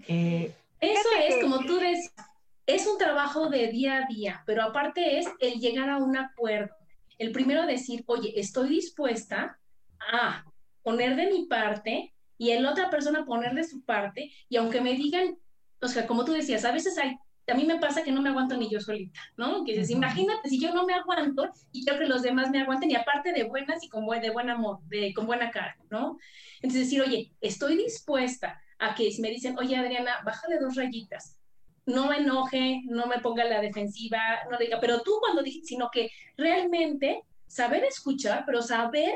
Eh, 0.07 0.53
eso 0.80 1.09
es, 1.28 1.43
como 1.43 1.59
tú 1.59 1.76
decías, 1.76 2.14
es 2.66 2.88
un 2.88 2.97
trabajo 2.97 3.49
de 3.49 3.68
día 3.68 3.97
a 3.97 4.07
día, 4.07 4.43
pero 4.45 4.64
aparte 4.64 5.20
es 5.20 5.28
el 5.39 5.59
llegar 5.59 5.89
a 5.89 5.97
un 5.97 6.18
acuerdo. 6.18 6.76
El 7.18 7.32
primero 7.32 7.66
decir, 7.66 8.03
oye, 8.07 8.34
estoy 8.39 8.70
dispuesta 8.70 9.59
a 9.99 10.45
poner 10.82 11.16
de 11.16 11.28
mi 11.28 11.45
parte 11.45 12.14
y 12.38 12.51
el 12.51 12.66
otra 12.66 12.89
persona 12.89 13.26
poner 13.26 13.53
de 13.53 13.64
su 13.64 13.84
parte 13.84 14.32
y 14.49 14.57
aunque 14.57 14.82
me 14.82 14.93
digan, 14.93 15.38
o 15.82 15.88
sea, 15.88 16.07
como 16.07 16.26
tú 16.26 16.34
decías, 16.34 16.66
a 16.66 16.72
veces 16.72 16.97
hay, 16.97 17.18
a 17.47 17.53
mí 17.53 17.66
me 17.66 17.80
pasa 17.80 18.03
que 18.03 18.11
no 18.11 18.22
me 18.22 18.30
aguanto 18.30 18.57
ni 18.57 18.70
yo 18.70 18.80
solita, 18.80 19.20
¿no? 19.38 19.64
Que 19.64 19.74
dices, 19.74 19.89
imagínate 19.89 20.49
si 20.49 20.59
yo 20.59 20.74
no 20.74 20.86
me 20.86 20.93
aguanto 20.93 21.49
y 21.72 21.84
quiero 21.84 21.99
que 21.99 22.07
los 22.07 22.22
demás 22.22 22.49
me 22.51 22.61
aguanten 22.61 22.91
y 22.91 22.95
aparte 22.95 23.34
de 23.34 23.43
buenas 23.43 23.84
y 23.84 23.89
con, 23.89 24.05
de 24.07 24.30
buen 24.30 24.49
amor, 24.49 24.80
de, 24.84 25.14
con 25.14 25.26
buena 25.26 25.51
cara, 25.51 25.78
¿no? 25.89 26.18
Entonces 26.61 26.86
decir, 26.86 27.01
oye, 27.01 27.32
estoy 27.41 27.78
dispuesta 27.78 28.61
a 28.80 28.95
que 28.95 29.11
si 29.11 29.22
me 29.22 29.30
dicen, 29.30 29.57
oye 29.57 29.76
Adriana, 29.76 30.22
bájale 30.26 30.57
dos 30.59 30.76
rayitas, 30.76 31.38
no 31.86 32.07
me 32.07 32.17
enoje, 32.17 32.81
no 32.86 33.07
me 33.07 33.19
ponga 33.19 33.43
la 33.45 33.61
defensiva, 33.61 34.19
no 34.49 34.57
diga, 34.57 34.79
pero 34.79 35.01
tú 35.01 35.17
cuando 35.19 35.43
dices, 35.43 35.67
sino 35.67 35.89
que 35.91 36.09
realmente 36.38 37.23
saber 37.47 37.84
escuchar, 37.84 38.43
pero 38.45 38.61
saber 38.61 39.13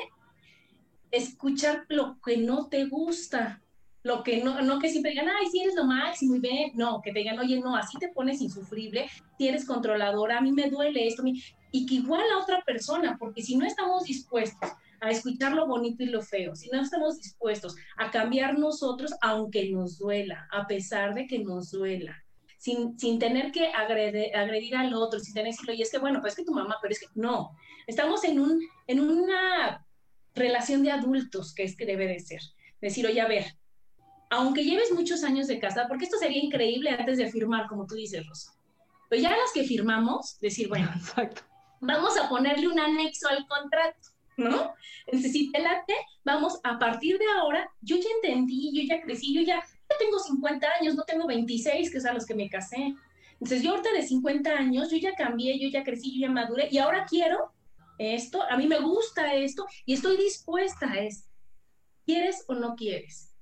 escuchar 1.11 1.85
lo 1.89 2.19
que 2.23 2.37
no 2.37 2.67
te 2.67 2.85
gusta, 2.85 3.61
lo 4.03 4.23
que 4.23 4.43
no, 4.43 4.61
no 4.61 4.79
que 4.79 4.89
siempre 4.89 5.11
digan, 5.11 5.29
ay, 5.29 5.47
sí 5.47 5.61
eres 5.61 5.75
lo 5.75 5.85
máximo 5.85 6.35
y 6.35 6.39
ve, 6.39 6.71
no, 6.75 7.01
que 7.01 7.11
te 7.11 7.19
digan, 7.19 7.39
oye, 7.39 7.59
no, 7.59 7.75
así 7.75 7.97
te 7.97 8.09
pones 8.09 8.41
insufrible, 8.41 9.09
si 9.37 9.47
eres 9.47 9.65
controladora, 9.65 10.37
a 10.37 10.41
mí 10.41 10.51
me 10.51 10.69
duele 10.69 11.07
esto, 11.07 11.23
y 11.71 11.85
que 11.85 11.95
igual 11.95 12.23
a 12.33 12.39
otra 12.39 12.61
persona, 12.63 13.17
porque 13.19 13.41
si 13.41 13.55
no 13.55 13.65
estamos 13.65 14.03
dispuestos 14.03 14.71
a 14.99 15.09
escuchar 15.09 15.53
lo 15.53 15.67
bonito 15.67 16.03
y 16.03 16.07
lo 16.07 16.21
feo, 16.21 16.55
si 16.55 16.69
no 16.69 16.81
estamos 16.81 17.17
dispuestos 17.17 17.75
a 17.97 18.09
cambiar 18.09 18.57
nosotros, 18.57 19.13
aunque 19.21 19.69
nos 19.69 19.97
duela, 19.97 20.47
a 20.51 20.65
pesar 20.67 21.13
de 21.13 21.27
que 21.27 21.39
nos 21.39 21.71
duela, 21.71 22.23
sin, 22.57 22.97
sin 22.99 23.19
tener 23.19 23.51
que 23.51 23.67
agredir, 23.67 24.35
agredir, 24.35 24.75
al 24.75 24.93
otro, 24.93 25.19
sin 25.19 25.33
tener 25.33 25.51
que 25.51 25.51
decirlo, 25.51 25.73
y 25.73 25.81
es 25.81 25.91
que 25.91 25.99
bueno, 25.99 26.21
pues 26.21 26.33
es 26.33 26.37
que 26.37 26.45
tu 26.45 26.53
mamá, 26.53 26.77
pero 26.81 26.91
es 26.91 26.99
que 26.99 27.07
no, 27.15 27.51
estamos 27.85 28.23
en, 28.23 28.39
un, 28.39 28.61
en 28.87 28.99
una 28.99 29.85
relación 30.33 30.83
de 30.83 30.91
adultos 30.91 31.53
que 31.53 31.63
es 31.63 31.75
que 31.75 31.85
debe 31.85 32.07
de 32.07 32.19
ser. 32.19 32.41
Decir, 32.81 33.05
oye, 33.05 33.21
a 33.21 33.27
ver, 33.27 33.45
aunque 34.29 34.63
lleves 34.63 34.91
muchos 34.91 35.23
años 35.23 35.47
de 35.47 35.59
casa, 35.59 35.87
porque 35.87 36.05
esto 36.05 36.17
sería 36.17 36.43
increíble 36.43 36.89
antes 36.89 37.17
de 37.17 37.31
firmar, 37.31 37.67
como 37.67 37.85
tú 37.85 37.95
dices, 37.95 38.25
Rosa, 38.27 38.51
pero 39.09 39.21
ya 39.21 39.29
las 39.29 39.51
que 39.53 39.63
firmamos, 39.63 40.37
decir, 40.39 40.67
bueno, 40.67 40.89
vamos 41.79 42.17
a 42.17 42.27
ponerle 42.29 42.67
un 42.67 42.79
anexo 42.79 43.29
al 43.29 43.47
contrato, 43.47 44.09
¿no? 44.35 44.73
Entonces, 45.05 45.31
si 45.31 45.51
te 45.51 45.59
late, 45.59 45.93
vamos, 46.23 46.59
a 46.63 46.77
partir 46.77 47.17
de 47.17 47.25
ahora, 47.39 47.69
yo 47.81 47.95
ya 47.95 48.09
entendí, 48.21 48.71
yo 48.73 48.83
ya 48.83 49.01
crecí, 49.01 49.33
yo 49.33 49.41
ya 49.41 49.63
tengo 49.95 50.19
50 50.19 50.67
años, 50.79 50.95
no 50.95 51.03
tengo 51.03 51.27
26, 51.27 51.91
que 51.91 51.97
es 51.97 52.05
a 52.05 52.13
los 52.13 52.25
que 52.25 52.35
me 52.35 52.49
casé. 52.49 52.95
Entonces, 53.33 53.61
yo 53.61 53.71
ahorita 53.71 53.91
de 53.93 54.03
50 54.03 54.51
años, 54.51 54.89
yo 54.89 54.97
ya 54.97 55.13
cambié, 55.15 55.59
yo 55.59 55.69
ya 55.69 55.83
crecí, 55.83 56.13
yo 56.13 56.27
ya 56.27 56.31
maduré, 56.31 56.67
y 56.71 56.79
ahora 56.79 57.05
quiero 57.07 57.51
esto, 57.97 58.41
a 58.43 58.57
mí 58.57 58.67
me 58.67 58.79
gusta 58.79 59.33
esto, 59.33 59.65
y 59.85 59.93
estoy 59.93 60.17
dispuesta 60.17 60.91
a 60.91 60.99
esto. 60.99 61.29
¿Quieres 62.05 62.43
o 62.47 62.55
no 62.55 62.75
quieres? 62.75 63.33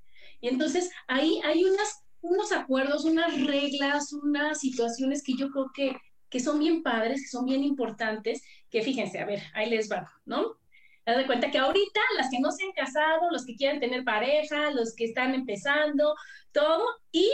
Y 0.42 0.48
entonces 0.48 0.92
ahí 1.08 1.40
hay 1.44 1.64
unas, 1.64 2.04
unos 2.22 2.52
acuerdos, 2.52 3.06
unas 3.06 3.42
reglas, 3.46 4.12
unas 4.14 4.60
situaciones 4.60 5.24
que 5.24 5.36
yo 5.36 5.50
creo 5.50 5.72
que, 5.74 5.98
que 6.30 6.40
son 6.40 6.60
bien 6.60 6.84
padres, 6.84 7.22
que 7.22 7.28
son 7.28 7.46
bien 7.46 7.64
importantes, 7.64 8.42
que 8.70 8.82
fíjense, 8.82 9.20
a 9.20 9.26
ver, 9.26 9.42
ahí 9.54 9.70
les 9.70 9.90
va, 9.92 10.12
¿no? 10.26 10.58
Haz 11.06 11.26
cuenta 11.26 11.52
que 11.52 11.60
ahorita 11.60 12.02
las 12.18 12.30
que 12.32 12.40
no 12.40 12.52
se 12.52 12.64
han 12.64 12.72
casado, 12.72 13.30
los 13.32 13.46
que 13.46 13.56
quieren 13.56 13.80
tener 13.80 14.04
pareja, 14.04 14.72
los 14.72 14.96
que 14.96 15.06
están 15.06 15.36
empezando, 15.36 16.16
todo, 16.52 16.84
y 17.12 17.30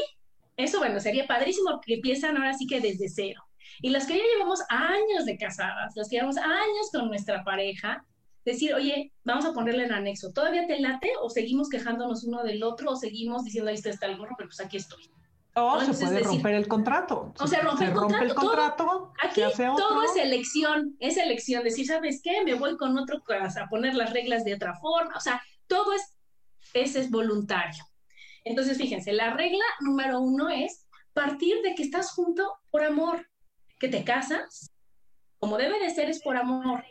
eso, 0.57 0.79
bueno, 0.79 0.99
sería 0.99 1.25
padrísimo 1.25 1.79
que 1.79 1.95
empiezan 1.95 2.35
ahora 2.35 2.53
sí 2.53 2.67
que 2.67 2.81
desde 2.81 3.07
cero. 3.07 3.43
Y 3.81 3.89
las 3.89 4.05
que 4.05 4.17
ya 4.17 4.23
llevamos 4.35 4.61
años 4.69 5.25
de 5.25 5.37
casadas, 5.37 5.93
las 5.95 6.09
que 6.09 6.17
llevamos 6.17 6.37
años 6.37 6.89
con 6.91 7.07
nuestra 7.07 7.43
pareja, 7.45 8.05
decir, 8.43 8.73
oye, 8.73 9.13
vamos 9.23 9.45
a 9.45 9.53
ponerle 9.53 9.85
en 9.85 9.93
anexo, 9.93 10.33
¿todavía 10.33 10.67
te 10.67 10.79
late 10.79 11.11
o 11.21 11.29
seguimos 11.29 11.69
quejándonos 11.69 12.23
uno 12.23 12.43
del 12.43 12.63
otro 12.63 12.91
o 12.91 12.95
seguimos 12.95 13.43
diciendo, 13.45 13.69
ahí 13.69 13.77
está, 13.77 14.05
el 14.05 14.17
gorro, 14.17 14.35
pero 14.37 14.49
pues 14.49 14.59
aquí 14.59 14.77
estoy? 14.77 15.09
O 15.53 15.81
se 15.81 15.93
puede 15.93 16.23
romper 16.23 16.55
el 16.55 16.67
contrato. 16.67 17.33
O 17.39 17.47
sea, 17.47 17.61
rompe, 17.61 17.85
el, 17.85 17.93
rompe 17.93 18.23
el 18.23 18.33
contrato. 18.33 19.11
aquí 19.21 19.41
todo 19.57 20.03
es 20.03 20.15
elección, 20.15 20.95
es 20.99 21.17
elección. 21.17 21.63
Decir, 21.63 21.85
¿sabes 21.87 22.21
qué? 22.23 22.43
Me 22.43 22.53
voy 22.53 22.77
con 22.77 22.97
otro 22.97 23.21
a 23.27 23.69
poner 23.69 23.95
las 23.95 24.13
reglas 24.13 24.45
de 24.45 24.53
otra 24.53 24.75
forma. 24.75 25.15
O 25.15 25.19
sea, 25.19 25.41
todo 25.67 25.93
es, 25.93 26.15
ese 26.73 27.01
es 27.01 27.11
voluntario. 27.11 27.83
Entonces, 28.45 28.77
fíjense, 28.77 29.11
la 29.11 29.33
regla 29.33 29.65
número 29.81 30.19
uno 30.19 30.49
es 30.49 30.87
partir 31.13 31.61
de 31.63 31.75
que 31.75 31.83
estás 31.83 32.11
junto 32.11 32.57
por 32.69 32.83
amor, 32.83 33.27
que 33.77 33.89
te 33.89 34.05
casas, 34.05 34.71
como 35.39 35.57
debe 35.57 35.79
de 35.79 35.89
ser, 35.89 36.09
es 36.09 36.21
por 36.21 36.37
amor 36.37 36.83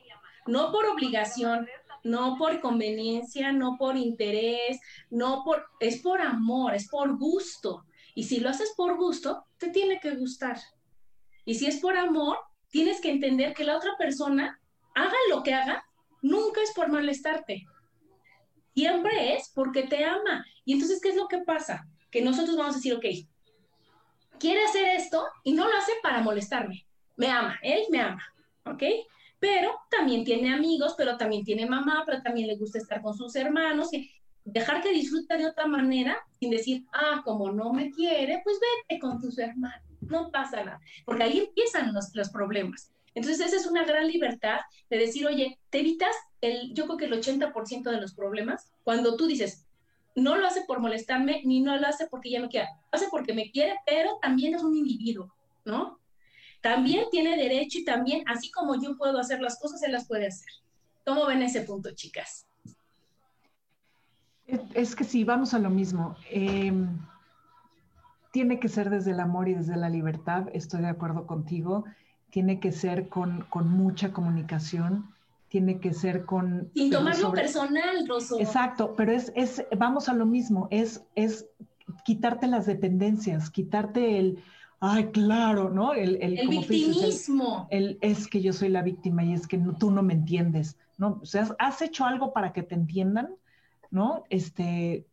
no 0.47 0.73
por 0.73 0.87
obligación, 0.87 1.69
no 2.03 2.37
por 2.37 2.61
conveniencia, 2.61 3.53
no 3.53 3.77
por 3.79 3.97
interés, 3.97 4.81
no 5.11 5.43
por, 5.45 5.67
es 5.81 6.01
por 6.01 6.21
amor, 6.21 6.75
es 6.75 6.89
por 6.89 7.17
gusto. 7.17 7.85
Y 8.15 8.25
si 8.25 8.41
lo 8.41 8.49
haces 8.49 8.73
por 8.77 8.97
gusto, 8.97 9.45
te 9.59 9.71
tiene 9.71 10.01
que 10.01 10.13
gustar. 10.13 10.59
Y 11.45 11.55
si 11.55 11.67
es 11.67 11.81
por 11.81 11.97
amor, 11.97 12.39
tienes 12.71 13.01
que 13.01 13.11
entender 13.11 13.55
que 13.55 13.65
la 13.65 13.77
otra 13.77 13.93
persona, 13.99 14.61
haga 14.95 15.17
lo 15.31 15.43
que 15.43 15.55
haga, 15.55 15.85
nunca 16.23 16.63
es 16.63 16.73
por 16.73 16.89
molestarte. 16.89 17.67
Siempre 18.75 19.35
es 19.35 19.51
porque 19.55 19.85
te 19.85 20.05
ama. 20.05 20.45
Y 20.65 20.75
entonces, 20.75 21.01
¿qué 21.01 21.11
es 21.11 21.17
lo 21.17 21.29
que 21.29 21.39
pasa? 21.39 21.87
Que 22.11 22.23
nosotros 22.23 22.57
vamos 22.57 22.75
a 22.75 22.79
decir, 22.79 22.95
ok, 22.95 23.05
quiere 24.39 24.65
hacer 24.65 24.87
esto 24.97 25.27
y 25.45 25.53
no 25.53 25.69
lo 25.69 25.77
hace 25.77 25.93
para 26.03 26.21
molestarme. 26.21 26.87
Me 27.17 27.29
ama, 27.29 27.59
él 27.63 27.85
me 27.91 28.01
ama, 28.01 28.23
¿ok? 28.65 28.83
pero 29.41 29.73
también 29.91 30.23
tiene 30.23 30.53
amigos, 30.53 30.95
pero 30.97 31.17
también 31.17 31.45
tiene 31.45 31.67
mamá, 31.67 32.05
pero 32.05 32.23
también 32.23 32.47
le 32.47 32.57
gusta 32.57 32.79
estar 32.79 33.01
con 33.01 33.17
sus 33.17 33.35
hermanos. 33.35 33.89
Dejar 34.45 34.83
que 34.83 34.93
disfrute 34.93 35.37
de 35.37 35.47
otra 35.47 35.67
manera, 35.67 36.17
sin 36.39 36.51
decir, 36.51 36.85
ah, 36.93 37.23
como 37.25 37.51
no 37.53 37.73
me 37.73 37.91
quiere, 37.91 38.41
pues 38.45 38.59
vete 38.61 39.01
con 39.01 39.21
tus 39.21 39.39
hermanos, 39.39 39.85
no 40.01 40.31
pasa 40.31 40.65
nada, 40.65 40.81
porque 41.05 41.23
ahí 41.23 41.39
empiezan 41.39 41.93
los, 41.93 42.15
los 42.15 42.31
problemas. 42.31 42.93
Entonces, 43.15 43.47
esa 43.47 43.57
es 43.57 43.67
una 43.67 43.85
gran 43.85 44.07
libertad 44.07 44.61
de 44.89 44.99
decir, 44.99 45.27
oye, 45.27 45.59
te 45.71 45.81
evitas 45.81 46.15
el, 46.41 46.73
yo 46.75 46.87
creo 46.87 46.97
que 46.97 47.05
el 47.07 47.13
80% 47.13 47.91
de 47.91 48.01
los 48.01 48.15
problemas 48.15 48.71
cuando 48.85 49.17
tú 49.17 49.27
dices, 49.27 49.67
no 50.15 50.37
lo 50.37 50.47
hace 50.47 50.63
por 50.67 50.81
molestarme, 50.81 51.43
ni 51.45 51.61
no 51.61 51.77
lo 51.77 51.87
hace 51.87 52.07
porque 52.07 52.31
ya 52.31 52.41
me 52.41 52.49
quiere, 52.49 52.69
lo 52.93 52.97
hace 52.97 53.09
porque 53.11 53.35
me 53.35 53.51
quiere, 53.51 53.77
pero 53.87 54.19
también 54.23 54.55
es 54.55 54.63
un 54.63 54.77
individuo, 54.77 55.33
¿no? 55.65 56.01
también 56.61 57.07
tiene 57.11 57.37
derecho 57.37 57.79
y 57.79 57.85
también, 57.85 58.23
así 58.27 58.51
como 58.51 58.81
yo 58.81 58.97
puedo 58.97 59.19
hacer 59.19 59.41
las 59.41 59.59
cosas, 59.59 59.83
él 59.83 59.93
las 59.93 60.07
puede 60.07 60.27
hacer. 60.27 60.49
¿Cómo 61.05 61.27
ven 61.27 61.43
ese 61.43 61.63
punto, 61.63 61.91
chicas? 61.95 62.47
Es, 64.75 64.95
que 64.95 65.05
sí, 65.05 65.25
vamos 65.25 65.55
a 65.55 65.59
lo 65.59 65.71
mismo. 65.71 66.17
Em, 66.31 66.99
tiene 68.33 68.61
que 68.61 68.69
ser 68.69 68.91
desde 68.91 69.13
el 69.13 69.21
amor 69.21 69.49
y 69.49 69.55
desde 69.55 69.77
la 69.77 69.89
libertad, 69.89 70.49
estoy 70.53 70.83
de 70.83 70.89
acuerdo 70.89 71.27
contigo. 71.27 71.85
Tiene 72.31 72.61
que 72.61 72.73
ser 72.73 73.09
con, 73.09 73.47
mucha 73.65 74.13
comunicación, 74.13 75.11
tiene 75.49 75.81
que 75.81 75.93
ser 75.93 76.25
con... 76.25 76.71
Sin 76.75 76.91
tomarlo 76.91 77.33
personal, 77.33 78.07
Rosso. 78.07 78.39
Exacto, 78.39 78.95
pero 78.97 79.13
es, 79.13 79.33
es, 79.35 79.65
vamos 79.77 80.09
a 80.09 80.15
lo 80.15 80.27
mismo, 80.27 80.69
es, 80.71 81.03
es 81.17 81.47
quitarte 82.05 82.47
las 82.47 82.67
dependencias, 82.67 83.51
quitarte 83.51 84.19
el, 84.19 84.43
ay, 84.79 85.07
claro, 85.07 85.71
¿no? 85.71 85.93
El, 85.93 86.19
el, 86.23 86.49
victimismo. 86.49 87.67
el, 87.71 87.99
es 88.01 88.29
que 88.29 88.41
yo 88.41 88.53
soy 88.53 88.69
la 88.69 88.83
víctima 88.83 89.25
y 89.25 89.35
es 89.35 89.47
que 89.47 89.59
tú 89.79 89.91
no 89.91 90.03
me 90.03 90.15
entiendes, 90.15 90.79
¿no? 90.99 91.19
O 91.21 91.27
sea, 91.27 91.49
has 91.59 91.83
hecho 91.83 92.05
algo 92.05 92.33
para 92.33 92.53
que 92.53 92.63
te 92.63 92.75
entiendan, 92.75 93.31
¿no? 93.91 94.25
Este, 94.31 95.07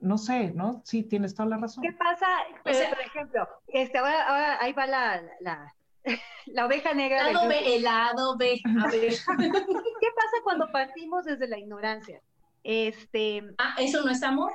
no 0.00 0.18
sé, 0.18 0.52
¿no? 0.52 0.82
Sí, 0.84 1.02
tienes 1.02 1.34
toda 1.34 1.48
la 1.48 1.58
razón. 1.58 1.82
¿Qué 1.82 1.92
pasa? 1.92 2.26
por 2.62 3.00
ejemplo, 3.00 3.48
este, 3.68 3.98
ahora, 3.98 4.28
ahora 4.28 4.58
ahí 4.60 4.72
va 4.72 4.86
la, 4.86 5.22
la, 5.40 5.74
la 6.46 6.66
oveja 6.66 6.94
negra. 6.94 7.32
Lado 7.32 7.48
B, 7.48 7.76
el 7.76 7.82
lado 7.82 8.36
B. 8.36 8.60
A 8.82 8.86
ver. 8.90 9.12
¿Qué 10.00 10.08
pasa 10.14 10.36
cuando 10.44 10.70
partimos 10.72 11.24
desde 11.24 11.48
la 11.48 11.58
ignorancia? 11.58 12.20
Este. 12.62 13.42
Ah, 13.58 13.76
¿eso 13.78 14.02
no 14.02 14.10
es 14.10 14.22
amor? 14.22 14.52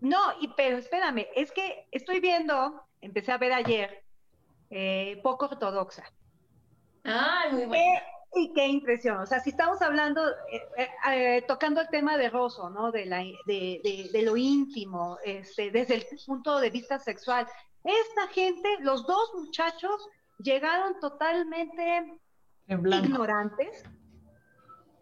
No, 0.00 0.18
y, 0.40 0.48
pero 0.48 0.76
espérame, 0.76 1.26
es 1.34 1.50
que 1.52 1.88
estoy 1.90 2.20
viendo 2.20 2.86
empecé 3.00 3.32
a 3.32 3.38
ver 3.38 3.52
ayer, 3.52 4.04
eh, 4.70 5.20
poco 5.22 5.46
ortodoxa. 5.46 6.04
Ah, 7.04 7.44
muy 7.52 7.66
bueno. 7.66 8.00
Y 8.38 8.52
qué 8.52 8.66
impresión. 8.66 9.16
O 9.16 9.26
sea, 9.26 9.40
si 9.40 9.48
estamos 9.48 9.80
hablando, 9.80 10.28
eh, 10.52 10.60
eh, 10.76 10.88
eh, 11.10 11.44
tocando 11.48 11.80
el 11.80 11.88
tema 11.88 12.18
de 12.18 12.28
Rosso, 12.28 12.68
¿no? 12.68 12.92
De, 12.92 13.06
la, 13.06 13.24
de, 13.46 14.10
de, 14.12 14.22
lo 14.22 14.36
íntimo, 14.36 15.16
este, 15.24 15.70
desde 15.70 15.94
el 15.94 16.06
punto 16.26 16.60
de 16.60 16.68
vista 16.68 16.98
sexual. 16.98 17.46
Esta 17.82 18.26
gente, 18.28 18.68
los 18.80 19.06
dos 19.06 19.32
muchachos, 19.34 20.06
llegaron 20.38 21.00
totalmente 21.00 22.20
ignorantes 22.68 23.84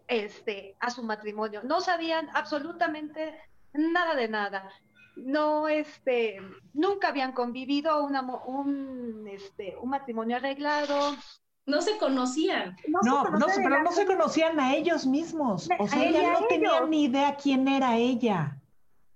este, 0.07 0.77
a 0.79 0.89
su 0.89 1.03
matrimonio. 1.03 1.61
No 1.63 1.81
sabían 1.81 2.29
absolutamente 2.35 3.37
nada 3.73 4.15
de 4.15 4.29
nada. 4.29 4.71
No, 5.17 5.67
este, 5.67 6.39
nunca 6.73 7.09
habían 7.09 7.33
convivido 7.33 8.01
una, 8.01 8.21
un, 8.21 9.27
este, 9.27 9.75
un 9.75 9.89
matrimonio 9.89 10.37
arreglado, 10.37 11.17
no 11.65 11.81
se 11.81 11.97
conocían. 11.97 12.77
No, 12.87 13.01
no, 13.23 13.47
pero 13.55 13.83
no 13.83 13.91
se 13.91 14.05
conocían 14.05 14.59
a 14.59 14.75
ellos 14.75 15.05
mismos. 15.05 15.67
O 15.79 15.87
sea, 15.87 16.03
ella 16.03 16.33
no 16.33 16.47
tenía 16.47 16.81
ni 16.87 17.05
idea 17.05 17.35
quién 17.35 17.67
era 17.67 17.97
ella. 17.97 18.59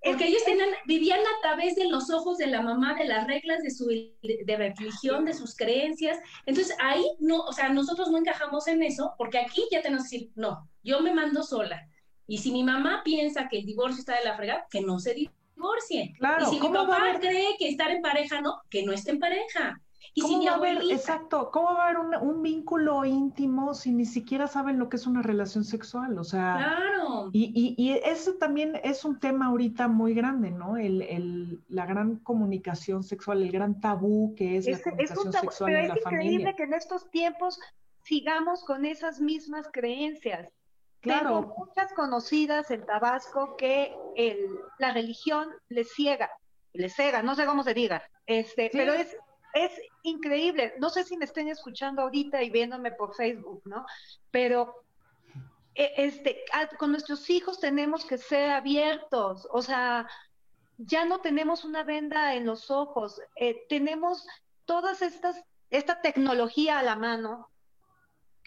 Porque 0.03 0.27
ellos 0.27 0.43
tenían, 0.45 0.69
vivían 0.85 1.19
a 1.19 1.41
través 1.41 1.75
de 1.75 1.89
los 1.89 2.09
ojos 2.09 2.37
de 2.37 2.47
la 2.47 2.61
mamá, 2.61 2.95
de 2.95 3.05
las 3.05 3.27
reglas 3.27 3.61
de 3.61 3.69
su 3.69 3.87
de 3.87 4.55
religión, 4.57 5.25
de 5.25 5.33
sus 5.33 5.55
creencias. 5.55 6.17
Entonces 6.45 6.75
ahí 6.81 7.03
no, 7.19 7.41
o 7.41 7.51
sea, 7.51 7.69
nosotros 7.69 8.09
no 8.09 8.17
encajamos 8.17 8.67
en 8.67 8.81
eso, 8.81 9.13
porque 9.17 9.39
aquí 9.39 9.61
ya 9.71 9.81
tenemos 9.81 10.09
que 10.09 10.17
decir, 10.17 10.31
no, 10.35 10.69
yo 10.83 11.01
me 11.01 11.13
mando 11.13 11.43
sola. 11.43 11.85
Y 12.27 12.37
si 12.37 12.51
mi 12.51 12.63
mamá 12.63 13.01
piensa 13.03 13.49
que 13.49 13.59
el 13.59 13.65
divorcio 13.65 13.99
está 13.99 14.15
de 14.17 14.23
la 14.23 14.37
fregada, 14.37 14.65
que 14.71 14.81
no 14.81 14.99
se 14.99 15.13
divorcie. 15.13 16.13
Claro, 16.17 16.43
y 16.43 16.55
si 16.55 16.61
mi 16.61 16.69
papá 16.69 17.17
cree 17.19 17.57
que 17.57 17.67
estar 17.67 17.91
en 17.91 18.01
pareja 18.01 18.39
no, 18.39 18.61
que 18.69 18.83
no 18.83 18.93
esté 18.93 19.11
en 19.11 19.19
pareja. 19.19 19.81
Y 20.13 20.21
¿Cómo 20.21 20.45
va 20.45 20.51
a 20.51 20.55
haber, 20.55 20.77
exacto, 20.89 21.51
cómo 21.51 21.73
va 21.73 21.85
a 21.85 21.89
haber 21.89 21.97
un, 22.21 22.41
vínculo 22.41 23.05
íntimo 23.05 23.73
si 23.73 23.91
ni 23.91 24.05
siquiera 24.05 24.47
saben 24.47 24.79
lo 24.79 24.89
que 24.89 24.97
es 24.97 25.05
una 25.05 25.21
relación 25.21 25.63
sexual? 25.63 26.17
O 26.17 26.23
sea, 26.23 26.55
claro. 26.57 27.29
y, 27.31 27.75
y, 27.77 27.93
eso 27.93 28.35
también 28.35 28.79
es 28.83 29.05
un 29.05 29.19
tema 29.19 29.47
ahorita 29.47 29.87
muy 29.87 30.13
grande, 30.13 30.51
¿no? 30.51 30.77
El, 30.77 31.01
el, 31.01 31.59
la 31.67 31.85
gran 31.85 32.17
comunicación 32.17 33.03
sexual, 33.03 33.43
el 33.43 33.51
gran 33.51 33.79
tabú 33.79 34.33
que 34.35 34.57
es, 34.57 34.67
la 34.67 34.79
comunicación 34.81 35.33
sexual 35.33 35.71
pero 35.71 35.93
es 35.93 35.99
increíble 36.05 36.55
que 36.55 36.63
en 36.63 36.73
estos 36.73 37.09
tiempos 37.11 37.59
sigamos 38.03 38.63
con 38.63 38.85
esas 38.85 39.19
mismas 39.19 39.69
creencias. 39.71 40.49
Claro. 41.01 41.41
Tengo 41.41 41.55
muchas 41.57 41.93
conocidas 41.93 42.71
en 42.71 42.85
Tabasco 42.85 43.55
que 43.55 43.95
el, 44.15 44.49
la 44.79 44.91
religión 44.91 45.49
les 45.69 45.93
ciega, 45.93 46.29
les 46.73 46.93
ciega, 46.93 47.21
no 47.23 47.35
sé 47.35 47.45
cómo 47.45 47.63
se 47.63 47.73
diga, 47.73 48.03
este, 48.25 48.69
pero 48.73 48.93
es 48.93 49.15
es 49.53 49.71
increíble. 50.03 50.73
No 50.79 50.89
sé 50.89 51.03
si 51.03 51.17
me 51.17 51.25
estén 51.25 51.47
escuchando 51.47 52.01
ahorita 52.01 52.41
y 52.43 52.49
viéndome 52.49 52.91
por 52.91 53.15
Facebook, 53.15 53.61
¿no? 53.65 53.85
Pero 54.31 54.83
e, 55.75 55.93
este, 55.97 56.43
con 56.77 56.91
nuestros 56.91 57.29
hijos 57.29 57.59
tenemos 57.59 58.05
que 58.05 58.17
ser 58.17 58.51
abiertos, 58.51 59.47
o 59.51 59.61
sea, 59.61 60.07
ya 60.77 61.05
no 61.05 61.19
tenemos 61.19 61.63
una 61.63 61.83
venda 61.83 62.35
en 62.35 62.45
los 62.45 62.71
ojos, 62.71 63.21
eh, 63.35 63.65
tenemos 63.69 64.25
todas 64.65 65.01
estas, 65.01 65.41
esta 65.69 66.01
tecnología 66.01 66.79
a 66.79 66.83
la 66.83 66.95
mano 66.95 67.49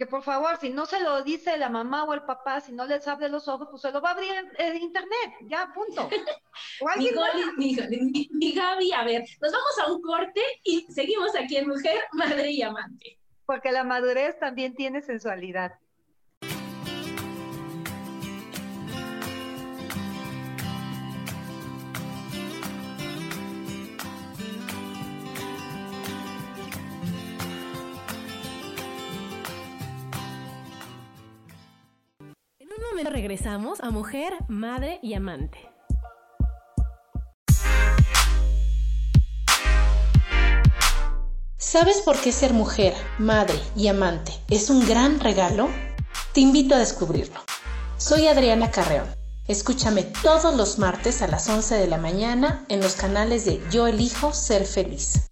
que 0.03 0.07
por 0.09 0.25
favor, 0.25 0.57
si 0.57 0.69
no 0.71 0.85
se 0.85 0.99
lo 0.99 1.23
dice 1.23 1.57
la 1.57 1.69
mamá 1.69 2.03
o 2.03 2.13
el 2.13 2.23
papá, 2.23 2.61
si 2.61 2.73
no 2.73 2.87
les 2.87 3.07
abre 3.07 3.29
los 3.29 3.47
ojos, 3.47 3.69
pues 3.71 3.83
se 3.83 3.93
lo 3.93 4.01
va 4.01 4.09
a 4.09 4.13
abrir 4.15 4.33
en, 4.59 4.77
internet, 4.77 5.31
ya, 5.43 5.73
punto. 5.73 6.11
mi, 6.97 8.29
mi, 8.33 8.53
Gaby, 8.53 8.93
a 8.93 9.05
ver, 9.05 9.23
nos 9.41 9.53
vamos 9.53 9.79
a 9.81 9.93
un 9.93 10.03
corte 10.03 10.41
y 10.65 10.81
seguimos 10.93 11.37
aquí 11.37 11.57
en 11.57 11.69
Mujer, 11.69 12.01
Madre 12.15 12.51
y 12.51 12.63
Amante. 12.63 13.17
Porque 13.47 13.71
la 13.71 13.85
madurez 13.85 14.37
también 14.41 14.75
tiene 14.75 15.03
sensualidad. 15.03 15.79
Regresamos 33.12 33.80
a 33.80 33.91
Mujer, 33.91 34.33
Madre 34.49 34.99
y 35.03 35.14
Amante. 35.14 35.59
¿Sabes 41.59 42.03
por 42.03 42.20
qué 42.20 42.33
ser 42.33 42.53
mujer, 42.53 42.93
madre 43.18 43.59
y 43.74 43.89
amante 43.89 44.33
es 44.51 44.68
un 44.68 44.87
gran 44.87 45.20
regalo? 45.20 45.68
Te 46.35 46.41
invito 46.41 46.74
a 46.74 46.78
descubrirlo. 46.78 47.41
Soy 47.97 48.26
Adriana 48.26 48.70
Carreón. 48.70 49.07
Escúchame 49.49 50.03
todos 50.22 50.55
los 50.55 50.78
martes 50.78 51.22
a 51.22 51.28
las 51.28 51.49
11 51.49 51.76
de 51.76 51.87
la 51.87 51.97
mañana 51.97 52.64
en 52.68 52.80
los 52.80 52.95
canales 52.95 53.47
de 53.47 53.62
Yo 53.70 53.87
elijo 53.87 54.35
ser 54.35 54.66
feliz. 54.66 55.32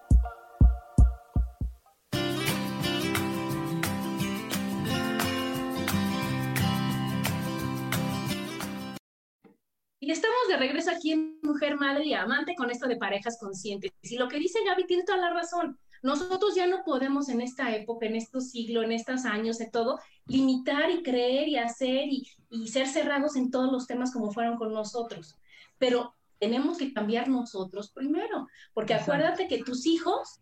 Y 10.03 10.09
estamos 10.09 10.47
de 10.49 10.57
regreso 10.57 10.89
aquí 10.89 11.11
en 11.11 11.39
Mujer, 11.43 11.77
Madre 11.77 12.05
y 12.05 12.15
Amante 12.15 12.55
con 12.55 12.71
esto 12.71 12.87
de 12.87 12.97
parejas 12.97 13.37
conscientes. 13.39 13.91
Y 14.01 14.17
lo 14.17 14.27
que 14.27 14.39
dice 14.39 14.57
Gaby 14.65 14.87
tiene 14.87 15.03
toda 15.03 15.19
la 15.19 15.29
razón. 15.29 15.77
Nosotros 16.01 16.55
ya 16.55 16.65
no 16.65 16.83
podemos 16.83 17.29
en 17.29 17.39
esta 17.39 17.75
época, 17.75 18.07
en 18.07 18.15
estos 18.15 18.49
siglos, 18.49 18.83
en 18.83 18.93
estos 18.93 19.25
años, 19.25 19.61
en 19.61 19.69
todo, 19.69 19.99
limitar 20.25 20.89
y 20.89 21.03
creer 21.03 21.47
y 21.47 21.57
hacer 21.57 22.07
y, 22.07 22.27
y 22.49 22.69
ser 22.69 22.87
cerrados 22.87 23.35
en 23.35 23.51
todos 23.51 23.71
los 23.71 23.85
temas 23.85 24.11
como 24.11 24.31
fueron 24.31 24.57
con 24.57 24.73
nosotros. 24.73 25.37
Pero 25.77 26.15
tenemos 26.39 26.79
que 26.79 26.93
cambiar 26.93 27.27
nosotros 27.29 27.91
primero, 27.91 28.47
porque 28.73 28.95
acuérdate 28.95 29.47
que 29.47 29.63
tus 29.63 29.85
hijos 29.85 30.41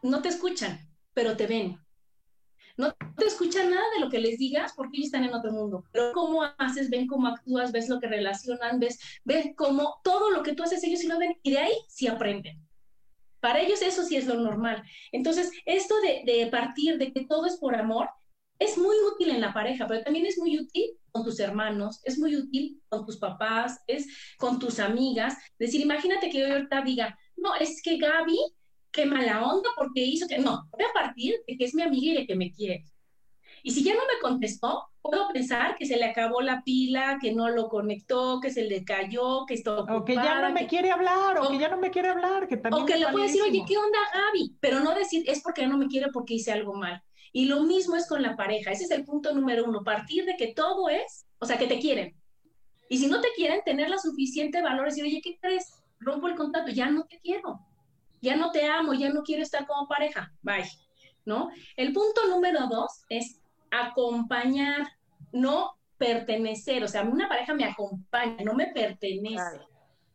no 0.00 0.22
te 0.22 0.28
escuchan, 0.28 0.78
pero 1.12 1.36
te 1.36 1.48
ven. 1.48 1.80
Te 3.20 3.26
escuchan 3.26 3.70
nada 3.70 3.84
de 3.94 4.00
lo 4.00 4.08
que 4.08 4.18
les 4.18 4.38
digas 4.38 4.72
porque 4.74 4.96
ellos 4.96 5.06
están 5.06 5.24
en 5.24 5.34
otro 5.34 5.52
mundo. 5.52 5.84
Pero 5.92 6.12
cómo 6.14 6.42
haces, 6.56 6.88
ven 6.88 7.06
cómo 7.06 7.28
actúas, 7.28 7.70
ves 7.70 7.90
lo 7.90 8.00
que 8.00 8.08
relacionan, 8.08 8.80
ves, 8.80 8.98
ves 9.24 9.48
cómo 9.56 10.00
todo 10.02 10.30
lo 10.30 10.42
que 10.42 10.54
tú 10.54 10.62
haces 10.62 10.82
ellos 10.84 11.00
sí 11.00 11.06
lo 11.06 11.18
ven 11.18 11.38
y 11.42 11.50
de 11.50 11.58
ahí 11.58 11.74
sí 11.86 12.06
aprenden. 12.06 12.66
Para 13.40 13.60
ellos 13.60 13.82
eso 13.82 14.04
sí 14.04 14.16
es 14.16 14.26
lo 14.26 14.34
normal. 14.34 14.82
Entonces, 15.12 15.50
esto 15.66 15.94
de, 16.00 16.22
de 16.24 16.46
partir 16.46 16.96
de 16.96 17.12
que 17.12 17.26
todo 17.26 17.44
es 17.44 17.58
por 17.58 17.74
amor 17.74 18.08
es 18.58 18.76
muy 18.78 18.96
útil 19.12 19.30
en 19.30 19.40
la 19.40 19.52
pareja, 19.52 19.86
pero 19.86 20.02
también 20.02 20.26
es 20.26 20.38
muy 20.38 20.58
útil 20.58 20.84
con 21.10 21.24
tus 21.24 21.40
hermanos, 21.40 22.00
es 22.04 22.18
muy 22.18 22.36
útil 22.36 22.80
con 22.88 23.04
tus 23.06 23.18
papás, 23.18 23.80
es 23.86 24.06
con 24.38 24.58
tus 24.58 24.78
amigas. 24.78 25.34
decir, 25.58 25.80
imagínate 25.80 26.30
que 26.30 26.40
yo 26.40 26.52
ahorita 26.52 26.82
diga, 26.82 27.18
no, 27.36 27.54
es 27.56 27.82
que 27.82 27.96
Gaby, 27.96 28.38
qué 28.92 29.06
mala 29.06 29.44
onda 29.44 29.70
porque 29.76 30.02
hizo 30.02 30.26
que, 30.28 30.38
no, 30.38 30.68
voy 30.70 30.84
a 30.84 30.92
partir 30.92 31.36
de 31.46 31.56
que 31.56 31.64
es 31.64 31.74
mi 31.74 31.82
amiga 31.82 32.12
y 32.12 32.16
de 32.16 32.26
que 32.26 32.36
me 32.36 32.52
quiere. 32.52 32.84
Y 33.62 33.72
si 33.72 33.82
ya 33.82 33.94
no 33.94 34.00
me 34.00 34.20
contestó, 34.20 34.88
puedo 35.02 35.28
pensar 35.32 35.76
que 35.76 35.86
se 35.86 35.96
le 35.96 36.04
acabó 36.04 36.40
la 36.40 36.62
pila, 36.62 37.18
que 37.20 37.32
no 37.32 37.48
lo 37.48 37.68
conectó, 37.68 38.40
que 38.40 38.50
se 38.50 38.64
le 38.64 38.84
cayó, 38.84 39.44
que 39.46 39.54
está 39.54 39.80
O 39.80 40.04
que 40.04 40.14
ya 40.14 40.40
no 40.40 40.52
me 40.52 40.66
quiere 40.66 40.90
hablar, 40.90 41.38
o, 41.38 41.50
que 41.50 41.58
ya 41.58 41.68
no 41.68 41.78
me 41.78 41.90
quiere 41.90 42.08
hablar, 42.08 42.48
que 42.48 42.56
también 42.56 42.82
O 42.82 42.86
que 42.86 42.96
le 42.96 43.08
puede 43.08 43.26
decir, 43.26 43.42
oye, 43.42 43.64
¿qué 43.66 43.76
onda, 43.76 43.98
Gaby? 44.12 44.56
Pero 44.60 44.80
no 44.80 44.94
decir, 44.94 45.24
es 45.26 45.42
porque 45.42 45.62
ya 45.62 45.68
no 45.68 45.78
me 45.78 45.88
quiere 45.88 46.08
porque 46.12 46.34
hice 46.34 46.52
algo 46.52 46.74
mal. 46.74 47.02
Y 47.32 47.44
lo 47.44 47.62
mismo 47.62 47.96
es 47.96 48.08
con 48.08 48.22
la 48.22 48.36
pareja. 48.36 48.72
Ese 48.72 48.84
es 48.84 48.90
el 48.90 49.04
punto 49.04 49.32
número 49.34 49.64
uno. 49.64 49.84
Partir 49.84 50.24
de 50.24 50.36
que 50.36 50.52
todo 50.52 50.88
es, 50.88 51.26
o 51.38 51.46
sea, 51.46 51.58
que 51.58 51.66
te 51.66 51.78
quieren. 51.78 52.16
Y 52.88 52.98
si 52.98 53.06
no 53.06 53.20
te 53.20 53.28
quieren, 53.36 53.60
tener 53.64 53.88
la 53.88 53.98
suficiente 53.98 54.60
valor, 54.62 54.86
decir, 54.86 55.04
oye, 55.04 55.20
¿qué 55.22 55.38
crees? 55.40 55.80
Rompo 56.00 56.26
el 56.26 56.34
contrato, 56.34 56.70
ya 56.72 56.90
no 56.90 57.04
te 57.04 57.20
quiero. 57.20 57.60
Ya 58.20 58.36
no 58.36 58.50
te 58.50 58.66
amo, 58.66 58.94
ya 58.94 59.10
no 59.10 59.22
quiero 59.22 59.42
estar 59.42 59.66
como 59.66 59.86
pareja. 59.86 60.32
Bye. 60.42 60.68
¿No? 61.24 61.50
El 61.76 61.92
punto 61.92 62.26
número 62.28 62.66
dos 62.66 63.04
es 63.08 63.39
acompañar, 63.70 64.88
no 65.32 65.72
pertenecer. 65.98 66.82
O 66.82 66.88
sea, 66.88 67.02
una 67.02 67.28
pareja 67.28 67.54
me 67.54 67.64
acompaña, 67.64 68.42
no 68.44 68.54
me 68.54 68.68
pertenece. 68.68 69.60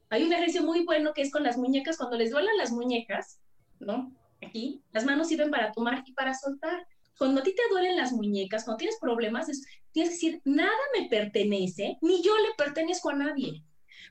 Hay 0.09 0.23
un 0.23 0.33
ejercicio 0.33 0.63
muy 0.63 0.85
bueno 0.85 1.13
que 1.13 1.21
es 1.21 1.31
con 1.31 1.43
las 1.43 1.57
muñecas, 1.57 1.97
cuando 1.97 2.17
les 2.17 2.31
duelan 2.31 2.57
las 2.57 2.71
muñecas, 2.71 3.39
¿no? 3.79 4.11
Aquí, 4.45 4.81
las 4.91 5.05
manos 5.05 5.27
sirven 5.27 5.51
para 5.51 5.71
tomar 5.71 6.03
y 6.05 6.13
para 6.13 6.33
soltar. 6.33 6.87
Cuando 7.17 7.41
a 7.41 7.43
ti 7.43 7.55
te 7.55 7.61
duelen 7.69 7.95
las 7.95 8.11
muñecas, 8.11 8.65
cuando 8.65 8.77
tienes 8.77 8.97
problemas, 8.99 9.47
tienes 9.91 10.09
que 10.09 10.15
decir, 10.15 10.41
nada 10.43 10.71
me 10.97 11.07
pertenece, 11.07 11.97
ni 12.01 12.21
yo 12.21 12.35
le 12.37 12.53
pertenezco 12.57 13.09
a 13.09 13.15
nadie. 13.15 13.63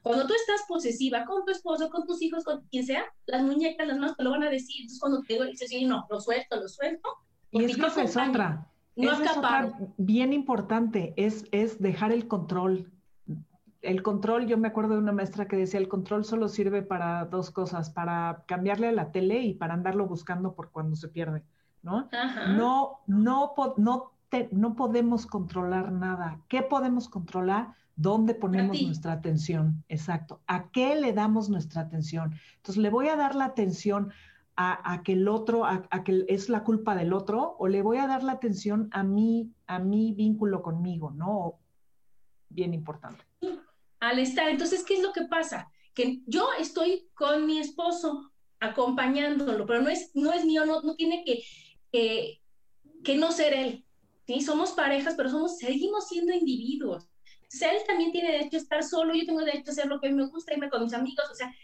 Cuando 0.03 0.27
tú 0.27 0.35
estás 0.35 0.63
posesiva 0.69 1.25
con 1.25 1.45
tu 1.45 1.53
esposo, 1.53 1.91
con 1.91 2.07
tus 2.07 2.21
hijos, 2.23 2.45
con 2.45 2.63
quien 2.69 2.85
sea, 2.85 3.05
las 3.27 3.43
muñecas, 3.43 3.87
las 3.87 3.99
manos 3.99 4.17
te 4.17 4.25
lo 4.25 4.31
van 4.31 4.43
a 4.43 4.51
decir. 4.51 4.77
Entonces, 4.81 5.01
cuando 5.01 5.23
te 5.23 5.37
duele, 5.37 5.53
dices, 5.53 5.69
sí, 5.69 5.85
no, 5.85 6.07
lo 6.11 6.21
suelto, 6.21 6.57
lo 6.57 6.69
suelto. 6.69 7.09
Y 7.51 7.65
es 7.65 7.77
que 7.77 7.87
esa 7.87 8.03
es 8.03 8.17
otra. 8.17 8.71
No 8.97 9.13
es 9.13 9.37
otra 9.37 9.73
bien 9.97 10.33
importante, 10.33 11.15
es, 11.17 11.47
es 11.51 11.81
dejar 11.81 12.13
el 12.13 12.29
control. 12.29 12.91
El 13.83 14.03
control, 14.03 14.47
yo 14.47 14.57
me 14.57 14.69
acuerdo 14.69 14.95
de 14.95 15.01
una 15.01 15.13
maestra 15.13 15.47
que 15.47 15.57
decía, 15.57 15.79
el 15.79 15.89
control 15.89 16.25
solo 16.25 16.49
sirve 16.49 16.83
para 16.83 17.27
dos 17.27 17.51
cosas, 17.51 17.91
para 17.91 18.45
cambiarle 18.47 18.89
a 18.89 18.93
la 18.93 19.13
tele 19.13 19.43
y 19.43 19.55
para 19.55 19.75
andarlo 19.75 20.07
buscando 20.07 20.55
por 20.55 20.71
cuando 20.71 20.97
se 20.97 21.09
pierde. 21.09 21.43
¿no? 21.85 22.09
No, 22.57 23.01
no, 23.07 23.55
no, 23.77 24.13
no 24.51 24.75
podemos 24.75 25.27
controlar 25.27 25.93
nada. 25.93 26.41
¿Qué 26.49 26.63
podemos 26.63 27.09
controlar? 27.09 27.75
¿Dónde 27.97 28.35
ponemos 28.35 28.81
nuestra 28.83 29.13
atención? 29.13 29.85
Exacto. 29.89 30.41
¿A 30.49 30.71
qué 30.71 30.97
le 30.97 31.13
damos 31.13 31.49
nuestra 31.49 31.83
atención? 31.83 32.35
Entonces, 32.57 32.83
¿le 32.83 32.91
voy 32.91 33.09
a 33.09 33.17
dar 33.17 33.37
la 33.37 33.45
atención 33.45 34.11
a, 34.57 35.03
que 35.05 35.13
el 35.13 35.29
otro, 35.29 35.65
a, 35.65 35.89
que 36.05 36.25
es 36.29 36.49
la 36.49 36.63
culpa 36.63 36.95
del 36.95 37.13
otro, 37.13 37.57
o 37.59 37.69
le 37.69 37.83
voy 37.83 37.99
a 37.99 38.07
dar 38.07 38.23
la 38.23 38.33
atención 38.33 38.89
a 38.93 39.03
mí, 39.03 39.53
a 39.67 39.79
mi 39.79 40.13
vínculo 40.13 40.63
conmigo, 40.63 41.11
¿no? 41.11 41.59
Bien 42.49 42.73
importante. 42.73 43.25
Al 44.01 44.19
estar, 44.19 44.49
entonces, 44.49 44.85
¿qué 44.85 44.95
es 44.95 45.03
lo 45.03 45.13
que 45.13 45.25
pasa? 45.25 45.71
Que 45.93 46.21
yo 46.27 46.47
estoy 46.59 47.09
con 47.15 47.47
mi 47.47 47.59
esposo 47.59 48.31
acompañándolo, 48.61 49.67
pero 49.67 49.83
no 49.83 49.89
es, 49.89 50.11
no 50.15 50.33
es 50.33 50.45
mío, 50.45 50.65
no, 50.65 50.83
no 50.83 50.95
tiene 50.95 51.25
que 51.25 51.43
que, 53.03 53.17
no 53.17 53.31
ser 53.31 53.53
él. 53.55 53.85
¿sí? 54.27 54.41
Somos 54.41 54.73
parejas, 54.73 55.15
pero 55.17 55.31
somos, 55.31 55.59
seguimos 55.59 56.09
siendo 56.09 56.33
individuos. 56.33 57.09
él 57.53 57.79
también 57.87 58.11
tiene 58.11 58.33
derecho 58.33 58.57
a 58.57 58.61
estar 58.61 58.83
solo, 58.83 59.15
yo 59.15 59.25
tengo 59.25 59.41
derecho 59.41 59.71
a 59.71 59.73
hacer 59.73 59.87
lo 59.87 60.01
que 60.01 60.09
a 60.09 60.13
me 60.13 60.27
gusta, 60.27 60.55
irme 60.55 60.71
con 60.71 60.83
mis 60.83 60.95
amigos, 60.95 61.25
o 61.31 61.35
sea, 61.35 61.55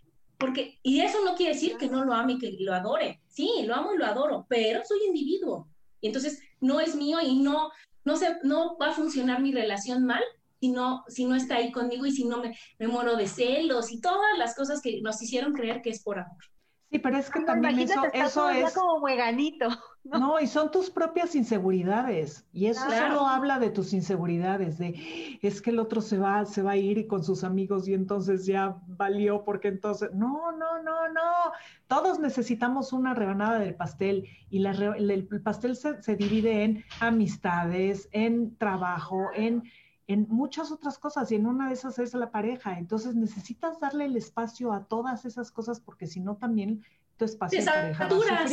porque, 0.41 0.80
y 0.82 1.01
eso 1.03 1.18
no 1.22 1.36
quiere 1.36 1.53
decir 1.53 1.76
que 1.76 1.88
no 1.88 2.03
lo 2.03 2.14
ame 2.14 2.32
y 2.32 2.38
que 2.38 2.57
lo 2.61 2.72
adore. 2.72 3.20
Sí, 3.28 3.62
lo 3.66 3.74
amo 3.74 3.95
y 3.95 3.99
lo 3.99 4.07
adoro, 4.07 4.47
pero 4.49 4.80
soy 4.84 5.01
individuo. 5.07 5.68
Y 6.01 6.07
entonces 6.07 6.41
no 6.61 6.80
es 6.80 6.97
mío 6.97 7.18
y 7.22 7.38
no, 7.38 7.70
no, 8.05 8.16
se, 8.16 8.38
no 8.43 8.78
va 8.78 8.88
a 8.88 8.95
funcionar 8.95 9.43
mi 9.43 9.53
relación 9.53 10.07
mal 10.07 10.22
si 10.59 10.70
no, 10.70 11.05
si 11.09 11.26
no 11.26 11.36
está 11.36 11.57
ahí 11.57 11.70
conmigo 11.70 12.07
y 12.07 12.12
si 12.12 12.24
no 12.24 12.38
me, 12.38 12.57
me 12.78 12.88
muero 12.88 13.16
de 13.16 13.26
celos 13.26 13.93
y 13.93 14.01
todas 14.01 14.38
las 14.38 14.55
cosas 14.55 14.80
que 14.80 15.01
nos 15.03 15.20
hicieron 15.22 15.53
creer 15.53 15.82
que 15.82 15.91
es 15.91 16.03
por 16.03 16.18
amor. 16.18 16.43
Sí, 16.91 16.99
pero 16.99 17.18
es 17.18 17.30
que 17.30 17.41
también 17.41 17.78
eso, 17.78 18.03
eso 18.12 18.51
es 18.51 18.74
como 18.74 19.01
hueganito. 19.01 19.68
¿no? 20.05 20.41
y 20.41 20.47
son 20.47 20.70
tus 20.70 20.91
propias 20.91 21.34
inseguridades. 21.34 22.47
Y 22.53 22.66
eso 22.66 22.88
solo 22.91 23.26
habla 23.26 23.59
de 23.59 23.70
tus 23.70 23.93
inseguridades, 23.93 24.78
de 24.78 25.38
es 25.43 25.61
que 25.61 25.70
el 25.70 25.78
otro 25.78 26.01
se 26.01 26.18
va, 26.18 26.45
se 26.47 26.62
va 26.62 26.72
a 26.72 26.76
ir 26.76 26.99
y 26.99 27.07
con 27.07 27.22
sus 27.22 27.45
amigos 27.45 27.86
y 27.86 27.95
entonces 27.95 28.47
ya 28.47 28.76
valió 28.86 29.45
porque 29.45 29.68
entonces. 29.68 30.11
No, 30.14 30.53
no, 30.53 30.82
no, 30.82 31.09
no. 31.11 31.53
Todos 31.86 32.18
necesitamos 32.18 32.93
una 32.93 33.14
rebanada 33.14 33.59
del 33.59 33.74
pastel 33.74 34.28
y 34.49 34.61
la, 34.61 34.72
el, 34.72 35.28
pastel 35.45 35.76
se, 35.76 36.03
se 36.03 36.16
divide 36.16 36.64
en 36.64 36.84
amistades, 37.01 38.09
en 38.12 38.57
trabajo, 38.57 39.28
en 39.34 39.64
en 40.13 40.27
muchas 40.29 40.73
otras 40.73 40.99
cosas 40.99 41.31
y 41.31 41.37
en 41.37 41.47
una 41.47 41.69
de 41.69 41.75
esas 41.75 42.01
es 42.01 42.15
la 42.15 42.33
pareja. 42.33 42.79
Entonces 42.79 43.15
necesitas 43.15 43.79
darle 43.79 44.07
el 44.07 44.17
espacio 44.17 44.73
a 44.73 44.85
todas 44.87 45.25
esas 45.25 45.53
cosas 45.53 45.79
porque 45.79 46.09
si 46.09 46.19
no 46.19 46.37
también 46.37 46.85
tu 47.17 47.25
espacio 47.25 47.61
te 47.61 47.65
saturas, 47.65 48.51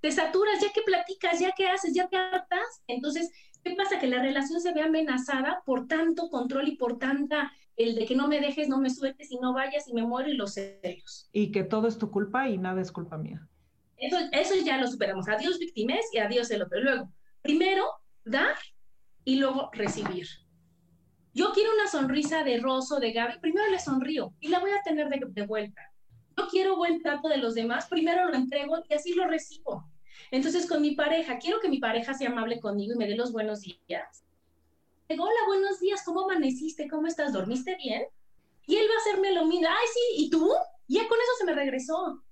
Te 0.00 0.10
saturas, 0.10 0.60
ya 0.60 0.72
que 0.72 0.82
platicas, 0.82 1.38
ya 1.38 1.52
que 1.52 1.68
haces, 1.68 1.94
ya 1.94 2.08
que 2.08 2.16
hartas. 2.16 2.82
Entonces, 2.88 3.30
¿qué 3.62 3.76
pasa? 3.76 4.00
Que 4.00 4.08
la 4.08 4.20
relación 4.20 4.60
se 4.60 4.72
ve 4.72 4.82
amenazada 4.82 5.62
por 5.64 5.86
tanto 5.86 6.28
control 6.28 6.66
y 6.66 6.76
por 6.76 6.98
tanta 6.98 7.52
el 7.76 7.94
de 7.94 8.04
que 8.04 8.16
no 8.16 8.26
me 8.26 8.40
dejes, 8.40 8.68
no 8.68 8.80
me 8.80 8.90
sueltes 8.90 9.30
y 9.30 9.38
no 9.38 9.52
vayas 9.52 9.86
y 9.86 9.92
me 9.92 10.02
muero 10.02 10.28
y 10.28 10.36
los 10.36 10.54
celos. 10.54 11.28
Y 11.30 11.52
que 11.52 11.62
todo 11.62 11.86
es 11.86 11.98
tu 11.98 12.10
culpa 12.10 12.48
y 12.48 12.58
nada 12.58 12.80
es 12.80 12.90
culpa 12.90 13.16
mía. 13.16 13.46
Eso, 13.96 14.16
eso 14.32 14.54
ya 14.64 14.76
lo 14.78 14.88
superamos. 14.88 15.28
Adiós 15.28 15.60
víctimas 15.60 16.00
y 16.12 16.18
adiós 16.18 16.50
el 16.50 16.62
otro. 16.62 16.80
Luego, 16.80 17.12
primero 17.42 17.84
dar 18.24 18.56
y 19.24 19.36
luego 19.36 19.70
recibir. 19.72 20.26
Yo 21.34 21.52
quiero 21.52 21.72
una 21.72 21.86
sonrisa 21.86 22.42
de 22.42 22.58
Rosso, 22.58 22.98
de 22.98 23.12
Gaby, 23.12 23.38
primero 23.40 23.70
le 23.70 23.78
sonrío 23.78 24.32
y 24.40 24.48
la 24.48 24.58
voy 24.60 24.70
a 24.70 24.82
tener 24.82 25.08
de, 25.08 25.46
vuelta. 25.46 25.92
Yo 26.36 26.48
quiero 26.48 26.76
buen 26.76 27.00
trato 27.02 27.28
de 27.28 27.36
los 27.36 27.54
demás, 27.54 27.86
primero 27.88 28.28
lo 28.28 28.34
entrego 28.34 28.78
y 28.88 28.94
así 28.94 29.14
lo 29.14 29.26
recibo. 29.26 29.84
Entonces, 30.30 30.66
con 30.66 30.82
mi 30.82 30.92
pareja, 30.92 31.38
quiero 31.38 31.60
que 31.60 31.68
mi 31.68 31.78
pareja 31.78 32.14
sea 32.14 32.30
amable 32.30 32.60
conmigo 32.60 32.94
y 32.94 32.96
me 32.96 33.06
dé 33.06 33.14
los 33.14 33.32
buenos 33.32 33.60
días. 33.60 34.24
Digo, 35.08 35.24
hola, 35.24 35.40
buenos 35.46 35.80
días, 35.80 36.02
¿cómo 36.04 36.22
amaneciste? 36.22 36.88
¿Cómo 36.88 37.06
estás? 37.06 37.32
¿Dormiste 37.32 37.76
bien? 37.76 38.02
Y 38.66 38.76
él 38.76 38.86
va 38.90 38.94
a 38.94 38.98
hacerme 38.98 39.32
lo 39.32 39.46
mismo. 39.46 39.68
Ay, 39.68 39.86
sí, 39.92 40.24
¿y 40.24 40.30
tú? 40.30 40.50
Y 40.86 40.96
ya 40.96 41.08
con 41.08 41.18
eso 41.18 41.32
se 41.38 41.44
me 41.44 41.54
regresó. 41.54 42.22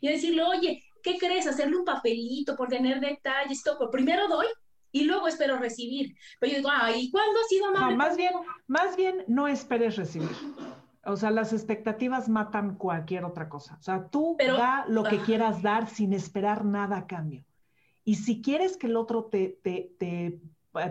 Y 0.00 0.08
decirle, 0.08 0.42
oye, 0.42 0.84
¿qué 1.02 1.16
crees? 1.18 1.46
Hacerle 1.46 1.76
un 1.76 1.84
papelito 1.84 2.56
por 2.56 2.68
tener 2.68 3.00
detalles, 3.00 3.62
todo. 3.62 3.90
Primero 3.90 4.28
doy 4.28 4.46
y 4.92 5.04
luego 5.04 5.28
espero 5.28 5.58
recibir. 5.58 6.16
Pero 6.40 6.52
yo 6.52 6.58
digo, 6.58 6.70
ay, 6.72 7.10
¿cuándo 7.10 7.38
ha 7.40 7.48
sido 7.48 7.66
amable? 7.66 7.96
No, 7.96 7.96
más 7.96 8.16
bien, 8.16 8.32
más 8.66 8.96
bien 8.96 9.24
no 9.26 9.48
esperes 9.48 9.96
recibir. 9.96 10.30
O 11.04 11.16
sea, 11.16 11.30
las 11.30 11.52
expectativas 11.52 12.28
matan 12.28 12.76
cualquier 12.76 13.24
otra 13.24 13.48
cosa. 13.48 13.76
O 13.78 13.82
sea, 13.82 14.08
tú 14.08 14.36
da 14.38 14.84
lo 14.88 15.04
que 15.04 15.20
quieras 15.20 15.62
dar 15.62 15.88
sin 15.88 16.12
esperar 16.12 16.64
nada 16.64 16.96
a 16.96 17.06
cambio. 17.06 17.44
Y 18.04 18.16
si 18.16 18.42
quieres 18.42 18.76
que 18.76 18.88
el 18.88 18.96
otro 18.96 19.24
te, 19.24 19.58
te, 19.62 19.94
te, 19.98 20.40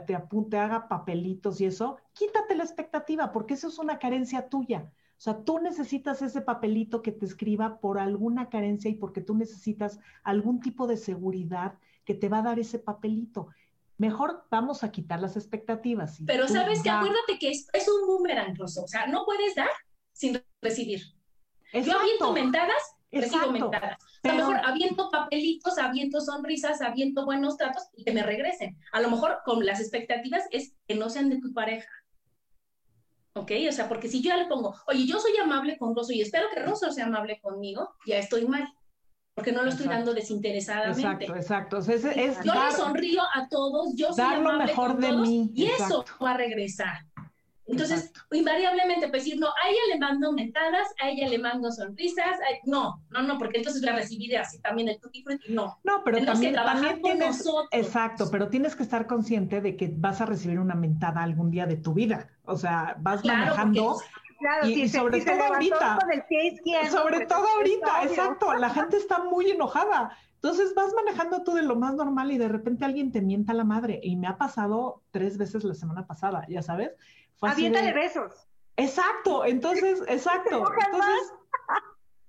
te 0.06 0.16
apunte, 0.16 0.58
haga 0.58 0.88
papelitos 0.88 1.60
y 1.62 1.66
eso, 1.66 1.98
quítate 2.14 2.56
la 2.56 2.64
expectativa, 2.64 3.32
porque 3.32 3.56
eso 3.56 3.68
es 3.68 3.78
una 3.78 4.00
carencia 4.00 4.48
tuya. 4.48 4.92
O 5.18 5.22
sea, 5.22 5.44
tú 5.44 5.60
necesitas 5.60 6.22
ese 6.22 6.42
papelito 6.42 7.02
que 7.02 7.12
te 7.12 7.26
escriba 7.26 7.80
por 7.80 8.00
alguna 8.00 8.50
carencia 8.50 8.92
y 8.92 8.96
porque 8.96 9.22
tú 9.22 9.34
necesitas 9.34 10.00
algún 10.24 10.60
tipo 10.60 10.88
de 10.88 10.98
seguridad 10.98 11.76
que 12.04 12.16
te 12.16 12.30
va 12.30 12.40
a 12.40 12.44
dar 12.44 12.60
ese 12.60 12.80
papelito 12.80 13.48
mejor 13.98 14.46
vamos 14.50 14.84
a 14.84 14.92
quitar 14.92 15.20
las 15.20 15.38
expectativas. 15.38 16.20
Pero 16.26 16.48
sabes 16.48 16.82
que 16.84 16.90
acuérdate 16.90 17.40
que 17.40 17.50
es, 17.52 17.68
un 17.88 18.08
boomerang, 18.08 18.56
Rosso. 18.56 18.84
O 18.84 18.88
sea, 18.88 19.08
no 19.08 19.26
puedes 19.26 19.56
dar 19.56 19.70
sin 20.12 20.42
recibir. 20.62 21.02
Yo 21.74 22.00
aviento 22.00 22.32
mentadas, 22.32 22.82
recibo 23.12 23.52
mentadas. 23.52 23.98
a 24.24 24.28
lo 24.28 24.36
mejor 24.36 24.58
aviento 24.64 25.10
papelitos, 25.12 25.78
aviento 25.78 26.22
sonrisas, 26.22 26.82
aviento 26.82 27.26
buenos 27.26 27.58
tratos 27.58 27.84
y 27.96 28.04
que 28.04 28.12
me 28.12 28.24
regresen. 28.24 28.78
A 28.92 29.02
lo 29.02 29.10
mejor 29.10 29.40
con 29.46 29.66
las 29.66 29.80
expectativas 29.80 30.44
es 30.52 30.74
que 30.88 30.96
no 30.96 31.10
sean 31.10 31.30
de 31.30 31.40
tu 31.40 31.54
pareja. 31.54 31.90
¿Ok? 33.34 33.52
O 33.68 33.72
sea, 33.74 33.90
porque 33.90 34.08
si 34.08 34.22
yo 34.22 34.30
ya 34.30 34.38
le 34.38 34.48
pongo, 34.48 34.74
oye, 34.88 35.06
yo 35.06 35.20
soy 35.20 35.36
amable 35.38 35.78
con 35.78 35.94
Rosso 35.94 36.14
y 36.14 36.22
espero 36.22 36.48
que 36.54 36.62
Rosso 36.62 36.92
sea 36.92 37.06
amable 37.06 37.42
conmigo, 37.42 37.96
ya 38.06 38.18
estoy 38.18 38.48
mal 38.48 38.66
porque 39.36 39.52
no 39.52 39.64
lo 39.64 39.70
estoy 39.70 39.88
dando 39.88 40.14
desinteresadamente. 40.14 41.26
Exacto, 41.26 41.36
exacto. 41.36 41.78
es, 41.80 42.44
yo 42.44 42.54
le 42.54 42.72
sonrío 42.72 43.22
a 43.22 43.48
todos, 43.50 43.94
yo 43.94 44.08
soy 44.08 44.24
dar 44.24 44.40
lo 44.40 44.54
mejor 44.58 44.98
de 44.98 45.12
mí. 45.12 45.52
Y 45.54 45.66
eso 45.66 46.06
va 46.24 46.32
a 46.32 46.38
regresar. 46.38 47.06
Entonces, 47.68 48.14
invariablemente, 48.32 49.10
pues 49.10 49.26
decir, 49.26 49.40
no, 49.40 49.48
a 49.48 49.70
ella 49.70 49.80
le 49.94 50.00
mando 50.00 50.32
mentadas, 50.32 50.88
a 51.02 51.10
ella 51.10 51.28
le 51.28 51.40
mando 51.40 51.72
sonrisas, 51.72 52.38
no, 52.66 53.02
no, 53.10 53.24
no, 53.24 53.38
porque 53.40 53.58
entonces 53.58 53.82
la 53.82 53.94
recibiré 53.94 54.38
así 54.38 54.60
también 54.60 54.88
el 54.88 55.00
tutti 55.00 55.26
no. 55.50 55.80
No, 55.84 56.04
pero 56.06 56.24
también, 56.24 56.54
también 56.54 57.02
tienes, 57.02 57.44
exacto, 57.72 58.30
pero 58.32 58.50
tienes 58.50 58.76
que 58.76 58.84
estar 58.84 59.08
consciente 59.08 59.62
de 59.62 59.76
que 59.76 59.92
vas 59.98 60.22
a 60.22 60.28
recibir 60.28 60.60
una 60.60 60.76
mentada 60.76 61.24
algún 61.24 61.50
día 61.50 61.66
de 61.66 61.78
tu 61.78 61.96
vida, 61.96 62.30
o 62.46 62.56
sea, 62.56 62.98
vas 63.00 63.26
manejando 63.26 63.98
y, 64.66 64.90
sobre 64.90 65.22
todo 65.22 65.44
ahorita. 65.44 66.00
sobre 66.90 67.26
todo 67.26 67.48
ahorita, 67.58 68.04
exacto. 68.04 68.54
La 68.54 68.70
gente 68.70 68.98
está 68.98 69.24
muy 69.24 69.52
enojada. 69.52 70.18
Entonces 70.36 70.76
vas 70.76 70.94
manejando 70.94 71.44
tú 71.44 71.54
de 71.54 71.64
lo 71.64 71.76
más 71.76 71.96
normal 71.96 72.32
y 72.32 72.38
de 72.38 72.48
repente 72.48 72.86
alguien 72.86 73.12
te 73.12 73.22
mienta 73.22 73.54
la 73.54 73.64
madre. 73.64 74.00
Y 74.04 74.16
me 74.16 74.28
ha 74.28 74.38
pasado 74.38 75.02
tres 75.12 75.38
veces 75.38 75.64
la 75.64 75.74
semana 75.74 76.06
pasada, 76.06 76.46
ya 76.48 76.62
sabes. 76.62 76.92
Aviéntale 77.42 77.94
besos. 77.94 78.48
Exacto, 78.78 79.46
entonces, 79.46 80.04
exacto. 80.08 80.66
Entonces, 80.86 81.34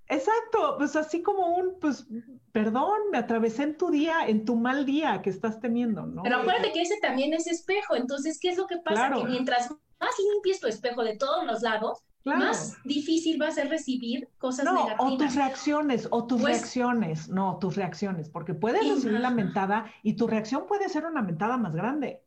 exacto, 0.09 0.77
pues 0.79 0.97
así 0.97 1.23
como 1.23 1.57
un, 1.57 1.79
pues, 1.81 2.07
perdón, 2.53 2.99
me 3.11 3.19
atravesé 3.19 3.65
en 3.65 3.77
tu 3.77 3.91
día, 3.91 4.27
en 4.27 4.45
tu 4.45 4.57
mal 4.57 4.87
día 4.87 5.21
que 5.23 5.31
estás 5.31 5.61
teniendo, 5.61 6.07
¿no? 6.07 6.23
Pero 6.23 6.39
acuérdate 6.39 6.73
que 6.73 6.83
ese 6.83 6.99
también 7.01 7.35
es 7.35 7.47
espejo, 7.47 7.97
entonces, 7.97 8.39
¿qué 8.41 8.51
es 8.51 8.57
lo 8.57 8.67
que 8.67 8.79
pasa? 8.79 9.11
Que 9.13 9.25
mientras 9.25 9.71
más 10.01 10.11
limpies 10.33 10.61
tu 10.61 10.67
espejo 10.67 11.03
de 11.03 11.17
todos 11.17 11.45
los 11.45 11.63
lados, 11.63 12.03
más 12.25 12.77
difícil 12.85 13.41
va 13.41 13.49
a 13.49 13.51
ser 13.53 13.69
recibir 13.69 14.29
cosas 14.39 14.65
negativas. 14.65 14.97
O 14.99 15.17
tus 15.17 15.35
reacciones, 15.35 16.09
o 16.11 16.27
tus 16.27 16.41
pues 16.41 16.59
reacciones, 16.59 17.29
no, 17.29 17.59
tus 17.59 17.77
reacciones, 17.77 18.29
porque 18.29 18.55
puedes 18.55 18.87
recibir 18.87 19.21
la 19.21 19.31
mentada 19.31 19.87
y 20.03 20.15
tu 20.15 20.27
reacción 20.27 20.67
puede 20.67 20.89
ser 20.89 21.07
una 21.07 21.23
mentada 21.23 21.57
más 21.57 21.75
grande. 21.75 22.23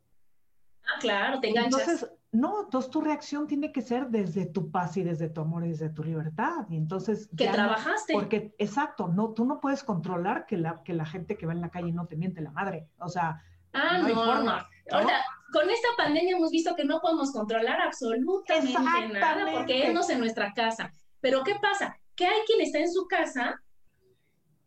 Ah, 0.86 0.99
claro, 0.99 1.39
te 1.39 1.49
enganchas. 1.49 1.82
Entonces, 1.82 2.11
no, 2.32 2.63
entonces 2.63 2.91
tu 2.91 3.01
reacción 3.01 3.47
tiene 3.47 3.72
que 3.72 3.82
ser 3.82 4.07
desde 4.07 4.45
tu 4.45 4.72
paz 4.72 4.97
y 4.97 5.03
desde 5.03 5.30
tu 5.30 5.41
amor 5.41 5.65
y 5.65 5.70
desde 5.70 5.89
tu 5.89 6.03
libertad. 6.03 6.65
Y 6.70 6.78
entonces... 6.78 7.30
Que 7.36 7.49
trabajaste. 7.49 8.13
porque, 8.13 8.55
exacto, 8.57 9.07
no, 9.07 9.34
tú 9.34 9.45
no 9.45 9.59
puedes 9.59 9.84
controlar 9.84 10.45
que 10.45 10.57
la, 10.57 10.84
que 10.84 10.93
la 10.93 11.05
gente 11.05 11.38
que 11.38 11.45
va 11.45 11.53
en 11.53 11.61
la 11.61 11.70
calle 11.70 11.91
no 11.91 12.05
te 12.05 12.15
miente 12.15 12.41
la 12.41 12.51
madre. 12.51 12.88
O 12.99 13.09
sea, 13.09 13.43
ah, 13.74 13.97
no, 13.97 14.07
hay 14.07 14.13
forma. 14.13 14.70
Ahora, 14.91 15.22
con 15.52 15.70
esta 15.70 15.88
pandemia 15.97 16.36
hemos 16.36 16.52
visto 16.52 16.76
que 16.76 16.86
no 16.86 17.00
podemos 17.00 17.32
controlar 17.32 17.82
absolutamente 17.82 18.74
nada 18.74 19.52
porque 19.52 19.88
es 19.88 20.10
en 20.10 20.20
nuestra 20.20 20.54
casa. 20.54 20.91
Pero 21.22 21.43
¿qué 21.43 21.56
pasa? 21.62 21.97
Que 22.16 22.26
hay 22.26 22.41
quien 22.45 22.62
está 22.62 22.80
en 22.80 22.91
su 22.91 23.08
casa 23.08 23.62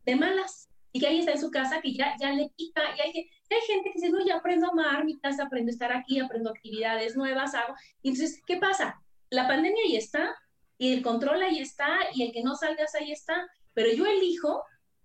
de 0.05 0.17
malas 0.17 0.69
y 0.93 1.01
que 1.01 1.07
alguien 1.07 1.21
está 1.21 1.33
en 1.33 1.41
su 1.41 1.51
casa 1.51 1.81
que 1.81 1.95
ya, 1.95 2.15
ya 2.21 2.33
le 2.33 2.51
pica 2.57 2.83
y 2.97 3.01
hay, 3.01 3.31
hay 3.51 3.61
gente 3.67 3.91
que 3.91 4.01
dice, 4.01 4.11
no, 4.11 4.25
ya 4.25 4.37
aprendo 4.37 4.67
a 4.67 4.71
amar 4.71 5.05
mi 5.05 5.19
casa, 5.19 5.45
aprendo 5.45 5.71
a 5.71 5.73
estar 5.73 5.93
aquí, 5.93 6.19
aprendo 6.19 6.51
actividades 6.51 7.17
nuevas, 7.17 7.55
hago. 7.55 7.75
Y 8.03 8.11
entonces, 8.11 8.43
¿qué 8.47 8.59
pasa? 8.59 9.01
La 9.31 9.49
pandemia 9.49 9.83
ahí 9.87 9.97
está 9.97 10.35
y 10.77 10.93
el 10.93 11.03
control 11.03 11.43
ahí 11.43 11.61
está 11.61 11.99
y 12.15 12.25
el 12.25 12.33
que 12.33 12.43
no 12.43 12.55
salgas 12.55 12.95
ahí 12.95 13.13
está, 13.13 13.49
pero 13.73 13.93
yo 13.93 14.07
elijo 14.07 14.63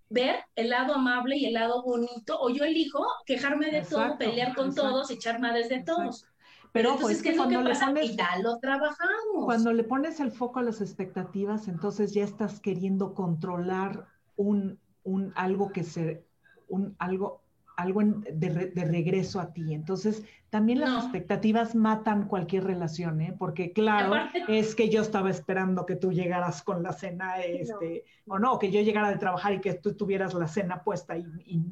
ver 0.09 0.37
el 0.55 0.69
lado 0.69 0.93
amable 0.93 1.37
y 1.37 1.45
el 1.45 1.53
lado 1.53 1.83
bonito, 1.83 2.39
o 2.39 2.49
yo 2.49 2.63
elijo 2.63 3.05
quejarme 3.25 3.71
de 3.71 3.81
todo, 3.81 4.17
pelear 4.17 4.55
con 4.55 4.73
todos, 4.73 5.09
echar 5.11 5.39
madres 5.39 5.69
de 5.69 5.83
todos. 5.83 6.25
Pero, 6.71 6.93
entonces, 6.93 7.23
¿qué 7.23 7.29
es 7.29 7.37
lo 7.37 7.47
que 7.47 7.57
pasa? 7.57 7.87
Pones, 7.87 8.15
ya 8.15 8.37
lo 8.41 8.59
trabajamos. 8.59 9.45
Cuando 9.45 9.73
le 9.73 9.83
pones 9.83 10.19
el 10.19 10.31
foco 10.31 10.59
a 10.59 10.63
las 10.63 10.81
expectativas, 10.81 11.67
entonces 11.67 12.13
ya 12.13 12.23
estás 12.23 12.59
queriendo 12.59 13.13
controlar 13.13 14.07
un, 14.35 14.79
un 15.03 15.33
algo 15.35 15.71
que 15.71 15.83
se, 15.83 16.25
un 16.67 16.95
algo, 16.99 17.41
algo 17.77 18.01
de, 18.03 18.71
de, 18.73 18.85
regreso 18.85 19.39
a 19.39 19.53
ti. 19.53 19.73
Entonces, 19.73 20.23
también 20.49 20.79
las 20.79 21.03
expectativas 21.03 21.75
matan 21.75 22.27
cualquier 22.27 22.63
relación, 22.63 23.21
¿eh? 23.21 23.35
Porque 23.37 23.71
claro, 23.71 24.15
es 24.49 24.73
que 24.73 24.89
yo 24.89 25.01
estaba 25.01 25.29
esperando 25.29 25.85
que 25.85 25.95
tú 25.95 26.11
llegaras 26.11 26.63
con 26.63 26.81
la 26.81 26.91
cena, 26.91 27.39
este, 27.39 28.03
o 28.25 28.39
no, 28.39 28.57
que 28.57 28.71
yo 28.71 28.81
llegara 28.81 29.11
de 29.11 29.17
trabajar 29.17 29.53
y 29.53 29.61
que 29.61 29.75
tú 29.75 29.93
tuvieras 29.93 30.33
la 30.33 30.47
cena 30.47 30.83
puesta 30.83 31.17
y, 31.17 31.25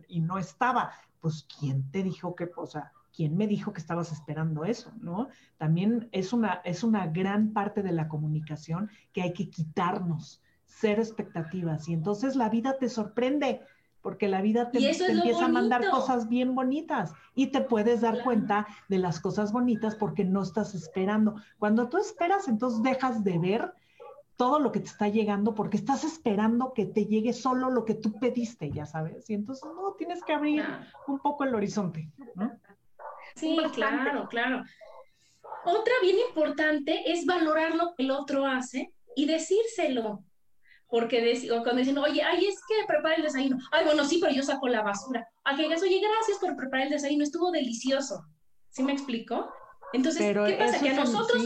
y, 0.08 0.20
no 0.20 0.38
estaba. 0.38 0.92
Pues, 1.20 1.48
¿quién 1.60 1.90
te 1.90 2.04
dijo 2.04 2.36
que, 2.36 2.52
o 2.56 2.68
sea, 2.68 2.92
quién 3.12 3.36
me 3.36 3.48
dijo 3.48 3.74
que 3.74 3.82
estabas 3.82 4.12
esperando 4.12 4.64
eso, 4.64 4.92
¿no? 5.02 5.30
También 5.58 6.08
es 6.12 6.34
una, 6.34 6.62
es 6.66 6.84
una 6.84 7.08
gran 7.08 7.52
parte 7.52 7.82
de 7.82 7.94
la 7.94 8.08
comunicación 8.08 8.92
que 9.12 9.24
hay 9.24 9.34
que 9.34 9.50
quitarnos, 9.50 10.44
ser 10.66 11.00
expectativas. 11.00 11.90
Y 11.90 11.94
entonces 11.94 12.36
la 12.36 12.50
vida 12.50 12.78
te 12.78 12.90
sorprende 12.90 13.62
porque 14.06 14.28
la 14.28 14.40
vida 14.40 14.70
te, 14.70 14.78
empieza 14.78 15.46
a 15.46 15.48
mandar 15.48 15.90
cosas 15.90 16.30
bien 16.30 16.54
bonitas 16.54 17.16
y 17.34 17.48
te 17.48 17.62
puedes 17.62 18.02
dar 18.02 18.24
cuenta 18.24 18.68
de 18.88 19.00
las 19.00 19.20
cosas 19.20 19.52
bonitas 19.52 19.96
porque 19.96 20.24
no 20.24 20.44
estás 20.44 20.76
esperando. 20.76 21.38
Cuando 21.58 21.90
tú 21.90 21.98
esperas, 21.98 22.48
entonces 22.48 22.84
dejas 22.84 23.24
de 23.24 23.40
ver 23.40 23.74
todo 24.36 24.60
lo 24.60 24.72
que 24.72 24.80
te 24.80 24.86
está 24.86 25.08
llegando 25.08 25.56
porque 25.56 25.78
estás 25.78 26.04
esperando 26.04 26.72
que 26.74 26.86
te 26.86 27.08
llegue 27.08 27.34
solo 27.34 27.72
lo 27.72 27.84
que 27.84 27.96
tú 27.96 28.14
pediste, 28.20 28.70
ya 28.70 28.86
sabes. 28.86 29.28
Y 29.28 29.34
entonces 29.34 29.66
no, 29.66 29.94
tienes 29.94 30.22
que 30.24 30.34
abrir 30.34 30.64
un 31.08 31.18
poco 31.18 31.44
el 31.44 31.56
horizonte, 31.56 32.08
Sí, 33.36 33.58
claro, 33.74 34.28
claro. 34.30 34.62
Otra 35.66 35.94
bien 36.04 36.18
importante 36.28 37.12
es 37.12 37.26
valorar 37.26 37.74
lo 37.74 37.96
que 37.96 38.04
el 38.04 38.12
otro 38.12 38.46
hace 38.46 38.94
y 39.16 39.26
decírselo 39.26 40.24
porque 40.88 41.48
cuando 41.64 41.76
dicen, 41.76 41.98
oye, 41.98 42.22
ay, 42.22 42.46
es 42.46 42.60
que 42.68 42.86
prepara 42.88 43.16
el 43.16 43.24
desayuno. 43.24 43.58
Ay, 43.72 43.86
bueno, 43.86 44.06
sí, 44.06 44.20
pero 44.22 44.34
yo 44.34 44.44
saco 44.44 44.68
la 44.68 44.82
basura. 44.82 45.28
A 45.44 45.56
que 45.56 45.64
digas, 45.64 45.82
oye, 45.82 46.00
gracias 46.00 46.38
por 46.40 46.56
preparar 46.56 46.88
el 46.88 46.94
desayuno, 46.94 47.24
estuvo 47.24 47.52
delicioso. 47.52 48.26
¿Sí 48.70 48.84
me 48.84 48.94
explico? 48.94 49.50
Entonces, 49.94 50.22
¿qué 50.22 50.56
pasa? 50.58 50.80
Que 50.80 50.90
a 50.90 50.94
nosotros 50.96 51.44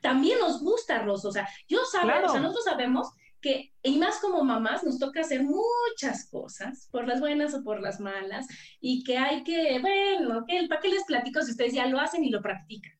también 0.00 0.38
nos 0.38 0.60
gusta, 0.60 1.02
Rosa. 1.02 1.28
O 1.28 1.32
sea, 1.32 1.48
yo 1.68 1.80
sabemos, 1.84 2.30
o 2.30 2.32
sea, 2.32 2.40
nosotros 2.40 2.64
sabemos 2.64 3.08
que, 3.40 3.72
y 3.82 3.98
más 3.98 4.18
como 4.18 4.42
mamás, 4.42 4.82
nos 4.82 4.98
toca 4.98 5.20
hacer 5.20 5.42
muchas 5.42 6.28
cosas, 6.30 6.88
por 6.90 7.06
las 7.06 7.20
buenas 7.20 7.54
o 7.54 7.62
por 7.62 7.80
las 7.80 8.00
malas, 8.00 8.46
y 8.80 9.04
que 9.04 9.18
hay 9.18 9.44
que, 9.44 9.78
bueno, 9.80 10.44
¿para 10.68 10.80
qué 10.80 10.88
les 10.88 11.04
platico 11.04 11.42
si 11.42 11.52
ustedes 11.52 11.74
ya 11.74 11.86
lo 11.86 12.00
hacen 12.00 12.24
y 12.24 12.30
lo 12.30 12.40
practican? 12.40 12.92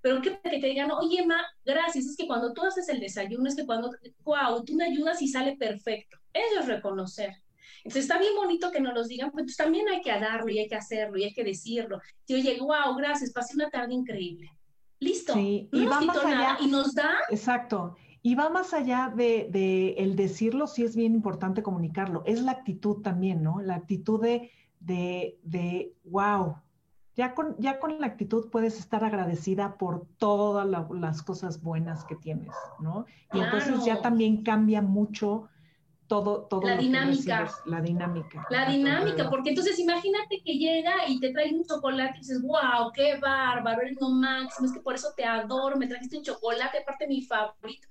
Pero 0.00 0.20
que, 0.22 0.38
que 0.38 0.58
te 0.60 0.66
digan, 0.66 0.90
oye, 0.90 1.26
Ma, 1.26 1.42
gracias, 1.64 2.06
es 2.06 2.16
que 2.16 2.26
cuando 2.26 2.52
tú 2.52 2.62
haces 2.62 2.88
el 2.88 3.00
desayuno, 3.00 3.48
es 3.48 3.56
que 3.56 3.66
cuando, 3.66 3.90
wow, 4.24 4.64
tú 4.64 4.74
me 4.74 4.84
ayudas 4.84 5.20
y 5.22 5.28
sale 5.28 5.56
perfecto. 5.56 6.18
Eso 6.32 6.60
es 6.60 6.66
reconocer. 6.66 7.34
Entonces 7.78 8.02
está 8.02 8.18
bien 8.18 8.34
bonito 8.36 8.70
que 8.70 8.80
nos 8.80 8.94
los 8.94 9.08
digan, 9.08 9.30
pues 9.30 9.56
también 9.56 9.88
hay 9.88 10.00
que 10.02 10.10
darlo 10.10 10.48
y 10.50 10.58
hay 10.58 10.68
que 10.68 10.74
hacerlo 10.74 11.16
y 11.16 11.24
hay 11.24 11.32
que 11.32 11.44
decirlo. 11.44 12.00
Y 12.26 12.34
oye, 12.34 12.58
wow, 12.60 12.94
gracias, 12.96 13.32
pasé 13.32 13.54
una 13.54 13.70
tarde 13.70 13.94
increíble. 13.94 14.50
Listo. 15.00 15.32
Sí, 15.34 15.68
y 15.72 15.86
va 15.86 16.00
más 16.00 16.24
allá, 16.24 16.58
y 16.60 16.66
nos 16.66 16.94
da. 16.94 17.14
Exacto. 17.30 17.96
Y 18.20 18.34
va 18.34 18.50
más 18.50 18.74
allá 18.74 19.12
de, 19.14 19.48
de, 19.50 19.92
el 19.92 20.16
decirlo, 20.16 20.66
sí 20.66 20.82
es 20.82 20.96
bien 20.96 21.14
importante 21.14 21.62
comunicarlo. 21.62 22.24
Es 22.26 22.42
la 22.42 22.52
actitud 22.52 23.00
también, 23.00 23.42
¿no? 23.42 23.60
La 23.60 23.76
actitud 23.76 24.20
de, 24.20 24.50
de, 24.80 25.38
de 25.44 25.94
wow, 26.04 26.56
ya 27.18 27.34
con, 27.34 27.56
ya 27.58 27.80
con 27.80 28.00
la 28.00 28.06
actitud 28.06 28.48
puedes 28.48 28.78
estar 28.78 29.02
agradecida 29.02 29.76
por 29.76 30.06
todas 30.18 30.64
las 30.88 31.22
cosas 31.24 31.60
buenas 31.60 32.04
que 32.04 32.14
tienes, 32.14 32.54
¿no? 32.78 33.06
Y 33.32 33.40
entonces 33.40 33.84
ya 33.84 34.00
también 34.00 34.44
cambia 34.44 34.82
mucho 34.82 35.48
todo, 36.06 36.42
todo 36.42 36.62
la 36.62 36.76
dinámica. 36.76 37.50
la 37.66 37.80
dinámica. 37.80 38.46
La 38.50 38.70
dinámica, 38.70 39.28
porque 39.28 39.48
entonces 39.48 39.80
imagínate 39.80 40.40
que 40.44 40.58
llega 40.58 41.08
y 41.08 41.18
te 41.18 41.32
trae 41.32 41.52
un 41.52 41.64
chocolate 41.64 42.18
y 42.18 42.20
dices, 42.20 42.40
wow, 42.40 42.92
qué 42.94 43.18
bárbaro, 43.18 43.82
eres 43.82 43.98
lo 44.00 44.10
máximo, 44.10 44.68
es 44.68 44.72
que 44.72 44.80
por 44.80 44.94
eso 44.94 45.08
te 45.16 45.24
adoro, 45.24 45.76
me 45.76 45.88
trajiste 45.88 46.18
un 46.18 46.22
chocolate, 46.22 46.78
aparte 46.78 47.08
mi 47.08 47.22
favorito. 47.22 47.88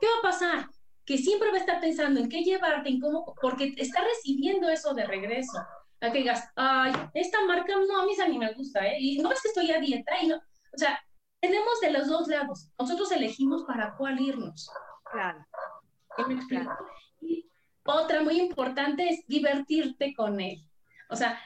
¿Qué 0.00 0.06
va 0.06 0.20
a 0.20 0.32
pasar? 0.32 0.70
Que 1.04 1.18
siempre 1.18 1.50
va 1.50 1.56
a 1.56 1.60
estar 1.60 1.82
pensando 1.82 2.18
en 2.18 2.30
qué 2.30 2.40
llevarte, 2.40 2.88
en 2.88 2.98
cómo, 2.98 3.34
porque 3.42 3.74
está 3.76 4.00
recibiendo 4.00 4.70
eso 4.70 4.94
de 4.94 5.04
regreso 5.04 5.58
a 6.00 6.10
que 6.10 6.18
digas, 6.18 6.48
ay, 6.56 6.92
esta 7.14 7.44
marca 7.44 7.74
no, 7.76 8.00
a 8.00 8.06
mí 8.06 8.12
mí 8.28 8.38
me 8.38 8.52
gusta, 8.54 8.86
¿eh? 8.86 8.96
Y 8.98 9.18
no 9.18 9.28
ves 9.28 9.42
que 9.42 9.48
estoy 9.48 9.70
a 9.70 9.80
dieta 9.80 10.12
y 10.22 10.28
no, 10.28 10.36
o 10.36 10.78
sea, 10.78 10.98
tenemos 11.40 11.80
de 11.80 11.90
los 11.90 12.08
dos 12.08 12.28
lados. 12.28 12.68
Nosotros 12.78 13.10
elegimos 13.12 13.64
para 13.64 13.96
cuál 13.96 14.20
irnos. 14.20 14.70
Claro. 15.04 15.44
Y 17.20 17.50
otra 17.84 18.22
muy 18.22 18.38
importante 18.38 19.08
es 19.08 19.26
divertirte 19.26 20.14
con 20.14 20.40
él. 20.40 20.62
O 21.08 21.16
sea, 21.16 21.40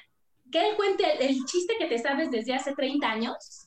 que 0.50 0.68
él 0.68 0.76
cuente 0.76 1.26
el, 1.26 1.44
chiste 1.44 1.76
que 1.78 1.86
te 1.86 1.98
sabes 1.98 2.30
desde 2.30 2.54
hace 2.54 2.74
30 2.74 3.08
años 3.08 3.63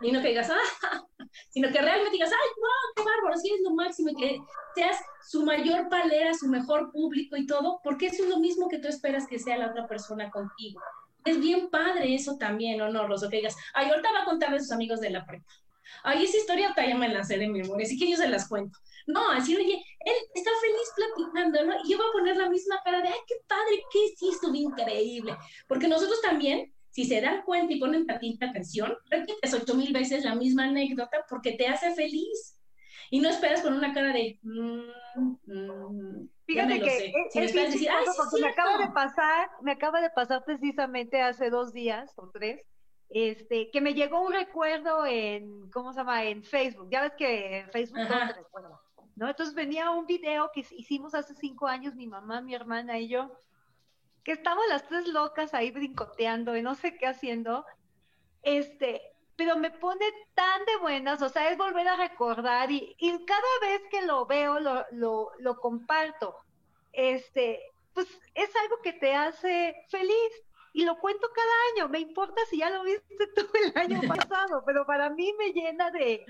y 0.00 0.12
no 0.12 0.20
que 0.22 0.28
digas, 0.28 0.50
ah, 0.50 1.04
sino 1.50 1.70
que 1.70 1.80
realmente 1.80 2.12
digas, 2.12 2.30
ay, 2.32 2.48
wow, 2.56 2.94
qué 2.96 3.02
bárbaro, 3.02 3.40
sí 3.40 3.52
es 3.54 3.60
lo 3.62 3.70
máximo, 3.70 4.10
y 4.10 4.14
que 4.14 4.38
seas 4.74 4.96
su 5.26 5.44
mayor 5.44 5.88
palera, 5.88 6.34
su 6.34 6.48
mejor 6.48 6.90
público 6.90 7.36
y 7.36 7.46
todo, 7.46 7.80
porque 7.82 8.06
eso 8.06 8.24
es 8.24 8.28
lo 8.28 8.38
mismo 8.38 8.68
que 8.68 8.78
tú 8.78 8.88
esperas 8.88 9.26
que 9.26 9.38
sea 9.38 9.58
la 9.58 9.68
otra 9.68 9.86
persona 9.86 10.30
contigo. 10.30 10.80
Es 11.24 11.38
bien 11.38 11.68
padre 11.68 12.14
eso 12.14 12.36
también, 12.38 12.80
¿o 12.80 12.88
no, 12.88 13.06
Rosso? 13.06 13.28
Que 13.28 13.38
digas, 13.38 13.56
ay, 13.74 13.90
ahorita 13.90 14.12
va 14.12 14.22
a 14.22 14.24
contarle 14.24 14.56
a 14.56 14.60
sus 14.60 14.72
amigos 14.72 15.00
de 15.00 15.10
la 15.10 15.26
prepa. 15.26 15.44
Ay, 16.02 16.24
esa 16.24 16.38
historia 16.38 16.74
ya 16.76 16.96
me 16.96 17.08
la 17.08 17.24
sé 17.24 17.36
de 17.36 17.48
memoria, 17.48 17.84
así 17.84 17.98
que 17.98 18.10
yo 18.10 18.16
se 18.16 18.28
las 18.28 18.48
cuento. 18.48 18.78
No, 19.06 19.30
así, 19.32 19.56
oye, 19.56 19.84
él 20.00 20.14
está 20.34 20.50
feliz 20.60 20.92
platicando, 20.96 21.64
¿no? 21.64 21.84
Y 21.84 21.90
yo 21.90 21.98
voy 21.98 22.06
a 22.06 22.12
poner 22.12 22.36
la 22.36 22.48
misma 22.48 22.80
cara 22.84 23.02
de, 23.02 23.08
ay, 23.08 23.18
qué 23.26 23.34
padre, 23.46 23.82
qué 23.92 23.98
sí, 24.16 24.30
estuvo 24.30 24.54
increíble. 24.54 25.36
Porque 25.66 25.88
nosotros 25.88 26.20
también 26.22 26.72
si 26.90 27.04
se 27.04 27.20
dan 27.20 27.42
cuenta 27.42 27.72
y 27.72 27.80
ponen 27.80 28.06
tantita 28.06 28.46
atención, 28.46 28.96
repites 29.08 29.54
ocho 29.54 29.74
mil 29.74 29.92
veces 29.92 30.24
la 30.24 30.34
misma 30.34 30.64
anécdota 30.64 31.24
porque 31.28 31.52
te 31.52 31.66
hace 31.66 31.94
feliz. 31.94 32.56
Y 33.12 33.18
no 33.20 33.28
esperas 33.28 33.62
con 33.62 33.74
una 33.74 33.92
cara 33.92 34.12
de... 34.12 34.38
Mm, 34.42 34.90
mm, 35.46 36.28
Fíjate 36.46 36.80
que 36.80 37.12
es, 37.34 37.52
decir, 37.54 37.88
me 38.40 38.48
acaba 38.48 38.78
de 38.78 38.88
pasar, 38.92 39.50
me 39.62 39.72
acaba 39.72 40.00
de 40.00 40.10
pasar 40.10 40.44
precisamente 40.44 41.20
hace 41.20 41.50
dos 41.50 41.72
días 41.72 42.12
o 42.16 42.28
tres, 42.30 42.64
este, 43.08 43.70
que 43.70 43.80
me 43.80 43.94
llegó 43.94 44.24
un 44.24 44.32
recuerdo 44.32 45.06
en, 45.06 45.68
¿cómo 45.70 45.92
se 45.92 46.00
llama? 46.00 46.24
En 46.24 46.42
Facebook. 46.42 46.88
Ya 46.90 47.02
ves 47.02 47.12
que 47.16 47.58
en 47.58 47.70
Facebook 47.70 48.06
todo 48.06 48.18
te 48.28 48.32
recuerda, 48.34 48.80
¿no? 49.16 49.28
Entonces 49.28 49.54
venía 49.54 49.90
un 49.90 50.06
video 50.06 50.50
que 50.52 50.64
hicimos 50.76 51.14
hace 51.14 51.34
cinco 51.34 51.66
años, 51.66 51.94
mi 51.94 52.06
mamá, 52.06 52.40
mi 52.40 52.54
hermana 52.54 52.98
y 52.98 53.08
yo, 53.08 53.32
que 54.24 54.32
estábamos 54.32 54.66
las 54.68 54.86
tres 54.86 55.06
locas 55.08 55.54
ahí 55.54 55.70
brincoteando 55.70 56.56
y 56.56 56.62
no 56.62 56.74
sé 56.74 56.96
qué 56.96 57.06
haciendo, 57.06 57.64
este, 58.42 59.02
pero 59.36 59.56
me 59.56 59.70
pone 59.70 60.04
tan 60.34 60.64
de 60.66 60.76
buenas, 60.76 61.22
o 61.22 61.28
sea, 61.28 61.50
es 61.50 61.56
volver 61.56 61.88
a 61.88 61.96
recordar 61.96 62.70
y, 62.70 62.94
y 62.98 63.24
cada 63.24 63.40
vez 63.62 63.82
que 63.90 64.02
lo 64.02 64.26
veo, 64.26 64.60
lo, 64.60 64.84
lo, 64.92 65.30
lo 65.38 65.56
comparto. 65.56 66.36
Este, 66.92 67.60
pues 67.94 68.06
es 68.34 68.54
algo 68.56 68.82
que 68.82 68.92
te 68.92 69.14
hace 69.14 69.74
feliz 69.88 70.44
y 70.72 70.84
lo 70.84 70.98
cuento 70.98 71.28
cada 71.34 71.52
año. 71.74 71.88
Me 71.88 72.00
importa 72.00 72.42
si 72.48 72.58
ya 72.58 72.70
lo 72.70 72.82
viste 72.84 73.26
todo 73.34 73.50
el 73.64 73.76
año 73.76 74.00
pasado, 74.08 74.62
pero 74.66 74.86
para 74.86 75.10
mí 75.10 75.32
me 75.38 75.52
llena 75.52 75.90
de 75.90 76.24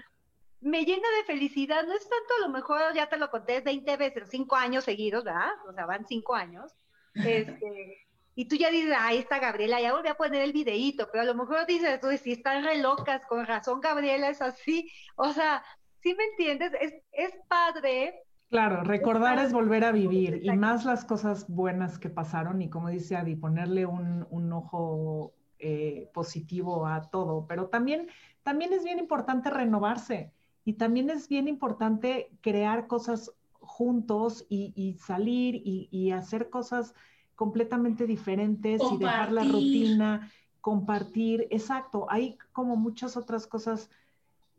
me 0.60 0.84
llena 0.84 1.08
de 1.18 1.24
felicidad. 1.24 1.84
No 1.86 1.94
es 1.94 2.08
tanto 2.08 2.34
a 2.38 2.46
lo 2.46 2.48
mejor 2.50 2.80
ya 2.94 3.08
te 3.08 3.16
lo 3.16 3.30
conté 3.30 3.60
20 3.60 3.96
veces, 3.96 4.28
cinco 4.30 4.56
años 4.56 4.84
seguidos, 4.84 5.24
¿verdad? 5.24 5.52
O 5.68 5.72
sea, 5.72 5.86
van 5.86 6.06
cinco 6.06 6.34
años. 6.34 6.72
Este, 7.14 8.06
y 8.34 8.44
tú 8.46 8.56
ya 8.56 8.70
dices, 8.70 8.94
ahí 8.98 9.18
está 9.18 9.38
Gabriela, 9.38 9.80
ya 9.80 9.92
volví 9.92 10.08
a 10.08 10.14
poner 10.14 10.42
el 10.42 10.52
videíto, 10.52 11.08
pero 11.10 11.22
a 11.22 11.26
lo 11.26 11.34
mejor 11.34 11.66
dices, 11.66 12.00
tú 12.00 12.08
si 12.16 12.32
están 12.32 12.64
re 12.64 12.78
locas, 12.78 13.26
con 13.26 13.46
razón 13.46 13.80
Gabriela 13.80 14.28
es 14.28 14.40
así. 14.40 14.90
O 15.16 15.32
sea, 15.32 15.62
¿sí 16.02 16.14
me 16.14 16.24
entiendes? 16.24 16.72
Es, 16.80 16.94
es 17.12 17.32
padre 17.48 18.24
Claro, 18.50 18.82
recordar 18.82 19.38
es 19.38 19.52
volver 19.52 19.84
a 19.84 19.92
vivir 19.92 20.40
y 20.42 20.50
más 20.56 20.84
las 20.84 21.04
cosas 21.04 21.48
buenas 21.48 22.00
que 22.00 22.10
pasaron 22.10 22.60
y 22.60 22.68
como 22.68 22.88
dice 22.88 23.14
Adi, 23.14 23.36
ponerle 23.36 23.86
un, 23.86 24.52
ojo 24.52 25.34
eh, 25.60 26.10
positivo 26.12 26.84
a 26.84 27.00
todo, 27.10 27.46
pero 27.46 27.68
también, 27.68 28.08
también 28.42 28.72
es 28.72 28.82
bien 28.82 28.98
importante 28.98 29.50
renovarse 29.50 30.32
y 30.64 30.72
también 30.72 31.10
es 31.10 31.28
bien 31.28 31.46
importante 31.46 32.32
crear 32.40 32.88
cosas 32.88 33.32
juntos 33.80 34.44
y, 34.50 34.94
salir 35.00 35.62
y, 35.64 36.10
hacer 36.10 36.50
cosas 36.50 36.94
completamente 37.34 38.06
diferentes 38.06 38.82
y 38.92 38.98
dejar 38.98 39.32
la 39.32 39.42
rutina, 39.42 40.30
compartir, 40.60 41.46
exacto, 41.50 42.06
hay 42.10 42.36
como 42.52 42.76
muchas 42.76 43.16
otras 43.16 43.46
cosas. 43.46 43.88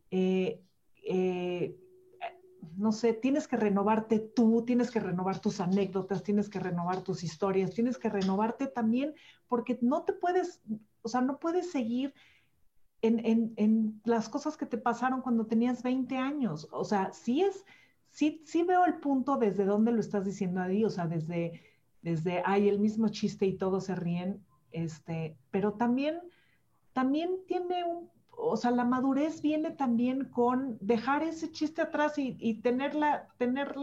eh, 0.10 0.60
eh 1.04 1.78
no 2.78 2.92
sé, 2.92 3.14
tienes 3.14 3.48
que 3.48 3.58
renovarte 3.58 4.20
tú, 4.20 4.64
tienes 4.66 4.90
que 4.90 5.00
renovar 5.00 5.40
tus 5.40 5.60
anécdotas, 5.60 6.24
tienes 6.24 6.50
que 6.50 6.60
renovar 6.60 7.02
tus 7.04 7.24
historias, 7.24 7.74
tienes 7.74 7.98
que 7.98 8.10
renovarte 8.10 8.68
también 8.68 9.14
porque 9.48 9.78
no 9.82 10.04
te 10.04 10.14
puedes, 10.14 10.62
o 11.04 11.10
sea, 11.10 11.22
no 11.22 11.38
puedes 11.38 11.72
seguir 11.72 12.14
en, 13.02 14.02
las 14.06 14.30
cosas 14.30 14.58
que 14.58 14.66
te 14.66 14.78
pasaron 14.78 15.22
cuando 15.22 15.46
tenías 15.46 15.84
20 15.84 16.18
años. 16.18 16.68
O 16.72 16.84
sea, 16.84 17.12
sí 17.14 17.42
es, 17.42 17.66
sí, 18.12 18.44
sí 18.46 18.64
veo 18.64 18.86
el 18.86 18.96
punto 18.96 19.38
desde 19.38 19.66
donde 19.66 19.92
lo 19.92 20.00
estás 20.00 20.26
diciendo, 20.26 20.62
Adi, 20.62 20.86
o 20.86 20.90
sea, 20.90 21.08
desde, 21.08 21.62
desde, 22.02 22.44
hay 22.46 22.70
el 22.70 22.80
mismo 22.80 23.10
chiste 23.10 23.46
y 23.46 23.58
todos 23.58 23.86
se 23.86 23.96
ríen, 23.96 24.46
este, 24.72 25.36
pero 25.50 25.74
también, 25.74 26.20
también 26.94 27.40
tiene 27.48 27.84
un 27.84 28.10
o 28.44 28.58
sea, 28.58 28.72
la 28.72 28.86
madurez 28.86 29.42
viene 29.42 29.72
también 29.72 30.26
con 30.26 30.78
dejar 30.82 31.24
ese 31.24 31.52
chiste 31.52 31.82
atrás 31.82 32.14
y, 32.18 32.62
tener, 32.62 32.96
la, 32.96 33.28
tener 33.38 33.78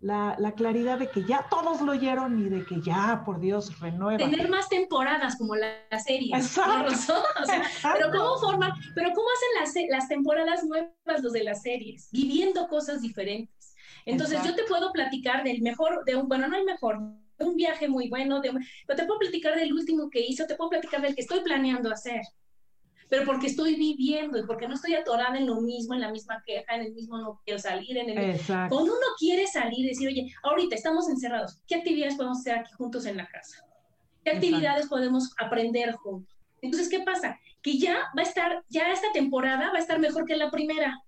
la, 0.00 0.54
claridad 0.56 0.98
de 0.98 1.08
que 1.08 1.24
ya 1.24 1.46
todos 1.50 1.80
lo 1.80 1.92
oyeron 1.92 2.38
y 2.38 2.48
de 2.48 2.64
que 2.64 2.80
ya, 2.80 3.22
por 3.24 3.40
Dios, 3.40 3.78
renueva. 3.80 4.18
Tener 4.18 4.48
más 4.48 4.68
temporadas 4.68 5.36
como 5.36 5.54
la, 5.54 5.76
serie. 6.02 6.34
Exacto. 6.34 7.22
pero 7.94 8.10
¿cómo 8.10 8.38
forman, 8.38 8.72
pero 8.94 9.10
cómo 9.14 9.26
hacen 9.36 9.82
las, 9.84 9.90
las 9.90 10.08
temporadas 10.08 10.64
nuevas 10.64 11.22
los 11.22 11.32
de 11.32 11.44
las 11.44 11.62
series? 11.62 12.08
Viviendo 12.12 12.68
cosas 12.68 13.02
diferentes. 13.02 13.74
Entonces 14.06 14.42
yo 14.44 14.54
te 14.54 14.64
puedo 14.64 14.92
platicar 14.92 15.44
del 15.44 15.60
mejor, 15.60 16.04
de 16.04 16.16
un, 16.16 16.28
bueno, 16.28 16.48
no 16.48 16.56
el 16.56 16.64
mejor, 16.64 16.98
de 17.38 17.44
un 17.44 17.56
viaje 17.56 17.88
muy 17.88 18.08
bueno, 18.08 18.40
de 18.40 18.50
pero 18.86 18.96
te 18.96 19.04
puedo 19.04 19.18
platicar 19.18 19.54
del 19.54 19.72
último 19.72 20.08
que 20.08 20.20
hice, 20.20 20.46
te 20.46 20.54
puedo 20.54 20.70
platicar 20.70 21.02
del 21.02 21.14
que 21.14 21.20
estoy 21.20 21.40
planeando 21.40 21.90
hacer 21.90 22.22
pero 23.10 23.24
porque 23.26 23.48
estoy 23.48 23.74
viviendo 23.74 24.38
y 24.38 24.46
porque 24.46 24.68
no 24.68 24.74
estoy 24.74 24.94
atorada 24.94 25.36
en 25.36 25.46
lo 25.46 25.60
mismo, 25.60 25.94
en 25.94 26.00
la 26.00 26.12
misma 26.12 26.42
queja, 26.46 26.76
en 26.76 26.82
el 26.82 26.92
mismo 26.92 27.18
no 27.18 27.40
quiero 27.44 27.58
salir, 27.58 27.98
en 27.98 28.08
el 28.08 28.30
Exacto. 28.30 28.76
Cuando 28.76 28.92
uno 28.92 29.06
quiere 29.18 29.48
salir, 29.48 29.88
decir, 29.88 30.08
oye, 30.08 30.32
ahorita 30.44 30.76
estamos 30.76 31.08
encerrados, 31.08 31.60
¿qué 31.66 31.74
actividades 31.74 32.14
podemos 32.14 32.38
hacer 32.38 32.54
aquí 32.60 32.72
juntos 32.72 33.04
en 33.06 33.16
la 33.16 33.26
casa? 33.26 33.66
¿Qué 34.24 34.30
actividades 34.30 34.86
podemos 34.86 35.34
aprender 35.40 35.92
juntos? 35.94 36.32
Entonces, 36.62 36.88
¿qué 36.88 37.00
pasa? 37.00 37.36
Que 37.62 37.78
ya 37.78 37.96
va 38.16 38.22
a 38.22 38.22
estar, 38.22 38.64
ya 38.68 38.92
esta 38.92 39.10
temporada 39.12 39.72
va 39.72 39.78
a 39.78 39.80
estar 39.80 39.98
mejor 39.98 40.24
que 40.24 40.36
la 40.36 40.52
primera. 40.52 41.02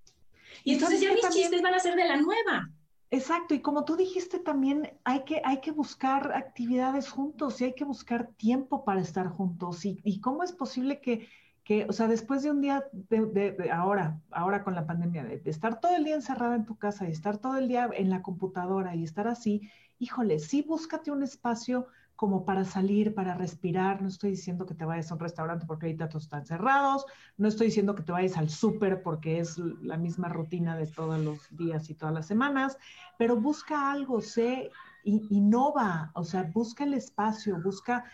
Y 0.64 0.74
entonces 0.74 1.00
ya 1.00 1.12
mis 1.12 1.28
chistes 1.28 1.62
van 1.62 1.74
a 1.74 1.78
ser 1.78 1.94
de 1.94 2.04
la 2.04 2.16
nueva. 2.16 2.68
Exacto, 3.12 3.54
y 3.54 3.60
como 3.60 3.84
tú 3.84 3.94
dijiste 3.94 4.40
también, 4.40 4.90
hay 5.04 5.22
que, 5.22 5.40
hay 5.44 5.60
que 5.60 5.70
buscar 5.70 6.32
actividades 6.34 7.10
juntos 7.10 7.60
y 7.60 7.64
hay 7.64 7.74
que 7.74 7.84
buscar 7.84 8.30
tiempo 8.38 8.84
para 8.84 9.02
estar 9.02 9.28
juntos. 9.28 9.84
¿Y, 9.84 10.00
y 10.02 10.20
cómo 10.20 10.42
es 10.42 10.50
posible 10.50 11.00
que 11.00 11.28
que, 11.64 11.86
o 11.88 11.92
sea, 11.92 12.08
después 12.08 12.42
de 12.42 12.50
un 12.50 12.60
día, 12.60 12.84
de, 12.92 13.70
ahora, 13.72 14.20
ahora 14.30 14.64
con 14.64 14.74
la 14.74 14.86
pandemia, 14.86 15.24
de, 15.24 15.40
estar 15.44 15.80
todo 15.80 15.94
el 15.94 16.04
día 16.04 16.16
encerrada 16.16 16.56
en 16.56 16.64
tu 16.64 16.76
casa 16.76 17.08
y 17.08 17.12
estar 17.12 17.38
todo 17.38 17.56
el 17.56 17.68
día 17.68 17.88
en 17.94 18.10
la 18.10 18.22
computadora 18.22 18.94
y 18.94 19.04
estar 19.04 19.28
así, 19.28 19.70
híjole, 19.98 20.38
sí 20.40 20.62
búscate 20.62 21.10
un 21.10 21.22
espacio 21.22 21.86
como 22.16 22.44
para 22.44 22.64
salir, 22.64 23.14
para 23.14 23.34
respirar. 23.34 24.02
No 24.02 24.08
estoy 24.08 24.30
diciendo 24.30 24.66
que 24.66 24.74
te 24.74 24.84
vayas 24.84 25.10
a 25.10 25.14
un 25.14 25.20
restaurante 25.20 25.66
porque 25.66 25.86
ahorita 25.86 26.08
todos 26.08 26.24
están 26.24 26.46
cerrados. 26.46 27.04
No 27.36 27.48
estoy 27.48 27.68
diciendo 27.68 27.94
que 27.94 28.02
te 28.02 28.12
vayas 28.12 28.36
al 28.36 28.48
súper 28.48 29.02
porque 29.02 29.40
es 29.40 29.58
la 29.58 29.96
misma 29.96 30.28
rutina 30.28 30.76
de 30.76 30.86
todos 30.86 31.18
los 31.18 31.56
días 31.56 31.90
y 31.90 31.94
todas 31.94 32.14
las 32.14 32.26
semanas. 32.26 32.78
Pero 33.18 33.40
busca 33.40 33.90
algo, 33.90 34.20
sé, 34.20 34.70
innova, 35.04 36.12
o 36.14 36.22
sea, 36.22 36.44
busca 36.54 36.84
el 36.84 36.94
espacio, 36.94 37.60
busca 37.60 38.04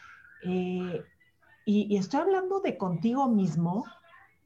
eh, 0.42 1.02
y, 1.70 1.96
estoy 1.98 2.20
hablando 2.20 2.60
de 2.60 2.78
contigo 2.78 3.28
mismo 3.28 3.84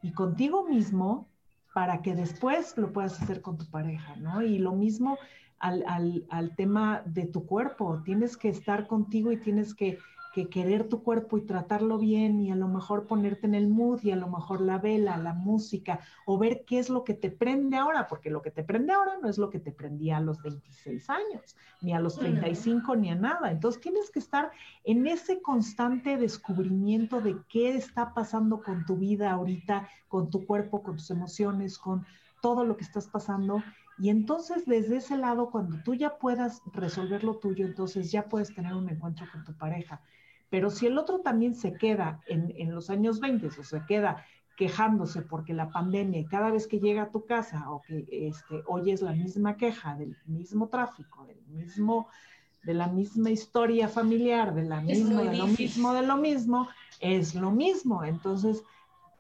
y 0.02 0.10
contigo 0.10 0.66
mismo 0.66 1.28
para 1.72 2.02
que 2.02 2.16
después 2.16 2.76
lo 2.76 2.92
puedas 2.92 3.22
hacer 3.22 3.40
con 3.42 3.56
tu 3.56 3.64
pareja, 3.66 4.16
¿no? 4.16 4.42
Y 4.42 4.58
lo 4.58 4.72
mismo 4.72 5.16
al, 5.60 5.84
al, 5.86 6.26
al 6.30 6.56
tema 6.56 7.02
de 7.06 7.26
tu 7.26 7.46
cuerpo, 7.46 8.02
tienes 8.04 8.36
que 8.36 8.48
estar 8.48 8.88
contigo 8.88 9.30
y 9.30 9.36
tienes 9.36 9.72
que 9.72 9.98
que 10.32 10.48
querer 10.48 10.88
tu 10.88 11.02
cuerpo 11.02 11.36
y 11.36 11.42
tratarlo 11.42 11.98
bien 11.98 12.40
y 12.40 12.50
a 12.50 12.56
lo 12.56 12.66
mejor 12.66 13.06
ponerte 13.06 13.46
en 13.46 13.54
el 13.54 13.68
mood 13.68 14.02
y 14.02 14.10
a 14.12 14.16
lo 14.16 14.28
mejor 14.28 14.62
la 14.62 14.78
vela, 14.78 15.16
la 15.18 15.34
música 15.34 16.00
o 16.24 16.38
ver 16.38 16.64
qué 16.66 16.78
es 16.78 16.88
lo 16.88 17.04
que 17.04 17.14
te 17.14 17.30
prende 17.30 17.76
ahora, 17.76 18.06
porque 18.08 18.30
lo 18.30 18.40
que 18.40 18.50
te 18.50 18.64
prende 18.64 18.92
ahora 18.92 19.18
no 19.20 19.28
es 19.28 19.36
lo 19.36 19.50
que 19.50 19.58
te 19.58 19.72
prendía 19.72 20.16
a 20.16 20.20
los 20.20 20.42
26 20.42 21.10
años, 21.10 21.56
ni 21.82 21.92
a 21.92 22.00
los 22.00 22.18
35, 22.18 22.96
ni 22.96 23.10
a 23.10 23.14
nada. 23.14 23.50
Entonces 23.50 23.80
tienes 23.80 24.10
que 24.10 24.20
estar 24.20 24.50
en 24.84 25.06
ese 25.06 25.42
constante 25.42 26.16
descubrimiento 26.16 27.20
de 27.20 27.36
qué 27.48 27.76
está 27.76 28.14
pasando 28.14 28.62
con 28.62 28.86
tu 28.86 28.96
vida 28.96 29.32
ahorita, 29.32 29.88
con 30.08 30.30
tu 30.30 30.46
cuerpo, 30.46 30.82
con 30.82 30.96
tus 30.96 31.10
emociones, 31.10 31.78
con 31.78 32.06
todo 32.40 32.64
lo 32.64 32.76
que 32.76 32.84
estás 32.84 33.06
pasando. 33.06 33.62
Y 33.98 34.08
entonces 34.08 34.64
desde 34.64 34.96
ese 34.96 35.16
lado, 35.18 35.50
cuando 35.50 35.82
tú 35.82 35.94
ya 35.94 36.16
puedas 36.18 36.62
resolver 36.72 37.22
lo 37.22 37.36
tuyo, 37.36 37.66
entonces 37.66 38.10
ya 38.10 38.28
puedes 38.28 38.54
tener 38.54 38.74
un 38.74 38.88
encuentro 38.88 39.26
con 39.30 39.44
tu 39.44 39.54
pareja. 39.54 40.00
Pero 40.52 40.68
si 40.68 40.86
el 40.86 40.98
otro 40.98 41.20
también 41.20 41.54
se 41.54 41.72
queda 41.72 42.20
en, 42.26 42.74
los 42.74 42.90
años 42.90 43.20
20 43.20 43.46
o 43.46 43.64
se 43.64 43.86
queda 43.86 44.22
quejándose 44.54 45.22
porque 45.22 45.54
la 45.54 45.70
pandemia 45.70 46.20
y 46.20 46.26
cada 46.26 46.50
vez 46.50 46.66
que 46.66 46.78
llega 46.78 47.04
a 47.04 47.10
tu 47.10 47.24
casa 47.24 47.70
o 47.70 47.80
que 47.80 48.06
este, 48.10 48.62
oyes 48.66 49.00
la 49.00 49.12
misma 49.12 49.56
queja 49.56 49.94
del 49.94 50.14
mismo 50.26 50.68
tráfico, 50.68 51.24
del 51.24 51.40
mismo, 51.46 52.06
de 52.64 52.74
la 52.74 52.86
misma 52.86 53.30
historia 53.30 53.88
familiar, 53.88 54.52
de 54.54 54.64
la 54.64 54.82
misma, 54.82 55.22
de 55.22 55.38
lo 55.38 55.46
mismo, 55.46 55.94
de 55.94 56.02
lo 56.02 56.16
mismo, 56.18 56.68
es 57.00 57.34
lo 57.34 57.50
mismo. 57.50 58.04
Entonces, 58.04 58.62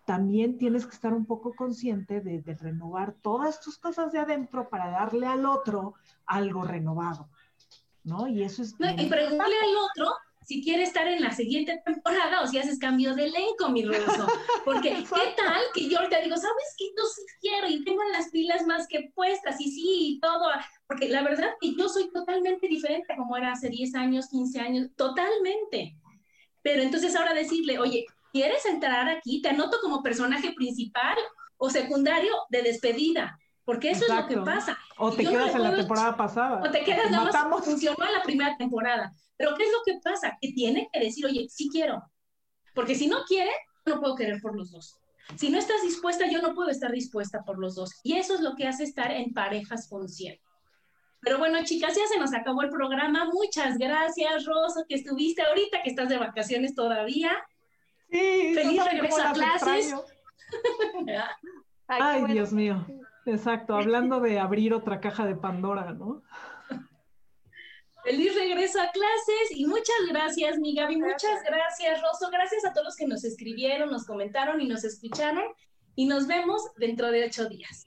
también 0.04 0.58
tienes 0.58 0.84
que 0.84 0.94
estar 0.94 1.14
un 1.14 1.24
poco 1.24 1.56
consciente 1.56 2.20
de, 2.20 2.42
renovar 2.60 3.14
todas 3.22 3.58
tus 3.62 3.78
cosas 3.78 4.12
de 4.12 4.18
adentro 4.18 4.68
para 4.68 4.90
darle 4.90 5.26
al 5.26 5.46
otro 5.46 5.94
algo 6.26 6.62
renovado, 6.62 7.30
¿no? 8.04 8.28
Y 8.28 8.42
eso 8.42 8.60
es... 8.60 8.78
No, 8.78 8.90
y 8.90 9.06
preguntarle 9.06 9.54
al 9.56 9.76
otro 9.90 10.14
si 10.44 10.62
quiere 10.62 10.82
estar 10.82 11.06
en 11.06 11.22
la 11.22 11.32
siguiente 11.32 11.80
temporada 11.84 12.42
o 12.42 12.46
si 12.46 12.58
haces 12.58 12.78
cambio 12.78 13.14
de 13.14 13.24
elenco, 13.24 13.68
mi 13.70 13.84
ruso. 13.84 14.26
Porque, 14.64 14.90
¿qué 15.14 15.34
tal 15.36 15.62
que 15.74 15.88
yo 15.88 15.98
te 16.08 16.22
digo, 16.22 16.36
sabes 16.36 16.74
que 16.76 16.86
yo 16.96 17.04
sí 17.14 17.22
quiero 17.40 17.68
y 17.68 17.84
tengo 17.84 18.02
las 18.12 18.30
pilas 18.30 18.66
más 18.66 18.86
que 18.88 19.10
puestas 19.14 19.60
y 19.60 19.70
sí 19.70 19.84
y 19.86 20.20
todo? 20.20 20.50
Porque 20.86 21.08
la 21.08 21.22
verdad 21.22 21.50
que 21.60 21.74
yo 21.74 21.88
soy 21.88 22.10
totalmente 22.12 22.68
diferente 22.68 23.14
como 23.16 23.36
era 23.36 23.52
hace 23.52 23.68
10 23.68 23.94
años, 23.94 24.28
15 24.28 24.60
años, 24.60 24.88
totalmente. 24.96 25.96
Pero 26.62 26.82
entonces 26.82 27.14
ahora 27.16 27.34
decirle, 27.34 27.78
oye, 27.78 28.06
¿quieres 28.32 28.64
entrar 28.66 29.08
aquí? 29.08 29.42
Te 29.42 29.50
anoto 29.50 29.78
como 29.80 30.02
personaje 30.02 30.52
principal 30.52 31.16
o 31.56 31.70
secundario 31.70 32.32
de 32.50 32.62
despedida. 32.62 33.38
Porque 33.64 33.90
eso 33.90 34.04
es 34.04 34.14
lo 34.14 34.26
que 34.26 34.36
pasa. 34.38 34.76
O 34.98 35.12
te 35.12 35.24
quedas 35.24 35.54
en 35.54 35.62
la 35.62 35.76
temporada 35.76 36.16
pasada. 36.16 36.60
O 36.62 36.70
te 36.70 36.82
quedas 36.82 37.10
nada 37.10 37.48
más 37.48 37.64
funcionó 37.64 38.04
en 38.06 38.12
la 38.12 38.22
primera 38.22 38.56
temporada. 38.56 39.12
Pero 39.36 39.54
¿qué 39.56 39.64
es 39.64 39.70
lo 39.72 39.82
que 39.84 40.00
pasa? 40.02 40.36
Que 40.40 40.52
tiene 40.52 40.88
que 40.92 41.00
decir, 41.00 41.24
oye, 41.26 41.46
sí 41.48 41.68
quiero. 41.70 42.02
Porque 42.74 42.94
si 42.94 43.06
no 43.06 43.24
quiere, 43.24 43.52
no 43.86 44.00
puedo 44.00 44.16
querer 44.16 44.40
por 44.40 44.56
los 44.56 44.70
dos. 44.72 44.98
Si 45.36 45.50
no 45.50 45.58
estás 45.58 45.82
dispuesta, 45.82 46.28
yo 46.30 46.42
no 46.42 46.54
puedo 46.54 46.70
estar 46.70 46.90
dispuesta 46.90 47.42
por 47.44 47.58
los 47.58 47.74
dos. 47.74 47.92
Y 48.02 48.14
eso 48.14 48.34
es 48.34 48.40
lo 48.40 48.54
que 48.56 48.66
hace 48.66 48.84
estar 48.84 49.10
en 49.12 49.32
parejas 49.32 49.88
conscientes. 49.88 50.42
Pero 51.20 51.38
bueno, 51.38 51.62
chicas, 51.64 51.96
ya 51.96 52.06
se 52.08 52.18
nos 52.18 52.34
acabó 52.34 52.62
el 52.62 52.70
programa. 52.70 53.26
Muchas 53.32 53.78
gracias, 53.78 54.44
Rosa, 54.44 54.84
que 54.88 54.96
estuviste 54.96 55.42
ahorita, 55.42 55.82
que 55.82 55.90
estás 55.90 56.08
de 56.08 56.18
vacaciones 56.18 56.74
todavía. 56.74 57.30
Sí, 58.10 58.52
Feliz 58.54 58.84
regreso 58.84 59.22
a 59.22 59.32
clases. 59.32 59.94
Ay, 61.86 62.24
Dios 62.24 62.52
mío. 62.52 62.84
Exacto, 63.24 63.74
hablando 63.76 64.20
de 64.20 64.40
abrir 64.40 64.74
otra 64.74 65.00
caja 65.00 65.26
de 65.26 65.36
Pandora, 65.36 65.92
¿no? 65.92 66.22
Feliz 68.04 68.34
regreso 68.34 68.80
a 68.80 68.90
clases 68.90 69.50
y 69.50 69.64
muchas 69.64 69.96
gracias, 70.08 70.58
mi 70.58 70.74
Gaby, 70.74 70.96
muchas 70.96 71.40
gracias, 71.46 72.02
Rosso, 72.02 72.30
gracias 72.32 72.64
a 72.64 72.72
todos 72.72 72.86
los 72.86 72.96
que 72.96 73.06
nos 73.06 73.22
escribieron, 73.22 73.90
nos 73.90 74.06
comentaron 74.06 74.60
y 74.60 74.66
nos 74.66 74.82
escucharon 74.82 75.44
y 75.94 76.06
nos 76.06 76.26
vemos 76.26 76.62
dentro 76.76 77.12
de 77.12 77.26
ocho 77.26 77.48
días. 77.48 77.86